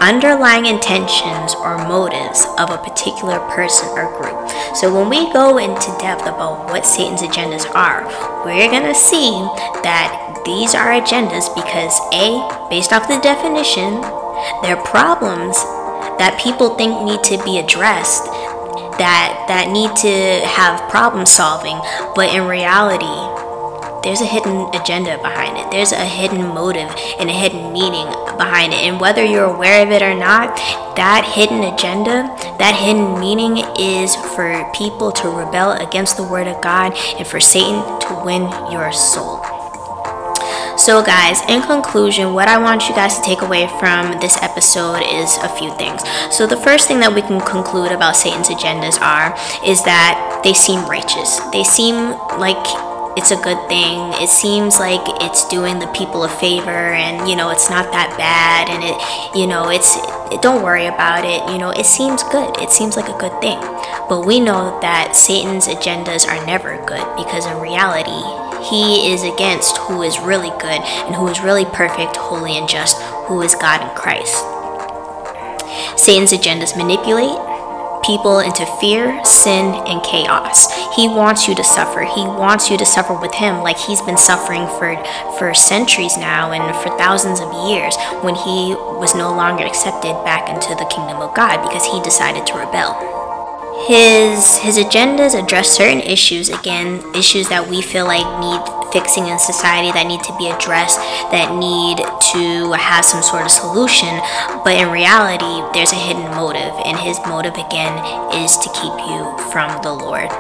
underlying 0.03 0.67
intentions 0.67 1.55
or 1.55 1.79
motives 1.87 2.45
of 2.59 2.71
a 2.71 2.79
particular 2.79 3.39
person 3.55 3.87
or 3.95 4.11
group. 4.19 4.51
So 4.75 4.93
when 4.93 5.09
we 5.09 5.33
go 5.33 5.59
into 5.59 5.95
depth 6.01 6.23
about 6.23 6.67
what 6.67 6.85
Satan's 6.85 7.23
agendas 7.23 7.71
are, 7.71 8.03
we're 8.45 8.69
going 8.69 8.83
to 8.83 8.95
see 8.99 9.31
that 9.87 10.32
these 10.45 10.75
are 10.75 10.93
agendas 10.93 11.53
because 11.55 11.95
A, 12.13 12.67
based 12.69 12.93
off 12.93 13.09
the 13.09 13.21
definition, 13.21 14.01
they're 14.63 14.83
problems 14.85 15.57
that 16.19 16.41
people 16.43 16.75
think 16.77 17.03
need 17.03 17.23
to 17.25 17.43
be 17.45 17.59
addressed 17.59 18.27
that 18.99 19.47
that 19.49 19.71
need 19.71 19.95
to 19.97 20.47
have 20.47 20.91
problem 20.91 21.27
solving, 21.27 21.79
but 22.15 22.35
in 22.35 22.47
reality, 22.47 23.19
there's 24.03 24.21
a 24.21 24.27
hidden 24.27 24.69
agenda 24.75 25.17
behind 25.19 25.57
it. 25.57 25.71
There's 25.71 25.93
a 25.93 26.05
hidden 26.05 26.43
motive 26.49 26.91
and 27.19 27.31
a 27.31 27.33
hidden 27.33 27.73
meaning 27.73 28.07
behind 28.37 28.73
it. 28.73 28.83
And 28.83 29.01
whether 29.01 29.25
you're 29.25 29.45
aware 29.45 29.87
of 29.87 29.93
it 29.93 30.03
or 30.03 30.15
not, 30.15 30.57
that 30.97 31.25
hidden 31.35 31.63
agenda, 31.63 32.27
that 32.59 32.75
hidden 32.75 33.19
meaning 33.21 33.65
is 33.79 34.15
for 34.35 34.71
people 34.75 35.13
to 35.13 35.29
rebel 35.29 35.73
against 35.73 36.17
the 36.17 36.25
word 36.25 36.49
of 36.49 36.61
God 36.61 36.93
and 37.17 37.27
for 37.27 37.39
Satan 37.39 37.79
to 38.01 38.23
win 38.25 38.43
your 38.73 38.93
soul. 38.93 39.62
So, 40.77 41.03
guys, 41.03 41.41
in 41.49 41.63
conclusion, 41.63 42.33
what 42.33 42.49
I 42.49 42.57
want 42.59 42.89
you 42.89 42.95
guys 42.95 43.17
to 43.19 43.23
take 43.23 43.43
away 43.43 43.69
from 43.79 44.19
this 44.21 44.37
episode 44.43 45.03
is 45.03 45.37
a 45.43 45.49
few 45.49 45.75
things. 45.77 46.03
So, 46.31 46.47
the 46.47 46.57
first 46.57 46.89
thing 46.89 47.01
that 47.01 47.15
we 47.15 47.21
can 47.23 47.41
conclude 47.41 47.93
about 47.93 48.17
Satan's 48.17 48.49
agendas 48.49 49.01
are 49.01 49.37
is 49.67 49.85
that 49.85 50.41
they 50.43 50.55
seem 50.55 50.85
righteous. 50.89 51.39
They 51.53 51.65
seem 51.65 51.95
like 52.41 52.57
it's 53.17 53.31
a 53.31 53.37
good 53.37 53.61
thing. 53.69 54.13
It 54.23 54.29
seems 54.29 54.79
like 54.79 55.03
it's 55.21 55.47
doing 55.49 55.79
the 55.79 55.87
people 55.89 56.25
a 56.25 56.29
favor 56.29 56.71
and 56.71 57.29
you 57.29 57.37
know, 57.37 57.51
it's 57.51 57.69
not 57.69 57.93
that 57.93 58.17
bad 58.17 58.73
and 58.73 58.83
it 58.83 58.97
you 59.37 59.47
know, 59.47 59.69
it's 59.69 59.97
it, 60.33 60.41
don't 60.41 60.63
worry 60.63 60.87
about 60.87 61.25
it. 61.25 61.45
You 61.53 61.59
know, 61.59 61.71
it 61.71 61.85
seems 61.85 62.23
good. 62.25 62.57
It 62.59 62.71
seems 62.71 62.97
like 62.97 63.09
a 63.09 63.19
good 63.19 63.37
thing. 63.41 63.61
But 64.09 64.25
we 64.25 64.41
know 64.41 64.81
that 64.81 65.15
Satan's 65.15 65.69
agendas 65.69 66.27
are 66.27 66.45
never 66.47 66.81
good 66.87 67.05
because 67.17 67.45
in 67.45 67.61
reality, 67.61 68.42
he 68.65 69.13
is 69.13 69.23
against 69.23 69.77
who 69.79 70.03
is 70.03 70.19
really 70.21 70.51
good 70.61 70.81
and 71.07 71.15
who 71.15 71.29
is 71.29 71.41
really 71.41 71.65
perfect, 71.65 72.17
holy 72.17 72.57
and 72.57 72.69
just, 72.69 73.01
who 73.27 73.43
is 73.43 73.55
God 73.55 73.83
in 73.83 73.95
Christ. 73.97 74.37
Satan's 75.99 76.33
agendas 76.33 76.77
manipulate, 76.77 77.39
people 78.03 78.41
into 78.41 78.67
fear, 78.81 79.25
sin, 79.25 79.75
and 79.87 80.03
chaos. 80.03 80.67
He 80.97 81.09
wants 81.09 81.49
you 81.49 81.55
to 81.55 81.65
suffer. 81.65 82.03
He 82.03 82.25
wants 82.25 82.71
you 82.71 82.77
to 82.77 82.85
suffer 82.85 83.15
with 83.15 83.33
him 83.35 83.63
like 83.63 83.79
he's 83.79 84.03
been 84.03 84.17
suffering 84.17 84.67
for, 84.79 84.97
for 85.39 85.55
centuries 85.55 86.17
now 86.17 86.53
and 86.53 86.75
for 86.83 86.97
thousands 86.99 87.41
of 87.41 87.53
years 87.69 87.97
when 88.23 88.35
he 88.35 88.75
was 88.99 89.15
no 89.15 89.33
longer 89.35 89.65
accepted 89.65 90.15
back 90.25 90.49
into 90.49 90.75
the 90.75 90.91
kingdom 90.91 91.19
of 91.19 91.35
God 91.35 91.63
because 91.63 91.87
he 91.87 92.03
decided 92.03 92.47
to 92.47 92.59
rebel. 92.59 93.22
His 93.87 94.59
his 94.59 94.79
agendas 94.79 95.35
address 95.35 95.71
certain 95.71 96.01
issues, 96.01 96.49
again, 96.49 97.03
issues 97.17 97.49
that 97.49 97.67
we 97.67 97.83
feel 97.83 98.07
like 98.07 98.23
need 98.39 98.63
fixing 98.93 99.27
in 99.27 99.39
society 99.41 99.91
that 99.91 100.07
need 100.07 100.23
to 100.23 100.37
be 100.39 100.47
addressed, 100.47 101.03
that 101.35 101.51
need 101.59 101.99
to 102.31 102.71
have 102.79 103.03
some 103.05 103.27
sort 103.27 103.43
of 103.43 103.51
solution. 103.51 104.13
But 104.63 104.79
in 104.79 104.93
reality, 104.95 105.67
there's 105.75 105.91
a 105.91 105.99
hidden 105.99 106.31
motive, 106.37 106.71
and 106.87 106.95
his 106.95 107.19
motive 107.27 107.59
again 107.59 107.91
is 108.39 108.55
to 108.63 108.69
keep 108.71 108.95
you 109.11 109.35
from 109.51 109.75
the 109.83 109.91
Lord. 109.91 110.31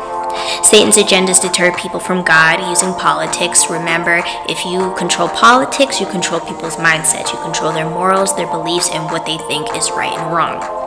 Satan's 0.62 0.96
agendas 0.96 1.42
deter 1.42 1.74
people 1.76 1.98
from 1.98 2.22
God 2.22 2.62
using 2.70 2.94
politics. 2.94 3.66
Remember, 3.68 4.22
if 4.48 4.64
you 4.64 4.94
control 4.94 5.28
politics, 5.28 5.98
you 5.98 6.06
control 6.06 6.40
people's 6.40 6.76
mindsets, 6.76 7.34
you 7.34 7.42
control 7.42 7.72
their 7.72 7.88
morals, 7.88 8.36
their 8.36 8.48
beliefs, 8.48 8.88
and 8.92 9.10
what 9.10 9.26
they 9.26 9.36
think 9.50 9.66
is 9.74 9.90
right 9.90 10.14
and 10.14 10.30
wrong. 10.30 10.81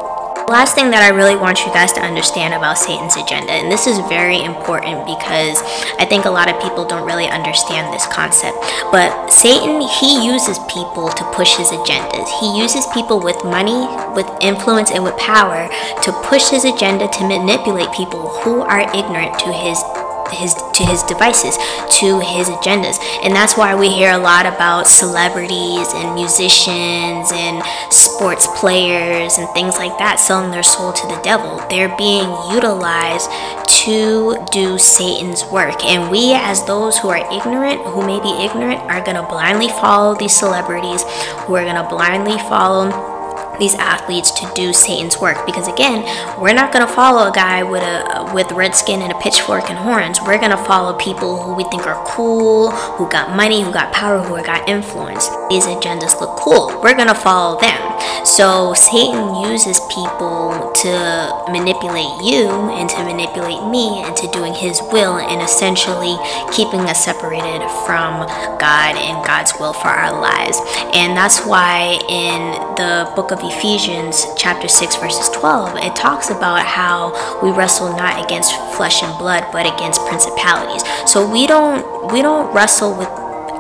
Last 0.46 0.76
thing 0.76 0.94
that 0.94 1.02
I 1.02 1.10
really 1.10 1.36
want 1.36 1.66
you 1.66 1.74
guys 1.74 1.92
to 1.94 2.06
understand 2.06 2.54
about 2.54 2.78
Satan's 2.78 3.18
agenda, 3.18 3.50
and 3.50 3.66
this 3.66 3.90
is 3.90 3.98
very 4.06 4.46
important 4.46 5.02
because 5.02 5.58
I 5.98 6.06
think 6.06 6.26
a 6.26 6.30
lot 6.30 6.54
of 6.54 6.62
people 6.62 6.86
don't 6.86 7.02
really 7.02 7.26
understand 7.26 7.90
this 7.90 8.06
concept. 8.14 8.54
But 8.94 9.10
Satan, 9.34 9.82
he 9.82 10.22
uses 10.22 10.62
people 10.70 11.10
to 11.10 11.24
push 11.34 11.58
his 11.58 11.74
agendas. 11.74 12.30
He 12.38 12.62
uses 12.62 12.86
people 12.94 13.18
with 13.18 13.42
money, 13.42 13.90
with 14.14 14.30
influence, 14.38 14.94
and 14.94 15.04
with 15.04 15.18
power 15.18 15.66
to 16.06 16.10
push 16.30 16.54
his 16.54 16.62
agenda 16.62 17.10
to 17.10 17.26
manipulate 17.26 17.90
people 17.98 18.30
who 18.46 18.62
are 18.62 18.86
ignorant 18.94 19.34
to 19.42 19.50
his 19.50 19.82
his 20.32 20.54
to 20.54 20.84
his 20.86 21.04
devices, 21.04 21.58
to 22.00 22.20
his 22.20 22.50
agendas. 22.50 22.98
And 23.24 23.36
that's 23.36 23.58
why 23.58 23.76
we 23.76 23.90
hear 23.90 24.12
a 24.12 24.18
lot 24.18 24.46
about 24.46 24.88
celebrities 24.88 25.88
and 25.94 26.16
musicians 26.16 27.32
and 27.34 27.64
sports 27.92 28.48
players 28.60 29.38
and 29.38 29.50
things 29.50 29.78
like 29.78 29.98
that 29.98 30.20
selling 30.20 30.52
their 30.52 30.64
soul 30.64 30.94
to 30.94 31.08
the 31.08 31.20
devil. 31.24 31.62
They're 31.70 31.96
being 31.98 32.30
utilized 32.52 33.30
to 33.86 34.38
do 34.52 34.78
Satan's 34.78 35.44
work. 35.46 35.84
And 35.86 36.10
we 36.10 36.34
as 36.34 36.66
those 36.66 36.98
who 36.98 37.10
are 37.10 37.22
ignorant, 37.32 37.82
who 37.82 38.06
may 38.06 38.20
be 38.20 38.44
ignorant, 38.44 38.82
are 38.82 39.04
going 39.04 39.18
to 39.18 39.24
blindly 39.24 39.68
follow 39.68 40.16
these 40.16 40.36
celebrities, 40.36 41.04
who 41.46 41.56
are 41.56 41.64
going 41.64 41.76
to 41.76 41.88
blindly 41.88 42.38
follow 42.50 43.15
these 43.60 43.76
athletes 43.76 44.32
to 44.32 44.52
do 44.56 44.74
Satan's 44.74 45.20
work 45.20 45.46
because 45.46 45.68
again, 45.68 46.04
we're 46.40 46.54
not 46.54 46.72
going 46.72 46.86
to 46.86 46.92
follow 46.94 47.30
a 47.30 47.32
guy 47.32 47.64
with 47.64 47.84
a 47.84 48.32
with 48.34 48.52
red 48.52 48.76
skin 48.76 49.02
and 49.02 49.12
a 49.12 49.20
pitchfork 49.20 49.70
and 49.70 49.78
horns. 49.78 50.20
We're 50.22 50.40
going 50.40 50.52
to 50.52 50.64
follow 50.66 50.98
people 50.98 51.42
who 51.42 51.54
we 51.54 51.64
think 51.66 51.86
are 51.88 52.04
cool, 52.06 52.72
who 52.72 53.10
got 53.10 53.36
money, 53.36 53.62
who 53.62 53.72
got 53.72 53.94
power, 53.94 54.20
who 54.20 54.36
got 54.44 54.68
influence. 54.68 55.28
These 55.50 55.66
agendas 55.66 56.20
look 56.20 56.38
cool. 56.38 56.68
We're 56.82 56.96
going 56.96 57.08
to 57.08 57.16
follow 57.16 57.60
them. 57.60 58.26
So 58.26 58.74
Satan 58.74 59.36
uses 59.52 59.80
people 59.94 60.72
to 60.82 61.46
manipulate 61.52 62.10
you 62.24 62.50
and 62.74 62.90
to 62.90 63.04
manipulate 63.04 63.70
me 63.70 64.04
into 64.04 64.28
doing 64.32 64.54
his 64.54 64.82
will 64.92 65.18
and 65.18 65.42
essentially 65.42 66.18
keeping 66.52 66.82
us 66.82 67.06
separated 67.06 67.62
from 67.86 68.26
God 68.58 68.98
and 68.98 69.26
God's 69.26 69.54
will 69.60 69.74
for 69.74 69.88
our 69.88 70.20
lives. 70.20 70.60
And 70.94 71.16
that's 71.16 71.46
why 71.46 72.00
in 72.10 72.52
the 72.76 73.12
book 73.16 73.32
of 73.32 73.44
Ephesians, 73.52 74.26
chapter 74.38 74.68
6, 74.68 74.96
verses 74.98 75.30
12, 75.30 75.78
it 75.78 75.96
talks 75.96 76.30
about 76.30 76.66
how 76.66 77.14
we 77.42 77.52
wrestle 77.52 77.90
not 77.96 78.24
against 78.24 78.54
flesh 78.76 79.04
and 79.04 79.18
blood, 79.18 79.46
but 79.52 79.66
against 79.66 80.02
principalities. 80.06 80.84
So 81.06 81.30
we 81.30 81.48
don't 81.48 82.12
we 82.12 82.22
don't 82.22 82.54
wrestle 82.54 82.96
with 82.96 83.10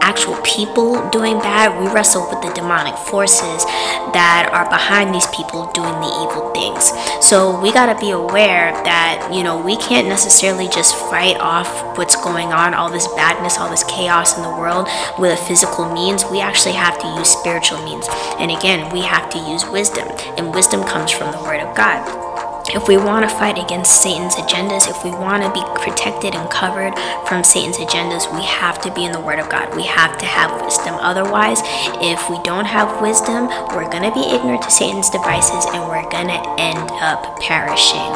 actual 0.05 0.37
people 0.45 1.01
doing 1.09 1.39
bad. 1.39 1.73
We 1.81 1.89
wrestle 1.91 2.29
with 2.29 2.41
the 2.45 2.53
demonic 2.53 2.95
forces 3.09 3.65
that 4.13 4.47
are 4.53 4.69
behind 4.69 5.13
these 5.13 5.25
people 5.33 5.65
doing 5.73 5.97
the 5.97 6.11
evil 6.21 6.53
things. 6.53 6.93
So 7.25 7.59
we 7.59 7.73
got 7.73 7.91
to 7.91 7.97
be 7.99 8.11
aware 8.11 8.71
that, 8.85 9.33
you 9.33 9.41
know, 9.41 9.57
we 9.57 9.75
can't 9.77 10.07
necessarily 10.07 10.69
just 10.69 10.95
fight 11.09 11.37
off 11.41 11.97
what's 11.97 12.15
going 12.15 12.53
on, 12.53 12.75
all 12.75 12.91
this 12.91 13.07
badness, 13.17 13.57
all 13.57 13.69
this 13.69 13.83
chaos 13.85 14.37
in 14.37 14.43
the 14.43 14.53
world 14.53 14.87
with 15.17 15.33
a 15.33 15.41
physical 15.49 15.91
means. 15.91 16.23
We 16.29 16.39
actually 16.39 16.75
have 16.75 16.99
to 17.01 17.07
use 17.17 17.29
spiritual 17.29 17.83
means. 17.83 18.05
And 18.37 18.51
again, 18.51 18.93
we 18.93 19.01
have 19.01 19.29
to 19.31 19.39
use 19.39 19.65
wisdom. 19.65 20.07
And 20.37 20.53
wisdom 20.53 20.83
comes 20.83 21.09
from 21.09 21.31
the 21.31 21.41
Word 21.41 21.61
of 21.61 21.75
God 21.75 22.24
if 22.73 22.87
we 22.87 22.97
want 22.97 23.29
to 23.29 23.35
fight 23.35 23.57
against 23.57 24.01
Satan's 24.01 24.35
agendas, 24.35 24.89
if 24.89 25.03
we 25.03 25.11
want 25.11 25.43
to 25.43 25.51
be 25.53 25.61
protected 25.83 26.33
and 26.33 26.49
covered 26.49 26.93
from 27.27 27.43
Satan's 27.43 27.77
agendas, 27.77 28.25
we 28.33 28.43
have 28.43 28.81
to 28.81 28.91
be 28.93 29.05
in 29.05 29.11
the 29.11 29.19
Word 29.19 29.39
of 29.39 29.49
God. 29.49 29.75
We 29.75 29.83
have 29.83 30.17
to 30.17 30.25
have 30.25 30.49
wisdom. 30.61 30.95
Otherwise, 30.95 31.61
if 32.01 32.29
we 32.29 32.41
don't 32.43 32.65
have 32.65 33.01
wisdom, 33.01 33.47
we're 33.69 33.89
going 33.89 34.03
to 34.03 34.13
be 34.13 34.33
ignorant 34.33 34.63
to 34.63 34.71
Satan's 34.71 35.09
devices 35.09 35.65
and 35.73 35.87
we're 35.87 36.09
going 36.09 36.27
to 36.27 36.41
end 36.57 36.89
up 37.01 37.39
perishing. 37.39 38.11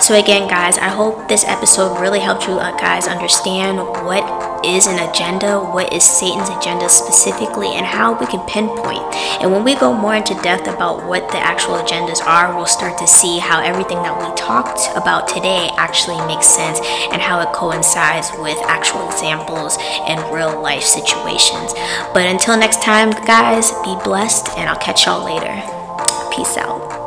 So, 0.00 0.18
again, 0.18 0.48
guys, 0.48 0.78
I 0.78 0.88
hope 0.88 1.28
this 1.28 1.44
episode 1.44 2.00
really 2.00 2.20
helped 2.20 2.48
you 2.48 2.54
uh, 2.54 2.76
guys 2.78 3.06
understand 3.06 3.78
what 3.78 4.51
is 4.64 4.86
an 4.86 4.98
agenda, 5.08 5.58
what 5.58 5.92
is 5.92 6.04
Satan's 6.04 6.48
agenda 6.48 6.88
specifically, 6.88 7.74
and 7.74 7.86
how 7.86 8.18
we 8.18 8.26
can 8.26 8.46
pinpoint. 8.46 9.02
And 9.40 9.52
when 9.52 9.64
we 9.64 9.74
go 9.74 9.92
more 9.92 10.14
into 10.14 10.34
depth 10.42 10.68
about 10.68 11.06
what 11.06 11.28
the 11.30 11.38
actual 11.38 11.74
agendas 11.74 12.24
are, 12.24 12.54
we'll 12.54 12.66
start 12.66 12.98
to 12.98 13.06
see 13.06 13.38
how 13.38 13.60
everything 13.60 13.98
that 14.02 14.16
we 14.16 14.34
talked 14.36 14.88
about 14.96 15.28
today 15.28 15.70
actually 15.76 16.20
makes 16.26 16.46
sense 16.46 16.80
and 17.12 17.20
how 17.20 17.40
it 17.40 17.52
coincides 17.52 18.30
with 18.38 18.58
actual 18.64 19.06
examples 19.08 19.76
and 20.06 20.20
real 20.32 20.60
life 20.60 20.82
situations. 20.82 21.72
But 22.14 22.26
until 22.26 22.56
next 22.56 22.82
time, 22.82 23.10
guys, 23.26 23.72
be 23.84 23.96
blessed, 24.04 24.48
and 24.56 24.68
I'll 24.68 24.78
catch 24.78 25.06
y'all 25.06 25.24
later. 25.24 25.52
Peace 26.34 26.56
out. 26.56 27.01